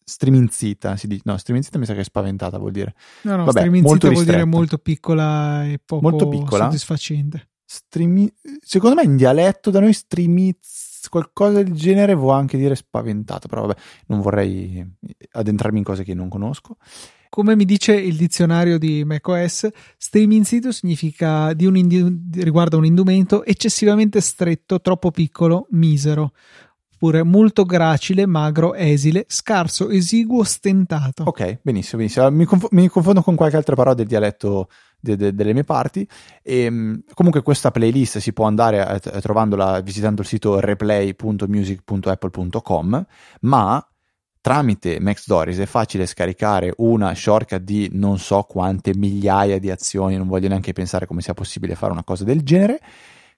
streaminzita, 0.04 0.98
si 0.98 1.08
dice. 1.08 1.22
No, 1.24 1.38
streaminzita 1.38 1.78
mi 1.80 1.86
sa 1.86 1.94
che 1.94 2.02
è 2.02 2.04
spaventata, 2.04 2.58
vuol 2.58 2.72
dire. 2.72 2.94
No, 3.22 3.38
no, 3.38 3.46
Vabbè, 3.46 3.60
streaminzita 3.60 4.10
vuol 4.10 4.26
dire 4.26 4.44
molto 4.44 4.78
piccola 4.80 5.66
e 5.66 5.80
poco 5.84 6.02
molto 6.02 6.28
piccola. 6.28 6.66
soddisfacente. 6.66 7.48
Streami... 7.64 8.30
Secondo 8.60 8.98
me 8.98 9.04
in 9.04 9.16
dialetto 9.16 9.70
da 9.70 9.80
noi 9.80 9.94
streamiz 9.94 10.81
qualcosa 11.10 11.64
del 11.64 11.74
genere 11.74 12.14
vuol 12.14 12.36
anche 12.36 12.58
dire 12.58 12.76
spaventato, 12.76 13.47
però 13.47 13.66
vabbè, 13.66 13.80
non 14.08 14.22
vorrei 14.22 14.86
addentrarmi 15.32 15.80
in 15.80 15.84
cose 15.84 16.04
che 16.04 16.14
non 16.14 16.30
conosco. 16.30 16.78
Come 17.30 17.56
mi 17.56 17.64
dice 17.64 17.93
il 17.93 18.18
dizionario 18.18 18.78
di 18.78 19.06
macOS, 19.06 19.70
streaming 19.97 20.43
sito 20.43 20.72
significa 20.74 21.54
di 21.54 21.66
un 21.66 21.78
indi- 21.78 22.20
riguarda 22.41 22.76
un 22.76 22.86
indumento 22.86 23.45
eccessivamente 23.45 24.20
stretto, 24.20 24.82
troppo 24.82 25.12
piccolo, 25.12 25.68
misero 25.70 26.34
oppure 27.02 27.24
molto 27.24 27.66
gracile, 27.66 28.28
magro, 28.28 28.76
esile, 28.76 29.26
scarso, 29.28 29.89
esiguo, 29.89 30.43
stentato. 30.43 31.24
Ok, 31.24 31.58
benissimo, 31.64 31.97
benissimo. 31.97 32.30
Mi, 32.30 32.45
conf- 32.45 32.70
mi 32.72 32.88
confondo 32.89 33.24
con 33.24 33.34
qualche 33.36 33.58
altra 33.58 33.74
parola 33.74 33.95
del 33.95 34.06
dialetto 34.06 34.68
de- 34.99 35.16
de- 35.16 35.34
delle 35.34 35.54
mie 35.54 35.64
parti. 35.64 36.08
E, 36.43 36.66
ehm, 36.66 37.02
comunque 37.16 37.41
questa 37.41 37.72
playlist 37.72 38.20
si 38.20 38.34
può 38.34 38.45
andare 38.45 38.86
a- 38.86 38.99
a 39.04 39.20
trovandola 39.20 39.82
visitando 39.82 40.22
il 40.22 40.28
sito 40.28 40.60
replay.music.apple.com, 40.60 43.06
ma 43.41 43.84
tramite 44.39 44.99
Maxdoris 44.99 45.58
è 45.58 45.66
facile 45.66 46.06
scaricare 46.06 46.72
una 46.78 47.16
shortcut 47.16 47.62
di 47.62 47.89
non 47.93 48.20
so 48.20 48.43
quante 48.43 48.95
migliaia 48.95 49.58
di 49.58 49.72
azioni, 49.72 50.18
non 50.18 50.28
voglio 50.28 50.49
neanche 50.49 50.72
pensare 50.72 51.08
come 51.08 51.22
sia 51.22 51.34
possibile 51.34 51.74
fare 51.74 51.93
una 51.93 52.04
cosa 52.04 52.24
del 52.24 52.43
genere, 52.43 52.80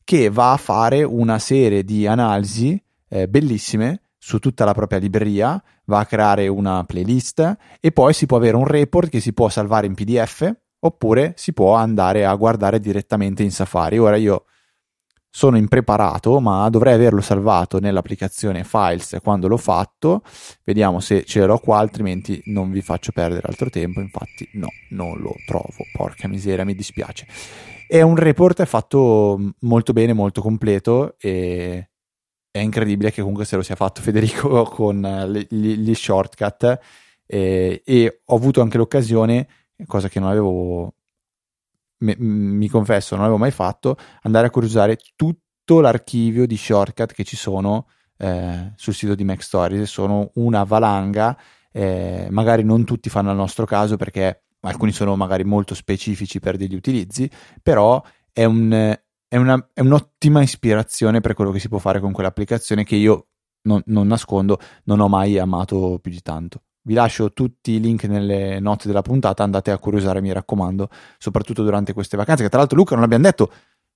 che 0.03 0.29
va 0.29 0.51
a 0.51 0.57
fare 0.57 1.03
una 1.03 1.39
serie 1.39 1.85
di 1.85 2.05
analisi 2.05 2.77
eh, 3.13 3.27
bellissime 3.27 4.01
su 4.17 4.39
tutta 4.39 4.65
la 4.65 4.73
propria 4.73 4.99
libreria, 4.99 5.61
va 5.85 5.99
a 5.99 6.05
creare 6.05 6.47
una 6.47 6.83
playlist 6.83 7.57
e 7.79 7.91
poi 7.91 8.13
si 8.13 8.25
può 8.25 8.37
avere 8.37 8.55
un 8.55 8.65
report 8.65 9.09
che 9.09 9.19
si 9.19 9.33
può 9.33 9.49
salvare 9.49 9.85
in 9.85 9.93
PDF 9.93 10.51
oppure 10.79 11.33
si 11.35 11.53
può 11.53 11.75
andare 11.75 12.25
a 12.25 12.33
guardare 12.33 12.79
direttamente 12.79 13.43
in 13.43 13.51
Safari. 13.51 13.99
Ora 13.99 14.15
io 14.15 14.45
sono 15.29 15.57
impreparato, 15.57 16.39
ma 16.39 16.67
dovrei 16.69 16.93
averlo 16.93 17.21
salvato 17.21 17.79
nell'applicazione 17.79 18.63
Files 18.63 19.17
quando 19.21 19.47
l'ho 19.47 19.57
fatto. 19.57 20.21
Vediamo 20.63 20.99
se 20.99 21.23
ce 21.23 21.45
l'ho 21.45 21.57
qua, 21.57 21.79
altrimenti 21.79 22.41
non 22.45 22.71
vi 22.71 22.81
faccio 22.81 23.11
perdere 23.11 23.47
altro 23.47 23.69
tempo. 23.69 23.99
Infatti, 23.99 24.47
no, 24.53 24.69
non 24.91 25.19
lo 25.19 25.33
trovo. 25.45 25.85
Porca 25.91 26.27
miseria, 26.27 26.65
mi 26.65 26.75
dispiace. 26.75 27.27
È 27.87 28.01
un 28.01 28.15
report 28.15 28.63
fatto 28.65 29.53
molto 29.59 29.93
bene, 29.93 30.13
molto 30.13 30.41
completo 30.41 31.15
e 31.19 31.89
è 32.53 32.59
incredibile 32.59 33.11
che 33.11 33.21
comunque 33.21 33.45
se 33.45 33.55
lo 33.55 33.63
sia 33.63 33.75
fatto 33.75 33.99
Federico 34.03 34.63
con 34.65 35.01
le, 35.01 35.47
gli, 35.49 35.75
gli, 35.75 35.95
shortcut. 35.95 36.79
Eh, 37.25 37.81
e 37.83 38.21
ho 38.23 38.35
avuto 38.35 38.61
anche 38.61 38.77
l'occasione, 38.77 39.47
cosa 39.87 40.07
che 40.07 40.19
non 40.19 40.29
avevo, 40.29 40.93
me, 41.99 42.15
mi 42.19 42.67
confesso, 42.69 43.15
non 43.15 43.23
avevo 43.23 43.39
mai 43.39 43.49
fatto, 43.49 43.97
andare 44.21 44.45
a 44.45 44.49
curiosare 44.51 44.97
tutto 45.15 45.81
l'archivio 45.81 46.45
di 46.45 46.55
shortcut 46.55 47.13
che 47.13 47.23
ci 47.23 47.35
sono 47.35 47.87
eh, 48.17 48.73
sul 48.75 48.93
sito 48.93 49.15
di 49.15 49.23
Mac 49.23 49.41
Stories, 49.41 49.89
sono 49.89 50.29
una 50.35 50.63
valanga, 50.63 51.35
eh, 51.71 52.27
magari 52.29 52.63
non 52.63 52.83
tutti 52.85 53.09
fanno 53.09 53.31
al 53.31 53.35
nostro 53.35 53.65
caso 53.65 53.97
perché 53.97 54.43
alcuni 54.59 54.91
sono 54.91 55.15
magari 55.15 55.43
molto 55.43 55.73
specifici 55.73 56.39
per 56.39 56.57
degli 56.57 56.75
utilizzi, 56.75 57.27
però 57.63 57.99
è 58.31 58.43
un, 58.45 58.95
è, 59.33 59.37
una, 59.37 59.69
è 59.73 59.81
un'ottima 59.81 60.43
ispirazione 60.43 61.19
per 61.19 61.33
quello 61.33 61.49
che 61.49 61.57
si 61.57 61.67
può 61.67 61.79
fare 61.79 61.99
con 61.99 62.11
quell'applicazione 62.11 62.83
che 62.83 62.95
io 62.95 63.29
non, 63.63 63.81
non 63.87 64.05
nascondo, 64.05 64.59
non 64.83 64.99
ho 64.99 65.07
mai 65.07 65.39
amato 65.39 65.97
più 65.99 66.11
di 66.11 66.21
tanto. 66.21 66.65
Vi 66.83 66.93
lascio 66.93 67.33
tutti 67.33 67.71
i 67.71 67.79
link 67.79 68.03
nelle 68.03 68.59
note 68.59 68.87
della 68.87 69.01
puntata, 69.01 69.41
andate 69.41 69.71
a 69.71 69.79
curiosare, 69.79 70.21
mi 70.21 70.31
raccomando, 70.31 70.87
soprattutto 71.17 71.63
durante 71.63 71.93
queste 71.93 72.15
vacanze, 72.15 72.43
che 72.43 72.49
tra 72.49 72.59
l'altro 72.59 72.77
Luca 72.77 72.93
non 72.93 73.03
abbiamo 73.03 73.23
detto, 73.23 73.51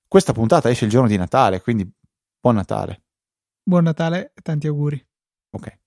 questa 0.08 0.34
puntata 0.34 0.72
esce 0.72 0.86
il 0.86 0.90
giorno 0.90 1.08
di 1.08 1.18
Natale, 1.18 1.62
quindi 1.62 1.88
buon 2.40 2.56
Natale. 2.56 3.04
Buon 3.62 3.84
Natale 3.84 4.32
e 4.34 4.42
tanti 4.42 4.66
auguri. 4.66 5.06
Ok. 5.52 5.80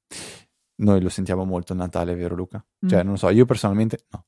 Noi 0.77 1.01
lo 1.01 1.09
sentiamo 1.09 1.45
molto 1.45 1.73
il 1.73 1.81
Natale, 1.81 2.15
vero 2.15 2.37
Luca? 2.37 2.65
Cioè, 2.87 3.01
mm. 3.01 3.03
non 3.03 3.13
lo 3.15 3.19
so, 3.19 3.29
io 3.31 3.47
personalmente 3.47 4.05
no. 4.11 4.27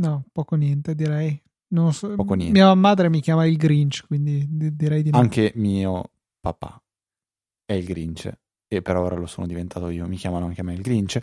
No, 0.00 0.24
poco 0.32 0.56
niente, 0.56 0.96
direi. 0.96 1.40
Non 1.68 1.92
so, 1.92 2.14
Poco 2.14 2.34
niente. 2.34 2.58
Mia 2.58 2.72
madre 2.74 3.08
mi 3.08 3.20
chiama 3.20 3.46
il 3.46 3.56
Grinch, 3.56 4.06
quindi 4.06 4.46
direi 4.48 5.02
di 5.02 5.10
no. 5.10 5.18
Anche 5.18 5.52
mio 5.56 6.10
papà 6.40 6.82
è 7.64 7.74
il 7.74 7.84
Grinch, 7.84 8.32
e 8.66 8.82
per 8.82 8.96
ora 8.96 9.16
lo 9.16 9.26
sono 9.26 9.46
diventato 9.46 9.88
io. 9.88 10.06
Mi 10.06 10.16
chiamano 10.16 10.46
anche 10.46 10.60
a 10.62 10.64
me 10.64 10.74
il 10.74 10.80
Grinch. 10.80 11.18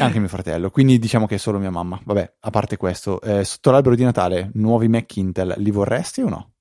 anche 0.00 0.18
mio 0.18 0.28
fratello, 0.28 0.70
quindi 0.70 0.98
diciamo 0.98 1.26
che 1.26 1.34
è 1.34 1.38
solo 1.38 1.58
mia 1.58 1.70
mamma. 1.70 2.00
Vabbè, 2.02 2.36
a 2.40 2.50
parte 2.50 2.76
questo, 2.76 3.20
eh, 3.20 3.44
sotto 3.44 3.70
l'albero 3.70 3.94
di 3.94 4.04
Natale, 4.04 4.50
nuovi 4.54 4.88
Mac 4.88 5.16
Intel, 5.16 5.54
li 5.58 5.70
vorresti 5.70 6.22
o 6.22 6.28
no? 6.28 6.52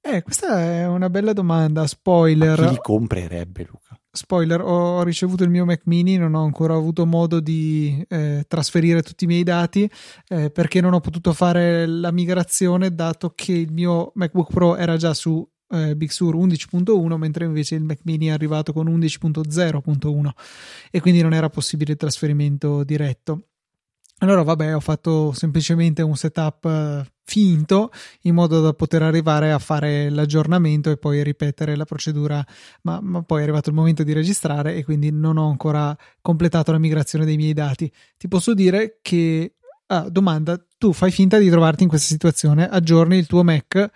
Eh, 0.00 0.22
questa 0.22 0.60
è 0.60 0.86
una 0.86 1.10
bella 1.10 1.32
domanda. 1.32 1.86
Spoiler. 1.86 2.60
Ma 2.60 2.66
chi 2.66 2.72
li 2.72 2.80
comprerebbe, 2.80 3.66
Luca? 3.68 4.00
Spoiler, 4.16 4.60
ho 4.60 5.02
ricevuto 5.02 5.44
il 5.44 5.50
mio 5.50 5.64
Mac 5.64 5.82
mini, 5.84 6.16
non 6.16 6.34
ho 6.34 6.42
ancora 6.42 6.74
avuto 6.74 7.06
modo 7.06 7.40
di 7.40 8.04
eh, 8.08 8.44
trasferire 8.48 9.02
tutti 9.02 9.24
i 9.24 9.26
miei 9.26 9.42
dati 9.42 9.88
eh, 10.28 10.50
perché 10.50 10.80
non 10.80 10.94
ho 10.94 11.00
potuto 11.00 11.32
fare 11.32 11.86
la 11.86 12.10
migrazione 12.10 12.94
dato 12.94 13.32
che 13.34 13.52
il 13.52 13.72
mio 13.72 14.12
MacBook 14.14 14.50
Pro 14.52 14.76
era 14.76 14.96
già 14.96 15.14
su 15.14 15.46
eh, 15.68 15.96
Big 15.96 16.10
Sur 16.10 16.34
11.1 16.36 17.16
mentre 17.16 17.44
invece 17.44 17.74
il 17.74 17.84
Mac 17.84 18.00
mini 18.04 18.26
è 18.26 18.30
arrivato 18.30 18.72
con 18.72 18.86
11.0.1 18.88 20.30
e 20.90 21.00
quindi 21.00 21.22
non 21.22 21.34
era 21.34 21.48
possibile 21.48 21.92
il 21.92 21.98
trasferimento 21.98 22.84
diretto. 22.84 23.48
Allora, 24.20 24.42
vabbè, 24.42 24.74
ho 24.74 24.80
fatto 24.80 25.32
semplicemente 25.32 26.00
un 26.00 26.16
setup 26.16 26.64
eh, 26.64 27.04
finto 27.22 27.90
in 28.22 28.34
modo 28.34 28.62
da 28.62 28.72
poter 28.72 29.02
arrivare 29.02 29.52
a 29.52 29.58
fare 29.58 30.08
l'aggiornamento 30.08 30.90
e 30.90 30.96
poi 30.96 31.22
ripetere 31.22 31.76
la 31.76 31.84
procedura, 31.84 32.42
ma, 32.82 32.98
ma, 33.02 33.22
poi 33.22 33.40
è 33.40 33.42
arrivato 33.42 33.68
il 33.68 33.74
momento 33.74 34.04
di 34.04 34.14
registrare 34.14 34.74
e 34.74 34.84
quindi 34.84 35.10
non 35.10 35.36
ho 35.36 35.50
ancora 35.50 35.94
completato 36.22 36.72
la 36.72 36.78
migrazione 36.78 37.26
dei 37.26 37.36
miei 37.36 37.52
dati. 37.52 37.92
Ti 38.16 38.26
posso 38.26 38.54
dire 38.54 39.00
che, 39.02 39.56
ah, 39.88 40.08
domanda, 40.08 40.58
tu 40.78 40.94
fai 40.94 41.10
finta 41.10 41.36
di 41.36 41.50
trovarti 41.50 41.82
in 41.82 41.90
questa 41.90 42.10
situazione, 42.10 42.66
aggiorni 42.66 43.18
il 43.18 43.26
tuo 43.26 43.44
Mac, 43.44 43.90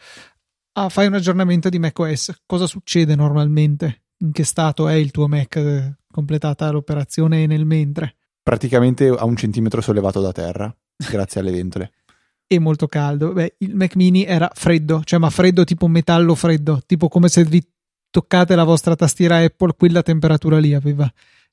ah, 0.72 0.88
fai 0.90 1.06
un 1.06 1.14
aggiornamento 1.14 1.70
di 1.70 1.78
macOS, 1.78 2.42
cosa 2.44 2.66
succede 2.66 3.14
normalmente? 3.14 4.02
In 4.18 4.32
che 4.32 4.44
stato 4.44 4.86
è 4.86 4.94
il 4.94 5.12
tuo 5.12 5.28
Mac 5.28 5.56
eh, 5.56 5.96
completata 6.10 6.70
l'operazione 6.70 7.46
nel 7.46 7.64
mentre? 7.64 8.16
Praticamente 8.50 9.06
a 9.06 9.24
un 9.26 9.36
centimetro 9.36 9.80
sollevato 9.80 10.20
da 10.20 10.32
terra, 10.32 10.76
grazie 11.08 11.40
alle 11.40 11.52
ventole. 11.52 11.92
e 12.48 12.58
molto 12.58 12.88
caldo. 12.88 13.32
Beh, 13.32 13.54
il 13.58 13.76
Mac 13.76 13.94
mini 13.94 14.24
era 14.24 14.50
freddo, 14.52 15.02
cioè 15.04 15.20
ma 15.20 15.30
freddo 15.30 15.62
tipo 15.62 15.86
metallo 15.86 16.34
freddo, 16.34 16.82
tipo 16.84 17.06
come 17.06 17.28
se 17.28 17.44
vi 17.44 17.64
toccate 18.10 18.56
la 18.56 18.64
vostra 18.64 18.96
tastiera 18.96 19.36
Apple, 19.36 19.74
quella 19.78 20.02
temperatura 20.02 20.58
lì 20.58 20.74
aveva. 20.74 21.08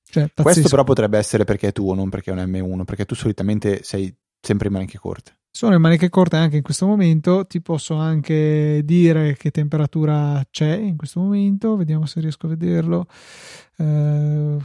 Cioè, 0.09 0.31
Questo 0.33 0.69
però 0.69 0.83
potrebbe 0.83 1.19
essere 1.19 1.43
perché 1.43 1.67
è 1.67 1.71
tuo, 1.71 1.93
non 1.93 2.09
perché 2.09 2.31
è 2.31 2.33
un 2.33 2.39
M1, 2.39 2.83
perché 2.83 3.05
tu 3.05 3.13
solitamente 3.13 3.83
sei 3.83 4.11
sempre 4.41 4.67
in 4.67 4.73
maniche 4.73 4.97
corte. 4.97 5.37
Sono 5.51 5.75
in 5.75 5.81
maniche 5.81 6.09
corte 6.09 6.37
anche 6.37 6.57
in 6.57 6.63
questo 6.63 6.87
momento, 6.87 7.45
ti 7.45 7.61
posso 7.61 7.93
anche 7.93 8.81
dire 8.83 9.37
che 9.37 9.51
temperatura 9.51 10.43
c'è 10.49 10.73
in 10.75 10.97
questo 10.97 11.19
momento, 11.19 11.75
vediamo 11.75 12.07
se 12.07 12.21
riesco 12.21 12.47
a 12.47 12.49
vederlo. 12.49 13.05
Uh, 13.75 14.57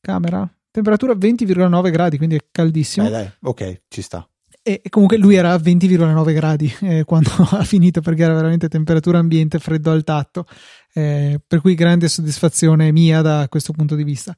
camera, 0.00 0.50
Temperatura 0.76 1.14
20,9 1.14 1.90
gradi, 1.90 2.18
quindi 2.18 2.36
è 2.36 2.40
caldissimo. 2.52 3.08
Dai, 3.08 3.22
dai, 3.22 3.32
ok, 3.44 3.80
ci 3.88 4.02
sta. 4.02 4.28
e 4.62 4.82
comunque 4.90 5.16
lui 5.16 5.34
era 5.34 5.54
a 5.54 5.56
20,9 5.56 6.34
gradi 6.34 6.70
eh, 6.82 7.04
quando 7.04 7.30
ha 7.52 7.64
finito 7.64 8.02
perché 8.02 8.24
era 8.24 8.34
veramente 8.34 8.68
temperatura 8.68 9.16
ambiente, 9.16 9.58
freddo 9.58 9.90
al 9.90 10.04
tatto, 10.04 10.44
eh, 10.92 11.40
per 11.46 11.62
cui 11.62 11.74
grande 11.74 12.08
soddisfazione 12.08 12.92
mia 12.92 13.22
da 13.22 13.46
questo 13.48 13.72
punto 13.72 13.94
di 13.94 14.04
vista. 14.04 14.36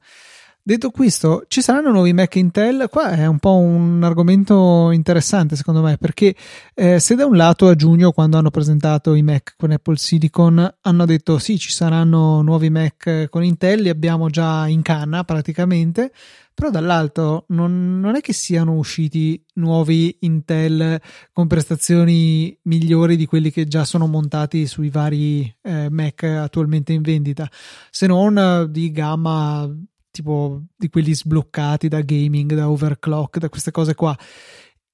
Detto 0.69 0.91
questo, 0.91 1.45
ci 1.47 1.61
saranno 1.61 1.89
nuovi 1.89 2.13
Mac 2.13 2.35
Intel? 2.35 2.89
Qua 2.91 3.09
è 3.09 3.25
un 3.25 3.39
po' 3.39 3.55
un 3.55 4.03
argomento 4.03 4.91
interessante 4.91 5.55
secondo 5.55 5.81
me, 5.81 5.97
perché 5.97 6.35
eh, 6.75 6.99
se 6.99 7.15
da 7.15 7.25
un 7.25 7.35
lato 7.35 7.69
a 7.69 7.73
giugno, 7.73 8.11
quando 8.11 8.37
hanno 8.37 8.51
presentato 8.51 9.15
i 9.15 9.23
Mac 9.23 9.55
con 9.57 9.71
Apple 9.71 9.97
Silicon, 9.97 10.75
hanno 10.81 11.05
detto 11.05 11.39
sì, 11.39 11.57
ci 11.57 11.71
saranno 11.71 12.43
nuovi 12.43 12.69
Mac 12.69 13.29
con 13.31 13.43
Intel, 13.43 13.81
li 13.81 13.89
abbiamo 13.89 14.29
già 14.29 14.67
in 14.67 14.83
canna 14.83 15.23
praticamente, 15.23 16.11
però 16.53 16.69
dall'altro 16.69 17.45
non, 17.47 17.99
non, 17.99 18.15
è 18.15 18.21
che 18.21 18.33
siano 18.33 18.73
usciti 18.73 19.43
nuovi 19.55 20.17
Intel 20.19 21.01
con 21.33 21.47
prestazioni 21.47 22.55
migliori 22.63 23.15
di 23.15 23.25
quelli 23.25 23.49
che 23.49 23.65
già 23.65 23.85
sono 23.85 24.05
montati 24.05 24.67
sui 24.67 24.91
vari 24.91 25.51
eh, 25.63 25.89
Mac 25.89 26.21
attualmente 26.23 26.93
in 26.93 27.01
vendita, 27.01 27.49
se 27.89 28.05
non 28.05 28.67
di 28.69 28.91
gamma 28.91 29.67
tipo 30.11 30.63
di 30.75 30.89
quelli 30.89 31.13
sbloccati 31.13 31.87
da 31.87 32.01
gaming, 32.01 32.53
da 32.53 32.69
overclock, 32.69 33.37
da 33.37 33.49
queste 33.49 33.71
cose 33.71 33.95
qua. 33.95 34.17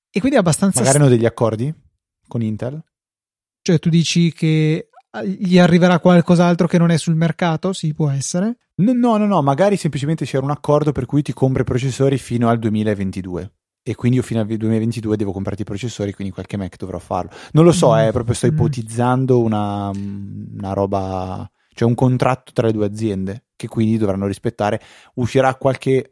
E 0.09 0.19
quindi 0.19 0.37
è 0.37 0.39
abbastanza. 0.39 0.79
Magari 0.79 0.97
hanno 0.97 1.09
degli 1.09 1.25
accordi 1.25 1.73
con 2.27 2.41
Intel? 2.41 2.81
Cioè, 3.61 3.79
tu 3.79 3.89
dici 3.89 4.31
che 4.31 4.89
gli 5.23 5.57
arriverà 5.57 5.99
qualcos'altro 5.99 6.67
che 6.67 6.77
non 6.77 6.91
è 6.91 6.97
sul 6.97 7.15
mercato? 7.15 7.73
Sì, 7.73 7.93
può 7.93 8.09
essere. 8.09 8.57
No, 8.75 8.93
no, 8.93 9.17
no, 9.17 9.25
no, 9.25 9.41
magari 9.41 9.77
semplicemente 9.77 10.25
c'era 10.25 10.43
un 10.43 10.51
accordo 10.51 10.91
per 10.91 11.05
cui 11.05 11.21
ti 11.21 11.33
compri 11.33 11.61
i 11.61 11.65
processori 11.65 12.17
fino 12.17 12.49
al 12.49 12.59
2022 12.59 13.53
e 13.87 13.95
quindi 13.95 14.17
io 14.17 14.23
fino 14.23 14.41
al 14.41 14.47
2022 14.47 15.15
devo 15.15 15.31
comprarti 15.31 15.61
i 15.61 15.65
processori, 15.65 16.11
quindi 16.11 16.33
qualche 16.33 16.57
Mac 16.57 16.75
dovrò 16.75 16.97
farlo. 16.97 17.29
Non 17.51 17.63
lo 17.63 17.71
so, 17.71 17.93
mm. 17.93 17.97
eh, 17.99 18.11
proprio 18.11 18.33
sto 18.33 18.47
mm. 18.47 18.49
ipotizzando 18.49 19.39
una, 19.39 19.89
una 19.89 20.73
roba, 20.73 21.49
cioè 21.75 21.87
un 21.87 21.93
contratto 21.93 22.51
tra 22.53 22.67
le 22.67 22.73
due 22.73 22.85
aziende 22.85 23.43
che 23.55 23.67
quindi 23.67 23.97
dovranno 23.97 24.25
rispettare. 24.25 24.81
Uscirà 25.15 25.53
qualche 25.55 26.11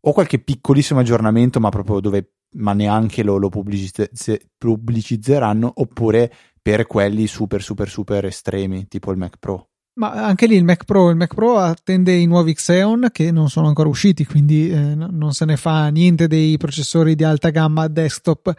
o 0.00 0.12
qualche 0.12 0.38
piccolissimo 0.38 1.00
aggiornamento, 1.00 1.58
ma 1.58 1.70
proprio 1.70 1.98
dove 2.00 2.34
ma 2.50 2.72
neanche 2.72 3.22
lo, 3.22 3.36
lo 3.36 3.50
pubblicizzeranno, 3.50 5.70
oppure 5.74 6.32
per 6.62 6.86
quelli 6.86 7.26
super 7.26 7.60
super 7.62 7.88
super 7.88 8.24
estremi, 8.24 8.86
tipo 8.88 9.10
il 9.10 9.18
Mac 9.18 9.36
Pro. 9.38 9.68
Ma 9.94 10.12
anche 10.12 10.46
lì 10.46 10.54
il 10.54 10.64
Mac 10.64 10.84
Pro, 10.84 11.10
il 11.10 11.16
Mac 11.16 11.34
Pro 11.34 11.58
attende 11.58 12.14
i 12.14 12.26
nuovi 12.26 12.54
Xeon 12.54 13.08
che 13.10 13.32
non 13.32 13.50
sono 13.50 13.66
ancora 13.66 13.88
usciti, 13.88 14.24
quindi 14.24 14.70
eh, 14.70 14.94
non 14.94 15.32
se 15.32 15.44
ne 15.44 15.56
fa 15.56 15.88
niente 15.88 16.28
dei 16.28 16.56
processori 16.56 17.16
di 17.16 17.24
alta 17.24 17.50
gamma 17.50 17.88
desktop. 17.88 18.54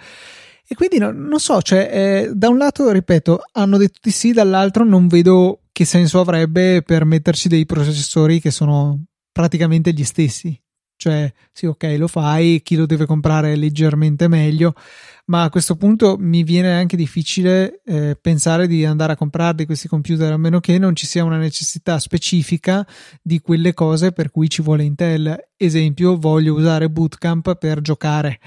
E 0.68 0.76
quindi 0.76 0.97
no, 1.00 1.12
non 1.12 1.39
so, 1.39 1.62
cioè, 1.62 1.89
eh, 1.91 2.30
da 2.34 2.50
un 2.50 2.58
lato, 2.58 2.91
ripeto, 2.91 3.39
hanno 3.54 3.78
detto 3.78 4.00
di 4.04 4.12
sì, 4.12 4.34
dall'altro 4.34 4.84
non 4.84 5.08
vedo 5.08 5.62
che 5.80 5.86
senso 5.86 6.19
avrebbe 6.19 6.82
per 6.82 7.05
metterci 7.05 7.47
dei 7.47 7.65
processori 7.65 8.41
che 8.41 8.51
sono 8.51 9.05
praticamente 9.32 9.93
gli 9.93 10.03
stessi. 10.03 10.61
Cioè, 10.97 11.32
sì, 11.53 11.67
ok, 11.67 11.95
lo 11.97 12.09
fai, 12.09 12.59
chi 12.61 12.75
lo 12.75 12.86
deve 12.86 13.05
comprare 13.05 13.53
è 13.53 13.55
leggermente 13.55 14.27
meglio, 14.27 14.73
ma 15.27 15.43
a 15.43 15.49
questo 15.49 15.77
punto 15.77 16.17
mi 16.19 16.43
viene 16.43 16.73
anche 16.73 16.97
difficile 16.97 17.80
eh, 17.86 18.17
pensare 18.19 18.67
di 18.67 18.84
andare 18.84 19.13
a 19.13 19.15
comprarli 19.15 19.65
questi 19.65 19.88
computer 19.88 20.34
a 20.34 20.38
meno 20.38 20.59
che 20.59 20.77
non 20.77 20.97
ci 20.97 21.07
sia 21.07 21.23
una 21.23 21.38
necessità 21.38 21.97
specifica 21.97 22.86
di 23.21 23.39
quelle 23.39 23.73
cose 23.73 24.11
per 24.11 24.32
cui 24.32 24.49
ci 24.49 24.61
vuole 24.61 24.84
Intel. 24.84 25.51
Esempio, 25.55 26.17
voglio 26.17 26.55
usare 26.55 26.89
Bootcamp 26.89 27.55
per 27.55 27.80
giocare. 27.80 28.41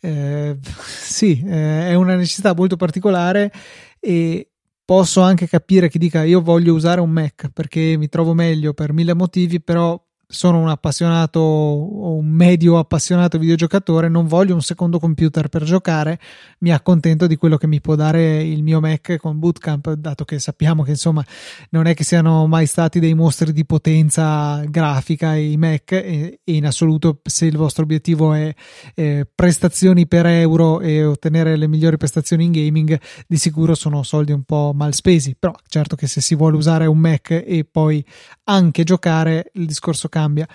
Eh, 0.00 0.56
sì, 0.62 1.42
eh, 1.44 1.90
è 1.90 1.94
una 1.94 2.14
necessità 2.14 2.54
molto 2.54 2.76
particolare 2.76 3.52
e 4.00 4.52
posso 4.88 5.20
anche 5.20 5.46
capire 5.46 5.90
chi 5.90 5.98
dica 5.98 6.24
io 6.24 6.40
voglio 6.40 6.72
usare 6.72 7.02
un 7.02 7.10
Mac 7.10 7.50
perché 7.52 7.98
mi 7.98 8.08
trovo 8.08 8.32
meglio 8.32 8.72
per 8.72 8.94
mille 8.94 9.12
motivi, 9.12 9.60
però 9.60 10.02
sono 10.30 10.60
un 10.60 10.68
appassionato 10.68 11.40
o 11.40 12.14
un 12.16 12.28
medio 12.28 12.76
appassionato 12.76 13.38
videogiocatore, 13.38 14.10
non 14.10 14.26
voglio 14.26 14.52
un 14.52 14.60
secondo 14.60 14.98
computer 14.98 15.48
per 15.48 15.62
giocare, 15.62 16.20
mi 16.58 16.70
accontento 16.70 17.26
di 17.26 17.36
quello 17.36 17.56
che 17.56 17.66
mi 17.66 17.80
può 17.80 17.94
dare 17.94 18.42
il 18.42 18.62
mio 18.62 18.78
Mac 18.78 19.16
con 19.16 19.38
Bootcamp, 19.38 19.94
dato 19.94 20.26
che 20.26 20.38
sappiamo 20.38 20.82
che 20.82 20.90
insomma 20.90 21.24
non 21.70 21.86
è 21.86 21.94
che 21.94 22.04
siano 22.04 22.46
mai 22.46 22.66
stati 22.66 23.00
dei 23.00 23.14
mostri 23.14 23.54
di 23.54 23.64
potenza 23.64 24.62
grafica 24.68 25.34
i 25.34 25.56
Mac 25.56 25.92
e, 25.92 26.40
e 26.44 26.52
in 26.52 26.66
assoluto 26.66 27.20
se 27.22 27.46
il 27.46 27.56
vostro 27.56 27.84
obiettivo 27.84 28.34
è 28.34 28.54
eh, 28.94 29.26
prestazioni 29.34 30.06
per 30.06 30.26
euro 30.26 30.80
e 30.80 31.06
ottenere 31.06 31.56
le 31.56 31.68
migliori 31.68 31.96
prestazioni 31.96 32.44
in 32.44 32.52
gaming, 32.52 33.00
di 33.26 33.38
sicuro 33.38 33.74
sono 33.74 34.02
soldi 34.02 34.32
un 34.32 34.42
po' 34.42 34.72
mal 34.74 34.92
spesi, 34.92 35.34
però 35.38 35.54
certo 35.68 35.96
che 35.96 36.06
se 36.06 36.20
si 36.20 36.34
vuole 36.34 36.58
usare 36.58 36.84
un 36.84 36.98
Mac 36.98 37.30
e 37.30 37.66
poi 37.70 38.04
anche 38.44 38.84
giocare 38.84 39.50
il 39.54 39.64
discorso 39.64 40.08
cambia 40.08 40.16
cambia. 40.18 40.48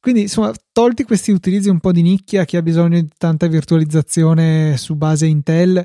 Quindi, 0.00 0.22
insomma, 0.22 0.52
tolti 0.72 1.04
questi 1.04 1.30
utilizzi 1.30 1.68
un 1.68 1.80
po' 1.80 1.92
di 1.92 2.02
nicchia, 2.02 2.44
chi 2.44 2.56
ha 2.56 2.62
bisogno 2.62 3.00
di 3.00 3.08
tanta 3.16 3.46
virtualizzazione 3.46 4.76
su 4.76 4.94
base 4.94 5.26
Intel, 5.26 5.84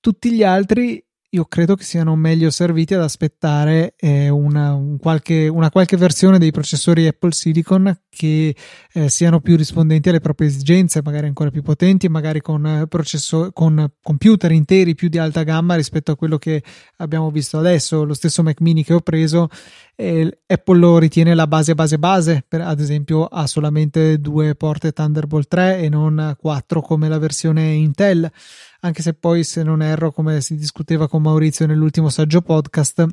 tutti 0.00 0.32
gli 0.32 0.42
altri 0.42 1.04
io 1.30 1.44
credo 1.44 1.74
che 1.74 1.82
siano 1.82 2.14
meglio 2.14 2.50
serviti 2.50 2.94
ad 2.94 3.02
aspettare 3.02 3.94
eh, 3.96 4.28
una, 4.28 4.74
un 4.74 4.96
qualche, 4.96 5.48
una, 5.48 5.70
qualche, 5.70 5.96
versione 5.96 6.38
dei 6.38 6.52
processori 6.52 7.06
Apple 7.06 7.32
Silicon 7.32 8.02
che 8.08 8.54
eh, 8.92 9.08
siano 9.08 9.40
più 9.40 9.56
rispondenti 9.56 10.08
alle 10.08 10.20
proprie 10.20 10.48
esigenze, 10.48 11.02
magari 11.02 11.26
ancora 11.26 11.50
più 11.50 11.62
potenti, 11.62 12.08
magari 12.08 12.40
con, 12.40 12.64
eh, 12.64 12.86
processor, 12.86 13.52
con 13.52 13.92
computer 14.02 14.52
interi 14.52 14.94
più 14.94 15.08
di 15.08 15.18
alta 15.18 15.42
gamma 15.42 15.74
rispetto 15.74 16.12
a 16.12 16.16
quello 16.16 16.38
che 16.38 16.62
abbiamo 16.98 17.30
visto 17.30 17.58
adesso. 17.58 18.04
Lo 18.04 18.14
stesso 18.14 18.42
Mac 18.42 18.60
mini 18.60 18.84
che 18.84 18.94
ho 18.94 19.00
preso, 19.00 19.48
eh, 19.96 20.38
Apple 20.46 20.78
lo 20.78 20.98
ritiene 20.98 21.34
la 21.34 21.46
base 21.46 21.74
base 21.74 21.98
base, 21.98 22.44
per, 22.46 22.60
ad 22.60 22.78
esempio 22.80 23.24
ha 23.24 23.46
solamente 23.46 24.20
due 24.20 24.54
porte 24.54 24.92
Thunderbolt 24.92 25.48
3 25.48 25.78
e 25.80 25.88
non 25.88 26.36
quattro 26.38 26.80
come 26.80 27.08
la 27.08 27.18
versione 27.18 27.72
Intel 27.72 28.30
anche 28.86 29.02
se 29.02 29.14
poi 29.14 29.42
se 29.44 29.62
non 29.62 29.82
erro 29.82 30.12
come 30.12 30.40
si 30.40 30.54
discuteva 30.54 31.08
con 31.08 31.20
Maurizio 31.20 31.66
nell'ultimo 31.66 32.08
saggio 32.08 32.40
podcast 32.40 33.04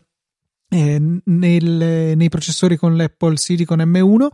eh, 0.69 1.21
nel, 1.25 2.15
nei 2.15 2.29
processori 2.29 2.77
con 2.77 2.95
l'Apple 2.95 3.37
Silicon 3.37 3.79
M1 3.79 4.27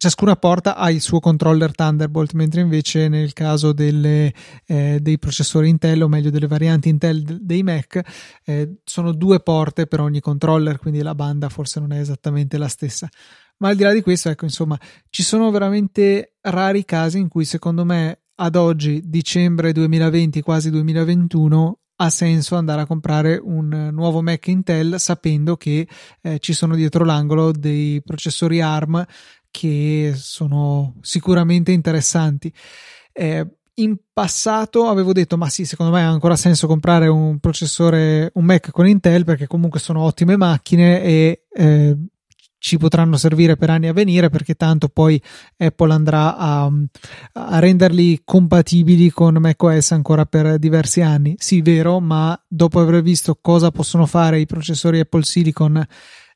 ciascuna 0.00 0.34
porta 0.34 0.76
ha 0.76 0.90
il 0.90 1.02
suo 1.02 1.20
controller 1.20 1.74
Thunderbolt, 1.74 2.32
mentre 2.32 2.62
invece 2.62 3.08
nel 3.08 3.34
caso 3.34 3.74
delle, 3.74 4.32
eh, 4.64 4.98
dei 4.98 5.18
processori 5.18 5.68
Intel, 5.68 6.02
o 6.02 6.08
meglio 6.08 6.30
delle 6.30 6.46
varianti 6.46 6.88
Intel 6.88 7.22
dei 7.22 7.62
Mac, 7.62 8.00
eh, 8.46 8.78
sono 8.82 9.12
due 9.12 9.40
porte 9.40 9.86
per 9.86 10.00
ogni 10.00 10.20
controller, 10.20 10.78
quindi 10.78 11.02
la 11.02 11.14
banda 11.14 11.50
forse 11.50 11.80
non 11.80 11.92
è 11.92 12.00
esattamente 12.00 12.56
la 12.56 12.68
stessa. 12.68 13.10
Ma 13.58 13.68
al 13.68 13.76
di 13.76 13.82
là 13.82 13.92
di 13.92 14.00
questo, 14.00 14.30
ecco, 14.30 14.46
insomma, 14.46 14.80
ci 15.10 15.22
sono 15.22 15.50
veramente 15.50 16.36
rari 16.40 16.86
casi 16.86 17.18
in 17.18 17.28
cui 17.28 17.44
secondo 17.44 17.84
me 17.84 18.22
ad 18.42 18.56
oggi, 18.56 19.02
dicembre 19.04 19.72
2020, 19.72 20.40
quasi 20.40 20.70
2021, 20.70 21.78
ha 21.96 22.08
senso 22.08 22.56
andare 22.56 22.80
a 22.80 22.86
comprare 22.86 23.38
un 23.40 23.90
nuovo 23.92 24.22
Mac 24.22 24.46
Intel 24.46 24.98
sapendo 24.98 25.58
che 25.58 25.86
eh, 26.22 26.38
ci 26.38 26.54
sono 26.54 26.74
dietro 26.74 27.04
l'angolo 27.04 27.52
dei 27.52 28.02
processori 28.02 28.62
ARM 28.62 29.04
che 29.50 30.14
sono 30.16 30.94
sicuramente 31.02 31.72
interessanti. 31.72 32.50
Eh, 33.12 33.46
in 33.74 33.96
passato 34.12 34.88
avevo 34.88 35.12
detto 35.12 35.36
ma 35.36 35.48
sì 35.48 35.64
secondo 35.64 35.92
me 35.92 36.02
ha 36.02 36.08
ancora 36.08 36.36
senso 36.36 36.66
comprare 36.66 37.08
un 37.08 37.38
processore 37.38 38.30
un 38.34 38.44
Mac 38.44 38.70
con 38.70 38.86
Intel 38.86 39.24
perché 39.24 39.46
comunque 39.46 39.80
sono 39.80 40.02
ottime 40.02 40.36
macchine 40.36 41.02
e 41.02 41.44
eh, 41.50 41.96
ci 42.60 42.76
potranno 42.76 43.16
servire 43.16 43.56
per 43.56 43.70
anni 43.70 43.88
a 43.88 43.92
venire 43.94 44.28
perché 44.28 44.54
tanto 44.54 44.88
poi 44.88 45.20
Apple 45.56 45.92
andrà 45.92 46.36
a, 46.36 46.70
a, 47.32 47.58
renderli 47.58 48.20
compatibili 48.22 49.10
con 49.10 49.38
macOS 49.40 49.92
ancora 49.92 50.26
per 50.26 50.58
diversi 50.58 51.00
anni. 51.00 51.34
Sì, 51.38 51.62
vero, 51.62 52.00
ma 52.00 52.38
dopo 52.46 52.78
aver 52.78 53.02
visto 53.02 53.38
cosa 53.40 53.70
possono 53.70 54.04
fare 54.04 54.38
i 54.38 54.46
processori 54.46 55.00
Apple 55.00 55.24
Silicon 55.24 55.84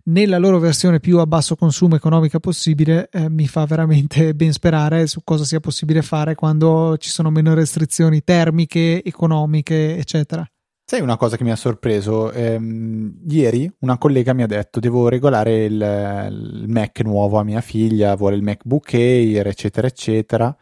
nella 0.07 0.39
loro 0.39 0.59
versione 0.59 0.99
più 1.01 1.19
a 1.19 1.27
basso 1.27 1.57
consumo 1.57 1.95
economica 1.95 2.41
possibile, 2.41 3.09
eh, 3.11 3.29
mi 3.29 3.47
fa 3.47 3.65
veramente 3.67 4.35
ben 4.35 4.53
sperare 4.53 5.07
su 5.07 5.21
cosa 5.25 5.45
sia 5.45 5.61
possibile 5.61 6.03
fare 6.03 6.35
quando 6.35 6.97
ci 6.99 7.11
sono 7.11 7.31
meno 7.31 7.55
restrizioni 7.55 8.23
termiche, 8.23 9.03
economiche, 9.03 9.97
eccetera. 9.97 10.47
Sai 10.87 11.01
una 11.01 11.17
cosa 11.17 11.39
che 11.39 11.45
mi 11.45 11.51
ha 11.51 11.57
sorpreso? 11.57 12.31
Ehm, 12.31 13.23
ieri 13.27 13.71
una 13.81 13.97
collega 13.97 14.35
mi 14.35 14.43
ha 14.43 14.47
detto 14.47 14.81
devo 14.81 15.09
regolare 15.09 15.65
il, 15.65 15.73
il, 15.73 16.65
Mac 16.69 17.01
nuovo 17.01 17.39
a 17.39 17.43
mia 17.43 17.63
figlia, 17.63 18.15
vuole 18.17 18.37
il 18.37 18.43
MacBook 18.43 18.93
Air, 18.93 19.47
eccetera, 19.47 19.87
eccetera, 19.87 20.55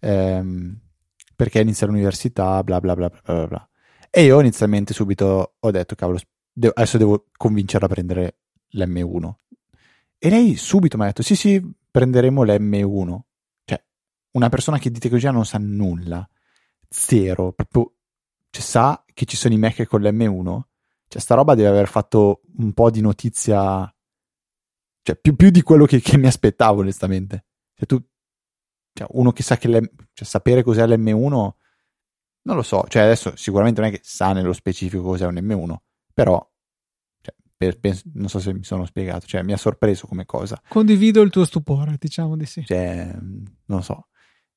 ehm, 0.00 0.76
perché 1.36 1.60
inizia 1.60 1.86
l'università, 1.86 2.64
bla 2.64 2.80
bla 2.80 2.96
bla 2.96 3.10
bla 3.10 3.46
bla. 3.46 3.68
E 4.10 4.24
io 4.24 4.40
inizialmente 4.40 4.92
subito 4.92 5.54
ho 5.60 5.70
detto, 5.70 5.94
cavolo, 5.94 6.18
devo, 6.52 6.72
adesso 6.74 6.98
devo 6.98 7.26
convincerla 7.36 7.86
a 7.86 7.90
prendere 7.90 8.38
l'M1. 8.72 9.32
E 10.18 10.30
lei 10.30 10.56
subito 10.56 10.96
mi 10.96 11.04
ha 11.04 11.06
detto, 11.06 11.22
sì 11.22 11.36
sì, 11.36 11.62
prenderemo 11.90 12.42
l'M1. 12.42 13.18
Cioè, 13.64 13.84
una 14.32 14.48
persona 14.48 14.78
che 14.78 14.90
di 14.90 14.98
tecnologia 14.98 15.30
non 15.30 15.46
sa 15.46 15.58
nulla 15.58 16.28
zero, 16.88 17.52
proprio 17.52 17.92
cioè, 18.50 18.62
sa 18.62 19.04
che 19.12 19.24
ci 19.24 19.36
sono 19.36 19.54
i 19.54 19.58
Mac 19.58 19.84
con 19.86 20.02
l'M1. 20.02 20.60
Cioè, 21.08 21.20
sta 21.20 21.34
roba 21.34 21.54
deve 21.54 21.68
aver 21.68 21.88
fatto 21.88 22.42
un 22.58 22.72
po' 22.72 22.90
di 22.90 23.00
notizia, 23.00 23.92
cioè 25.02 25.16
più, 25.16 25.34
più 25.34 25.50
di 25.50 25.62
quello 25.62 25.84
che, 25.84 26.00
che, 26.00 26.16
mi 26.16 26.26
aspettavo, 26.26 26.80
onestamente. 26.80 27.46
Cioè, 27.74 27.86
tu, 27.86 28.02
cioè, 28.92 29.08
uno 29.12 29.32
che 29.32 29.42
sa 29.42 29.56
che 29.56 29.68
cioè, 30.12 30.26
sapere 30.26 30.62
cos'è 30.62 30.86
l'M1, 30.86 31.50
non 32.42 32.56
lo 32.56 32.62
so. 32.62 32.84
Cioè, 32.88 33.02
adesso 33.02 33.34
sicuramente 33.36 33.80
non 33.80 33.90
è 33.90 33.92
che 33.92 34.00
sa 34.02 34.32
nello 34.32 34.52
specifico 34.52 35.02
cos'è 35.02 35.26
un 35.26 35.34
M1, 35.34 35.74
però 36.12 36.38
cioè, 37.20 37.34
per, 37.56 37.78
per, 37.78 38.00
non 38.14 38.28
so 38.28 38.38
se 38.38 38.52
mi 38.52 38.64
sono 38.64 38.84
spiegato, 38.84 39.26
cioè 39.26 39.42
mi 39.42 39.52
ha 39.52 39.56
sorpreso 39.56 40.06
come 40.06 40.24
cosa. 40.24 40.60
Condivido 40.68 41.20
il 41.22 41.30
tuo 41.30 41.44
stupore, 41.44 41.96
diciamo 41.98 42.36
di 42.36 42.46
sì. 42.46 42.64
Cioè, 42.64 43.12
non 43.14 43.52
lo 43.66 43.82
so. 43.82 44.06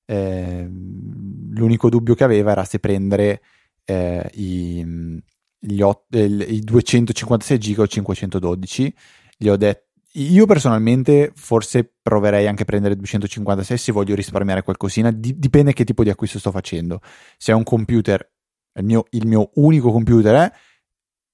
Eh, 0.06 0.68
l'unico 0.70 1.90
dubbio 1.90 2.14
che 2.14 2.24
aveva 2.24 2.52
era 2.52 2.66
se 2.66 2.80
prendere 2.80 3.42
eh, 3.86 4.30
i, 4.34 5.22
gli 5.60 5.82
ot- 5.82 6.16
i 6.16 6.62
256 6.62 7.58
giga 7.58 7.82
o 7.84 7.88
512. 7.88 8.94
Gli 9.38 9.50
ho 9.50 9.58
detto 9.58 9.92
io 10.16 10.46
personalmente 10.46 11.32
forse 11.34 11.92
proverei 12.02 12.46
anche 12.48 12.64
a 12.64 12.66
prendere 12.66 12.96
256 12.96 13.78
se 13.78 13.92
voglio 13.92 14.14
risparmiare 14.14 14.62
qualcosina, 14.62 15.10
Di- 15.12 15.40
dipende 15.40 15.74
che 15.74 15.86
tipo 15.86 16.04
di 16.04 16.10
acquisto 16.10 16.38
sto 16.38 16.52
facendo. 16.52 17.02
Se 17.38 17.52
è 17.52 17.56
un 17.56 17.64
computer, 17.64 18.32
il 18.76 18.84
mio, 18.84 19.06
il 19.12 19.26
mio 19.26 19.50
unico 19.56 19.92
computer 19.92 20.36
è, 20.36 20.52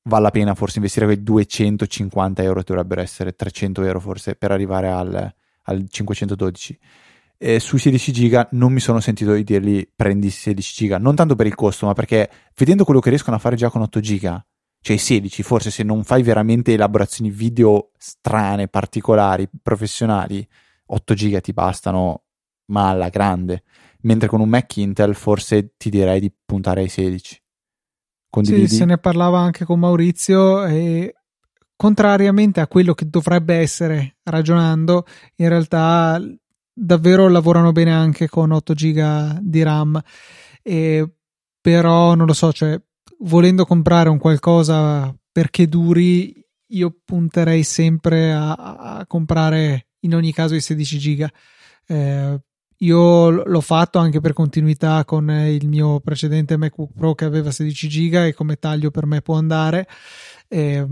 vale 0.04 0.24
la 0.24 0.32
pena 0.32 0.56
forse 0.56 0.78
investire 0.78 1.06
quei 1.06 1.22
250 1.22 2.42
euro, 2.42 2.64
dovrebbero 2.64 3.02
essere 3.02 3.36
300 3.36 3.84
euro 3.84 4.00
forse 4.00 4.36
per 4.36 4.52
arrivare 4.52 4.88
al, 4.90 5.34
al 5.64 5.86
512 5.90 6.80
eh, 7.42 7.60
sui 7.60 7.80
16 7.80 8.12
giga 8.12 8.48
non 8.52 8.74
mi 8.74 8.82
sono 8.82 9.00
sentito 9.00 9.34
di 9.34 9.46
dirgli 9.46 9.88
prendi 9.96 10.30
16 10.30 10.74
giga, 10.76 10.98
non 10.98 11.16
tanto 11.16 11.36
per 11.36 11.48
il 11.48 11.56
costo, 11.56 11.86
ma 11.86 11.94
perché 11.94 12.30
vedendo 12.56 12.84
quello 12.84 13.00
che 13.00 13.10
riescono 13.10 13.38
a 13.38 13.40
fare 13.40 13.56
già 13.56 13.70
con 13.70 13.82
8 13.82 14.00
giga, 14.02 14.46
cioè 14.82 14.98
i 14.98 15.00
16, 15.00 15.42
forse 15.42 15.72
se 15.72 15.84
non 15.84 16.04
fai 16.04 16.22
veramente 16.22 16.74
elaborazioni 16.74 17.30
video 17.30 17.92
strane, 17.98 18.68
particolari, 18.68 19.48
professionali, 19.62 20.46
8 20.88 21.14
giga 21.14 21.40
ti 21.40 21.54
bastano, 21.54 22.24
ma 22.68 22.90
alla 22.90 23.10
grande. 23.10 23.64
Mentre 24.02 24.28
con 24.28 24.42
un 24.42 24.50
Mac 24.50 24.76
Intel 24.78 25.16
forse 25.16 25.76
ti 25.78 25.90
direi 25.90 26.20
di 26.20 26.32
puntare 26.46 26.82
ai 26.82 26.90
16. 26.90 27.42
Condividi? 28.30 28.68
Sì, 28.68 28.76
se 28.76 28.86
ne 28.86 28.98
parlava 28.98 29.40
anche 29.40 29.66
con 29.66 29.80
Maurizio 29.80 30.66
e 30.66 31.16
contrariamente 31.76 32.60
a 32.60 32.68
quello 32.68 32.94
che 32.94 33.10
dovrebbe 33.10 33.56
essere 33.56 34.18
ragionando, 34.24 35.06
in 35.38 35.50
realtà 35.50 36.22
davvero 36.80 37.28
lavorano 37.28 37.72
bene 37.72 37.92
anche 37.92 38.28
con 38.30 38.52
8 38.52 38.74
giga 38.74 39.38
di 39.42 39.62
RAM. 39.62 40.02
E, 40.62 41.14
però 41.62 42.16
non 42.16 42.26
lo 42.26 42.34
so, 42.34 42.54
cioè, 42.54 42.82
volendo 43.20 43.66
comprare 43.66 44.10
un 44.10 44.18
qualcosa 44.18 45.14
perché 45.32 45.68
duri, 45.68 46.34
io 46.72 47.00
punterei 47.04 47.64
sempre 47.64 48.32
a, 48.32 48.54
a 48.54 49.06
comprare 49.06 49.88
in 50.02 50.16
ogni 50.16 50.32
caso 50.32 50.56
i 50.56 50.62
16 50.62 50.98
giga. 50.98 51.32
Eh, 51.86 52.40
io 52.82 53.30
l'ho 53.30 53.62
fatto 53.62 54.00
anche 54.00 54.22
per 54.22 54.32
continuità 54.32 55.04
con 55.04 55.30
il 55.30 55.68
mio 55.68 56.00
precedente 56.00 56.56
MacBook 56.56 56.94
Pro 56.96 57.14
che 57.14 57.26
aveva 57.26 57.52
16 57.52 57.90
giga 57.90 58.26
e 58.26 58.34
come 58.34 58.56
taglio 58.56 58.90
per 58.90 59.06
me 59.06 59.22
può 59.22 59.36
andare. 59.36 59.86
Eh, 60.48 60.88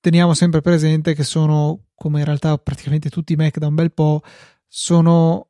teniamo 0.00 0.32
sempre 0.32 0.62
presente 0.62 1.14
che 1.14 1.24
sono, 1.24 1.88
come 1.94 2.20
in 2.20 2.24
realtà 2.24 2.56
praticamente 2.56 3.10
tutti 3.10 3.34
i 3.34 3.36
Mac 3.36 3.58
da 3.58 3.66
un 3.66 3.74
bel 3.74 3.92
po', 3.92 4.22
sono 4.68 5.48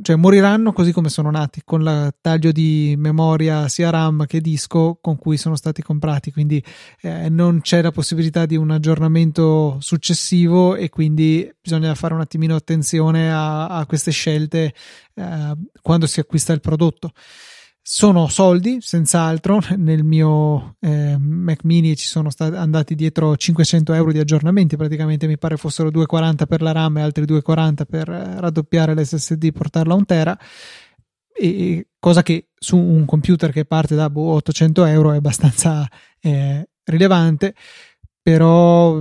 cioè 0.00 0.16
moriranno 0.16 0.72
così 0.72 0.90
come 0.90 1.10
sono 1.10 1.30
nati, 1.30 1.60
con 1.64 1.82
il 1.82 2.14
taglio 2.20 2.50
di 2.50 2.94
memoria 2.96 3.68
sia 3.68 3.90
RAM 3.90 4.24
che 4.24 4.40
disco 4.40 4.98
con 5.00 5.18
cui 5.18 5.36
sono 5.36 5.54
stati 5.54 5.82
comprati, 5.82 6.32
quindi 6.32 6.64
eh, 7.02 7.28
non 7.28 7.60
c'è 7.60 7.82
la 7.82 7.90
possibilità 7.90 8.46
di 8.46 8.56
un 8.56 8.70
aggiornamento 8.70 9.76
successivo 9.80 10.76
e 10.76 10.88
quindi 10.88 11.50
bisogna 11.60 11.94
fare 11.94 12.14
un 12.14 12.20
attimino 12.20 12.54
attenzione 12.54 13.30
a, 13.30 13.66
a 13.66 13.84
queste 13.84 14.12
scelte 14.12 14.72
eh, 15.14 15.56
quando 15.82 16.06
si 16.06 16.20
acquista 16.20 16.54
il 16.54 16.60
prodotto. 16.60 17.12
Sono 17.84 18.28
soldi, 18.28 18.78
senz'altro. 18.80 19.60
Nel 19.76 20.04
mio 20.04 20.76
eh, 20.78 21.16
Mac 21.18 21.64
mini 21.64 21.96
ci 21.96 22.06
sono 22.06 22.30
stati 22.30 22.54
andati 22.54 22.94
dietro 22.94 23.36
500 23.36 23.92
euro 23.92 24.12
di 24.12 24.20
aggiornamenti. 24.20 24.76
Praticamente 24.76 25.26
mi 25.26 25.36
pare 25.36 25.56
fossero 25.56 25.90
2,40 25.90 26.46
per 26.46 26.62
la 26.62 26.70
RAM 26.70 26.98
e 26.98 27.02
altri 27.02 27.24
2,40 27.24 27.84
per 27.84 28.08
eh, 28.08 28.40
raddoppiare 28.40 28.94
l'SSD 28.94 29.44
e 29.44 29.52
portarla 29.52 29.94
a 29.94 29.96
un 29.96 30.04
tera. 30.04 30.38
E, 31.34 31.88
cosa 31.98 32.22
che 32.22 32.50
su 32.54 32.76
un 32.76 33.04
computer 33.04 33.50
che 33.50 33.64
parte 33.64 33.96
da 33.96 34.08
boh, 34.08 34.34
800 34.34 34.84
euro 34.84 35.12
è 35.12 35.16
abbastanza 35.16 35.88
eh, 36.20 36.68
rilevante, 36.84 37.54
però 38.22 39.00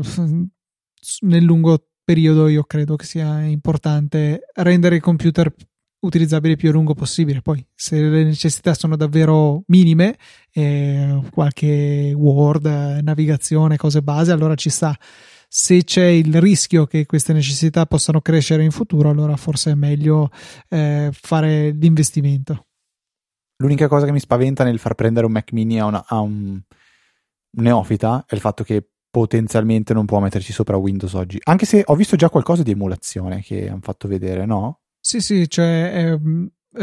nel 1.22 1.44
lungo 1.44 1.86
periodo 2.04 2.48
io 2.48 2.64
credo 2.64 2.96
che 2.96 3.06
sia 3.06 3.42
importante 3.42 4.42
rendere 4.56 4.96
il 4.96 5.02
computer 5.02 5.54
utilizzabile 6.02 6.56
più 6.56 6.70
a 6.70 6.72
lungo 6.72 6.94
possibile. 6.94 7.42
Poi, 7.42 7.66
se 7.74 8.00
le 8.00 8.24
necessità 8.24 8.74
sono 8.74 8.96
davvero 8.96 9.64
minime, 9.68 10.18
eh, 10.52 11.20
qualche 11.32 12.14
Word, 12.16 12.66
navigazione, 13.02 13.78
cose 13.78 14.02
base, 14.02 14.32
allora 14.32 14.56
ci 14.56 14.70
sta. 14.70 14.96
Se 15.48 15.84
c'è 15.84 16.06
il 16.06 16.40
rischio 16.40 16.86
che 16.86 17.06
queste 17.06 17.34
necessità 17.34 17.86
possano 17.86 18.22
crescere 18.22 18.64
in 18.64 18.72
futuro, 18.72 19.10
allora 19.10 19.36
forse 19.36 19.72
è 19.72 19.76
meglio 19.76 20.30
eh, 20.70 21.10
fare 21.12 21.72
l'investimento. 21.72 22.68
L'unica 23.58 23.88
cosa 23.88 24.06
che 24.06 24.12
mi 24.12 24.20
spaventa 24.20 24.64
nel 24.64 24.80
far 24.80 24.96
prendere 24.96 25.26
un 25.26 25.34
Mac 25.34 25.52
mini 25.52 25.80
a, 25.80 25.86
una, 25.86 26.04
a 26.08 26.20
un, 26.20 26.60
neofita 27.58 28.26
è 28.28 28.34
il 28.34 28.40
fatto 28.40 28.64
che 28.64 28.88
potenzialmente 29.10 29.94
non 29.94 30.06
può 30.06 30.20
metterci 30.20 30.54
sopra 30.54 30.78
Windows 30.78 31.14
oggi. 31.14 31.40
Anche 31.44 31.66
se 31.66 31.84
ho 31.86 31.96
visto 31.96 32.16
già 32.16 32.30
qualcosa 32.30 32.64
di 32.64 32.72
emulazione 32.72 33.42
che 33.42 33.70
hanno 33.70 33.82
fatto 33.82 34.08
vedere, 34.08 34.46
no? 34.46 34.81
Sì, 35.04 35.20
sì, 35.20 35.50
cioè 35.50 36.14
eh, 36.14 36.20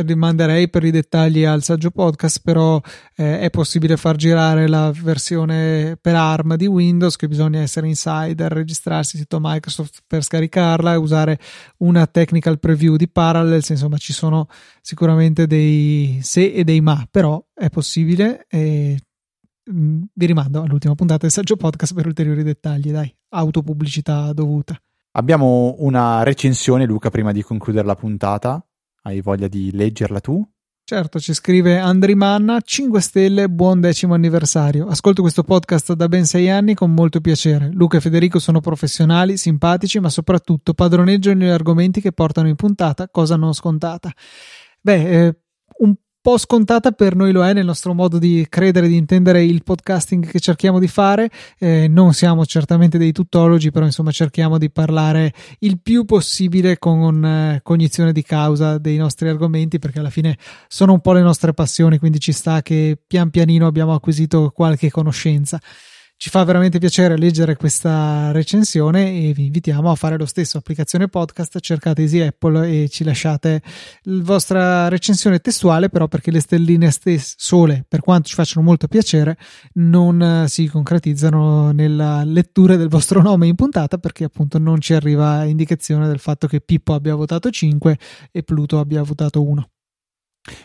rimanderei 0.03 0.69
per 0.69 0.83
i 0.85 0.91
dettagli 0.91 1.45
al 1.45 1.63
saggio 1.63 1.91
podcast, 1.91 2.41
però 2.43 2.81
eh, 3.15 3.39
è 3.41 3.51
possibile 3.51 3.97
far 3.97 4.17
girare 4.17 4.67
la 4.67 4.91
versione 4.93 5.97
per 6.01 6.17
ARM 6.17 6.57
di 6.57 6.67
Windows, 6.67 7.15
che 7.15 7.29
bisogna 7.29 7.61
essere 7.61 7.87
insider, 7.87 8.51
registrarsi 8.53 9.17
sito 9.19 9.39
Microsoft 9.41 10.03
per 10.07 10.25
scaricarla 10.25 10.95
e 10.95 10.97
usare 10.97 11.39
una 11.79 12.07
technical 12.09 12.59
preview 12.59 12.97
di 12.97 13.09
Parallels, 13.09 13.69
insomma 13.69 13.99
ci 13.99 14.13
sono 14.13 14.49
sicuramente 14.81 15.47
dei 15.47 16.19
se 16.21 16.53
e 16.53 16.65
dei 16.65 16.81
ma, 16.81 17.07
però 17.09 17.43
è 17.55 17.71
possibile 17.71 18.47
e 18.49 18.99
mm, 19.71 20.03
vi 20.13 20.27
rimando 20.27 20.61
all'ultima 20.63 20.95
puntata 20.97 21.21
del 21.23 21.31
saggio 21.31 21.57
podcast 21.57 21.95
per 21.95 22.07
ulteriori 22.07 22.43
dettagli, 22.43 22.91
dai, 22.91 23.15
autopubblicità 23.31 24.33
dovuta. 24.33 24.77
Abbiamo 25.19 25.75
una 25.79 26.23
recensione, 26.23 26.87
Luca, 26.87 27.11
prima 27.11 27.33
di 27.33 27.43
concludere 27.43 27.85
la 27.85 27.97
puntata. 27.97 28.65
Hai 29.03 29.21
voglia 29.21 29.49
di 29.49 29.73
leggerla 29.73 30.21
tu? 30.21 30.49
Certo, 30.85 31.19
ci 31.19 31.35
scrive 31.35 31.77
Andri 31.77 32.15
Manna, 32.15 32.61
5 32.61 33.01
stelle, 33.01 33.49
buon 33.49 33.81
decimo 33.81 34.15
anniversario. 34.15 34.87
Ascolto 34.87 35.21
questo 35.23 35.43
podcast 35.43 35.95
da 35.95 36.07
ben 36.07 36.25
sei 36.25 36.49
anni 36.49 36.75
con 36.75 36.95
molto 36.95 37.21
piacere. 37.21 37.69
Luca 37.73 37.97
e 37.97 38.01
Federico 38.01 38.39
sono 38.39 38.61
professionali, 38.61 39.37
simpatici, 39.37 39.99
ma 39.99 40.09
soprattutto 40.09 40.73
padroneggiano 40.73 41.43
gli 41.43 41.49
argomenti 41.49 42.01
che 42.01 42.13
portano 42.13 42.47
in 42.47 42.55
puntata, 42.55 43.09
cosa 43.09 43.35
non 43.35 43.55
scontata. 43.55 44.13
Beh, 44.81 45.27
eh, 45.27 45.39
un 45.79 45.97
po' 46.21 46.39
scontata 46.39 46.93
per 46.93 47.15
noi 47.15 47.33
lo 47.33 47.45
è 47.45 47.53
nel 47.53 47.65
nostro 47.65 47.95
modo 47.95 48.19
di 48.19 48.47
credere, 48.49 48.89
di 48.89 48.97
intendere 48.97 49.45
il 49.45 49.63
podcasting 49.63 50.29
che 50.29 50.41
cerchiamo 50.41 50.79
di 50.79 50.89
fare. 50.89 51.31
Eh, 51.59 51.89
non 51.89 52.13
siamo 52.13 52.45
certamente 52.45 52.99
dei 52.99 53.13
tuttologi, 53.13 53.71
però 53.71 53.85
insomma 53.85 54.11
cerchiamo 54.11 54.59
di 54.59 54.71
parlare 54.71 55.33
il 55.61 55.81
più 55.81 56.05
possibile 56.05 56.79
con 56.79 57.25
eh, 57.25 57.61
cognizione 57.63 58.13
di 58.13 58.23
causa 58.23 58.79
dei 58.79 58.97
nostri 58.97 59.29
argomenti, 59.29 59.79
perché 59.79 60.01
alla 60.01 60.11
fine 60.11 60.37
sono 60.67 60.93
un 60.93 61.01
po' 61.01 61.13
le 61.13 61.23
nostre 61.23 61.55
passioni, 61.55 61.99
quindi 61.99 62.19
ci 62.21 62.33
sta 62.33 62.63
che 62.63 62.99
pian 63.07 63.31
pianino 63.31 63.67
abbiamo 63.67 63.95
acquisito 63.95 64.51
qualche 64.55 64.91
conoscenza. 64.91 65.61
Ci 66.21 66.31
fa 66.31 66.43
veramente 66.43 66.81
piacere 66.81 67.17
leggere 67.17 67.55
questa 67.55 68.33
recensione 68.33 69.29
e 69.29 69.33
vi 69.33 69.45
invitiamo 69.45 69.89
a 69.89 69.95
fare 69.95 70.19
lo 70.19 70.27
stesso. 70.27 70.59
Applicazione 70.59 71.07
podcast, 71.07 71.61
cercate 71.61 72.03
Easy 72.03 72.19
Apple 72.19 72.69
e 72.69 72.89
ci 72.89 73.05
lasciate 73.05 73.63
la 74.03 74.23
vostra 74.25 74.89
recensione 74.89 75.39
testuale, 75.39 75.89
però 75.89 76.09
perché 76.09 76.33
le 76.33 76.41
stelline 76.41 76.91
stesse 76.91 77.37
sole, 77.39 77.85
per 77.87 78.01
quanto 78.01 78.31
ci 78.31 78.35
facciano 78.35 78.67
molto 78.67 78.89
piacere, 78.89 79.39
non 79.75 80.21
eh, 80.21 80.49
si 80.49 80.67
concretizzano 80.67 81.71
nella 81.71 82.25
lettura 82.25 82.75
del 82.75 82.89
vostro 82.89 83.23
nome 83.23 83.47
in 83.47 83.55
puntata 83.55 83.97
perché 83.99 84.25
appunto 84.25 84.59
non 84.59 84.81
ci 84.81 84.95
arriva 84.95 85.45
indicazione 85.45 86.09
del 86.09 86.19
fatto 86.19 86.49
che 86.49 86.61
Pippo 86.61 86.95
abbia 86.95 87.15
votato 87.15 87.49
5 87.49 87.97
e 88.33 88.43
Pluto 88.43 88.81
abbia 88.81 89.05
votato 89.05 89.41
1. 89.41 89.71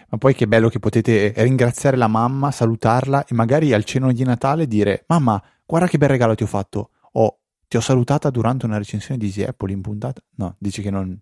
Ma 0.10 0.18
poi 0.18 0.34
che 0.34 0.48
bello 0.48 0.70
che 0.70 0.80
potete 0.80 1.34
ringraziare 1.38 1.98
la 1.98 2.08
mamma, 2.08 2.52
salutarla 2.52 3.26
e 3.26 3.34
magari 3.34 3.74
al 3.74 3.84
ceno 3.84 4.12
di 4.12 4.24
Natale 4.24 4.68
dire: 4.68 5.06
Mamma, 5.08 5.42
guarda 5.66 5.88
che 5.88 5.98
bel 5.98 6.10
regalo 6.10 6.36
ti 6.36 6.44
ho 6.44 6.48
fatto. 6.48 6.92
O 7.14 7.40
ti 7.68 7.78
ho 7.78 7.82
salutata 7.82 8.30
durante 8.30 8.66
una 8.66 8.78
recensione 8.78 9.20
di 9.20 9.28
Easy 9.28 9.44
Apple 9.44 9.72
in 9.72 9.82
puntata. 9.82 10.22
No, 10.36 10.56
dici 10.60 10.82
che 10.82 10.90
non, 10.90 11.20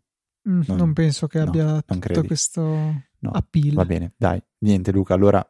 Mm, 0.50 0.62
non, 0.68 0.78
non, 0.78 0.94
penso 0.94 1.28
che 1.28 1.38
no, 1.38 1.46
abbia 1.46 1.82
tutto 1.84 2.24
questo 2.24 2.62
no, 2.64 3.30
appeal. 3.32 3.74
Va 3.74 3.86
bene, 3.86 4.14
dai, 4.18 4.42
niente 4.60 4.92
Luca, 4.92 5.14
allora 5.14 5.46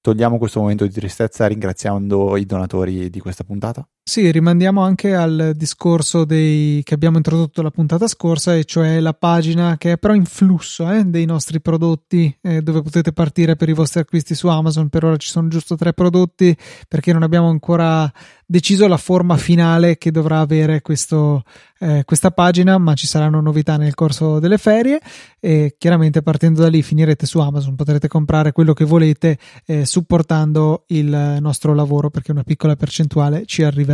togliamo 0.00 0.38
questo 0.38 0.60
momento 0.60 0.86
di 0.86 0.92
tristezza 0.92 1.46
ringraziando 1.46 2.36
i 2.38 2.46
donatori 2.46 3.10
di 3.10 3.20
questa 3.20 3.44
puntata? 3.44 3.86
Sì, 4.04 4.32
rimandiamo 4.32 4.82
anche 4.82 5.14
al 5.14 5.52
discorso 5.54 6.24
dei, 6.24 6.82
che 6.82 6.92
abbiamo 6.92 7.18
introdotto 7.18 7.62
la 7.62 7.70
puntata 7.70 8.08
scorsa, 8.08 8.54
e 8.56 8.64
cioè 8.64 8.98
la 8.98 9.14
pagina 9.14 9.78
che 9.78 9.92
è 9.92 9.96
però 9.96 10.12
in 10.12 10.24
flusso 10.24 10.90
eh, 10.90 11.04
dei 11.04 11.24
nostri 11.24 11.60
prodotti, 11.60 12.36
eh, 12.42 12.62
dove 12.62 12.82
potete 12.82 13.12
partire 13.12 13.54
per 13.54 13.68
i 13.68 13.72
vostri 13.72 14.00
acquisti 14.00 14.34
su 14.34 14.48
Amazon. 14.48 14.88
Per 14.88 15.04
ora 15.04 15.16
ci 15.16 15.28
sono 15.28 15.46
giusto 15.46 15.76
tre 15.76 15.92
prodotti 15.92 16.54
perché 16.88 17.12
non 17.12 17.22
abbiamo 17.22 17.48
ancora 17.48 18.12
deciso 18.44 18.86
la 18.86 18.98
forma 18.98 19.36
finale 19.36 19.96
che 19.96 20.10
dovrà 20.10 20.40
avere 20.40 20.82
questo, 20.82 21.42
eh, 21.78 22.02
questa 22.04 22.32
pagina, 22.32 22.76
ma 22.78 22.94
ci 22.94 23.06
saranno 23.06 23.40
novità 23.40 23.76
nel 23.76 23.94
corso 23.94 24.40
delle 24.40 24.58
ferie 24.58 25.00
e 25.40 25.76
chiaramente 25.78 26.22
partendo 26.22 26.60
da 26.60 26.68
lì 26.68 26.82
finirete 26.82 27.24
su 27.24 27.38
Amazon, 27.38 27.76
potrete 27.76 28.08
comprare 28.08 28.52
quello 28.52 28.74
che 28.74 28.84
volete 28.84 29.38
eh, 29.64 29.86
supportando 29.86 30.84
il 30.88 31.38
nostro 31.40 31.72
lavoro 31.72 32.10
perché 32.10 32.32
una 32.32 32.42
piccola 32.42 32.76
percentuale 32.76 33.46
ci 33.46 33.62
arriverà. 33.62 33.91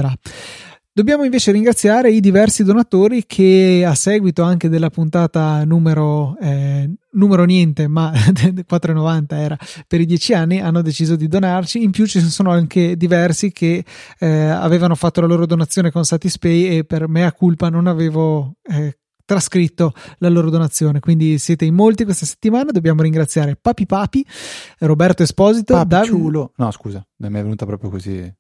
Dobbiamo 0.98 1.22
invece 1.22 1.52
ringraziare 1.52 2.10
i 2.10 2.18
diversi 2.18 2.64
donatori 2.64 3.24
che 3.24 3.84
a 3.86 3.94
seguito 3.94 4.42
anche 4.42 4.68
della 4.68 4.90
puntata 4.90 5.64
numero, 5.64 6.36
eh, 6.40 6.90
numero 7.12 7.44
niente, 7.44 7.86
ma 7.86 8.10
4,90 8.10 9.24
era 9.34 9.56
per 9.86 10.00
i 10.00 10.06
10 10.06 10.34
anni, 10.34 10.60
hanno 10.60 10.82
deciso 10.82 11.14
di 11.14 11.28
donarci. 11.28 11.84
In 11.84 11.92
più 11.92 12.04
ci 12.04 12.18
sono 12.18 12.50
anche 12.50 12.96
diversi 12.96 13.52
che 13.52 13.84
eh, 14.18 14.26
avevano 14.26 14.96
fatto 14.96 15.20
la 15.20 15.28
loro 15.28 15.46
donazione 15.46 15.92
con 15.92 16.04
Satispay 16.04 16.78
e 16.78 16.84
per 16.84 17.06
mea 17.06 17.32
culpa 17.32 17.68
non 17.68 17.86
avevo 17.86 18.56
eh, 18.64 18.98
trascritto 19.24 19.92
la 20.16 20.28
loro 20.28 20.50
donazione. 20.50 20.98
Quindi 20.98 21.38
siete 21.38 21.64
in 21.64 21.76
molti 21.76 22.02
questa 22.02 22.26
settimana. 22.26 22.72
Dobbiamo 22.72 23.02
ringraziare 23.02 23.54
Papi 23.54 23.86
Papi, 23.86 24.26
Roberto 24.78 25.22
Esposito, 25.22 25.74
Papi 25.74 25.88
Dav-. 25.88 26.06
No, 26.56 26.70
scusa, 26.72 27.06
mi 27.18 27.28
è 27.28 27.30
venuta 27.30 27.66
proprio 27.66 27.88
così. 27.88 28.34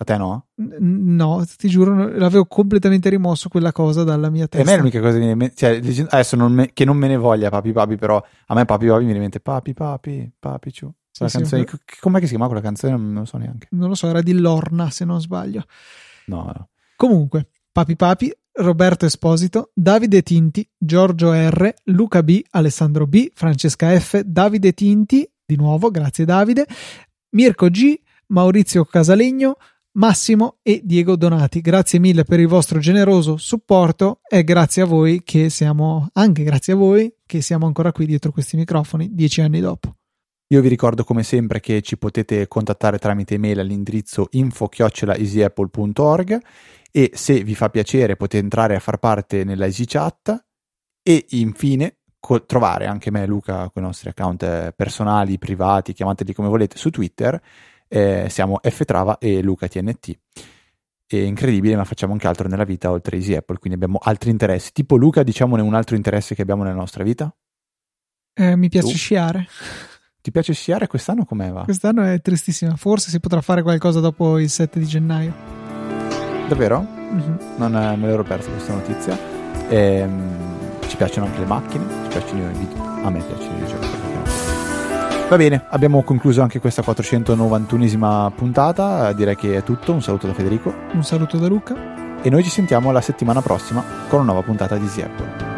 A 0.00 0.04
te 0.04 0.16
no? 0.16 0.46
No, 0.54 1.44
ti 1.58 1.68
giuro, 1.68 1.94
l'avevo 1.94 2.46
completamente 2.46 3.10
rimosso 3.10 3.50
quella 3.50 3.70
cosa 3.70 4.02
dalla 4.02 4.30
mia 4.30 4.48
testa. 4.48 4.58
E 4.58 4.62
a 4.62 4.64
me 4.64 4.72
è 4.72 4.76
l'unica 4.78 4.98
cosa 4.98 5.18
che 5.18 5.24
mi 5.26 5.34
viene 5.34 5.52
cioè, 5.54 6.06
adesso 6.08 6.36
non 6.36 6.52
me, 6.54 6.70
che 6.72 6.86
non 6.86 6.96
me 6.96 7.06
ne 7.06 7.18
voglia 7.18 7.50
Papi 7.50 7.70
Papi, 7.70 7.96
però 7.96 8.16
a 8.46 8.54
me 8.54 8.64
Papi 8.64 8.86
Papi 8.86 9.00
mi 9.00 9.04
viene 9.04 9.16
in 9.16 9.20
mente 9.20 9.40
Papi 9.40 9.74
Papi, 9.74 10.32
Papi 10.38 10.72
Ciu. 10.72 10.90
Sì, 11.10 11.26
canzone, 11.26 11.66
sì. 11.66 11.98
Com'è 12.00 12.18
che 12.18 12.24
si 12.24 12.30
chiama 12.30 12.46
quella 12.46 12.62
canzone? 12.62 12.96
Non 12.96 13.12
lo 13.12 13.24
so 13.26 13.36
neanche. 13.36 13.66
Non 13.72 13.90
lo 13.90 13.94
so, 13.94 14.08
era 14.08 14.22
di 14.22 14.32
Lorna 14.32 14.88
se 14.88 15.04
non 15.04 15.20
sbaglio. 15.20 15.64
No, 16.28 16.44
no. 16.44 16.68
Comunque, 16.96 17.48
Papi 17.70 17.94
Papi, 17.94 18.32
Roberto 18.52 19.04
Esposito, 19.04 19.70
Davide 19.74 20.22
Tinti, 20.22 20.66
Giorgio 20.78 21.34
R, 21.34 21.74
Luca 21.84 22.22
B, 22.22 22.42
Alessandro 22.52 23.06
B, 23.06 23.32
Francesca 23.34 23.98
F, 24.00 24.20
Davide 24.20 24.72
Tinti, 24.72 25.30
di 25.44 25.56
nuovo, 25.56 25.90
grazie 25.90 26.24
Davide, 26.24 26.66
Mirko 27.30 27.68
G, 27.68 28.00
Maurizio 28.28 28.84
Casalegno, 28.84 29.56
Massimo 29.92 30.58
e 30.62 30.80
Diego 30.84 31.16
Donati. 31.16 31.60
Grazie 31.60 31.98
mille 31.98 32.24
per 32.24 32.38
il 32.38 32.46
vostro 32.46 32.78
generoso 32.78 33.36
supporto 33.36 34.20
e 34.28 34.44
grazie 34.44 34.82
a 34.82 34.86
voi 34.86 35.22
che 35.24 35.50
siamo, 35.50 36.08
anche 36.12 36.44
grazie 36.44 36.74
a 36.74 36.76
voi 36.76 37.12
che 37.26 37.40
siamo 37.40 37.66
ancora 37.66 37.90
qui 37.90 38.06
dietro 38.06 38.30
questi 38.30 38.56
microfoni 38.56 39.08
dieci 39.12 39.40
anni 39.40 39.60
dopo. 39.60 39.96
Io 40.52 40.60
vi 40.60 40.68
ricordo 40.68 41.04
come 41.04 41.22
sempre 41.22 41.60
che 41.60 41.80
ci 41.80 41.96
potete 41.96 42.48
contattare 42.48 42.98
tramite 42.98 43.34
email 43.34 43.60
all'indirizzo 43.60 44.26
info-easyapple.org 44.30 46.40
e 46.92 47.10
se 47.14 47.44
vi 47.44 47.54
fa 47.54 47.70
piacere 47.70 48.16
potete 48.16 48.42
entrare 48.42 48.74
a 48.74 48.80
far 48.80 48.98
parte 48.98 49.44
nella 49.44 49.66
EasyChat 49.66 50.44
e 51.02 51.26
infine 51.30 51.98
co- 52.18 52.44
trovare 52.44 52.86
anche 52.86 53.10
me 53.10 53.22
e 53.22 53.26
Luca 53.26 53.70
con 53.70 53.82
i 53.82 53.86
nostri 53.86 54.10
account 54.10 54.42
eh, 54.42 54.72
personali, 54.74 55.38
privati, 55.38 55.92
chiamateli 55.92 56.34
come 56.34 56.48
volete 56.48 56.76
su 56.76 56.90
Twitter 56.90 57.40
eh, 57.92 58.28
siamo 58.30 58.60
Ftrava 58.62 59.18
e 59.18 59.42
Luca 59.42 59.66
TNT. 59.66 60.16
È 61.06 61.16
incredibile, 61.16 61.74
ma 61.74 61.84
facciamo 61.84 62.12
anche 62.12 62.28
altro 62.28 62.46
nella 62.46 62.62
vita 62.62 62.90
oltre 62.90 63.16
Easy 63.16 63.34
Apple, 63.34 63.58
quindi 63.58 63.76
abbiamo 63.76 63.98
altri 64.00 64.30
interessi. 64.30 64.70
Tipo 64.72 64.94
Luca, 64.96 65.24
diciamone 65.24 65.60
un 65.60 65.74
altro 65.74 65.96
interesse 65.96 66.36
che 66.36 66.42
abbiamo 66.42 66.62
nella 66.62 66.76
nostra 66.76 67.02
vita? 67.02 67.34
Eh, 68.32 68.54
mi 68.54 68.68
piace 68.68 68.92
tu? 68.92 68.96
sciare. 68.96 69.48
Ti 70.22 70.30
piace 70.30 70.52
sciare 70.52 70.86
quest'anno 70.86 71.24
come 71.24 71.50
va? 71.50 71.64
Quest'anno 71.64 72.04
è 72.04 72.20
tristissima, 72.20 72.76
forse 72.76 73.10
si 73.10 73.18
potrà 73.18 73.40
fare 73.40 73.62
qualcosa 73.62 73.98
dopo 73.98 74.38
il 74.38 74.48
7 74.48 74.78
di 74.78 74.86
gennaio. 74.86 75.34
Davvero? 76.46 76.80
Mm-hmm. 76.80 77.56
Non 77.56 77.72
me 77.72 78.06
l'ero 78.06 78.22
persa 78.22 78.50
questa 78.50 78.74
notizia. 78.74 79.18
Ehm, 79.68 80.78
ci 80.86 80.96
piacciono 80.96 81.26
anche 81.26 81.40
le 81.40 81.46
macchine, 81.46 81.84
ci 82.04 82.08
piacciono 82.10 82.50
i 82.50 82.52
video. 82.52 82.82
A 83.02 83.10
me 83.10 83.20
piacciono 83.20 83.56
i 83.56 83.60
videogiochi. 83.60 83.89
Va 85.30 85.36
bene, 85.36 85.64
abbiamo 85.68 86.02
concluso 86.02 86.42
anche 86.42 86.58
questa 86.58 86.82
491esima 86.82 88.32
puntata. 88.34 89.12
Direi 89.12 89.36
che 89.36 89.58
è 89.58 89.62
tutto. 89.62 89.92
Un 89.92 90.02
saluto 90.02 90.26
da 90.26 90.34
Federico. 90.34 90.74
Un 90.92 91.04
saluto 91.04 91.36
da 91.36 91.46
Luca. 91.46 92.20
E 92.20 92.28
noi 92.30 92.42
ci 92.42 92.50
sentiamo 92.50 92.90
la 92.90 93.00
settimana 93.00 93.40
prossima 93.40 93.80
con 94.08 94.22
una 94.22 94.32
nuova 94.32 94.44
puntata 94.44 94.76
di 94.76 94.86
Apple. 95.00 95.49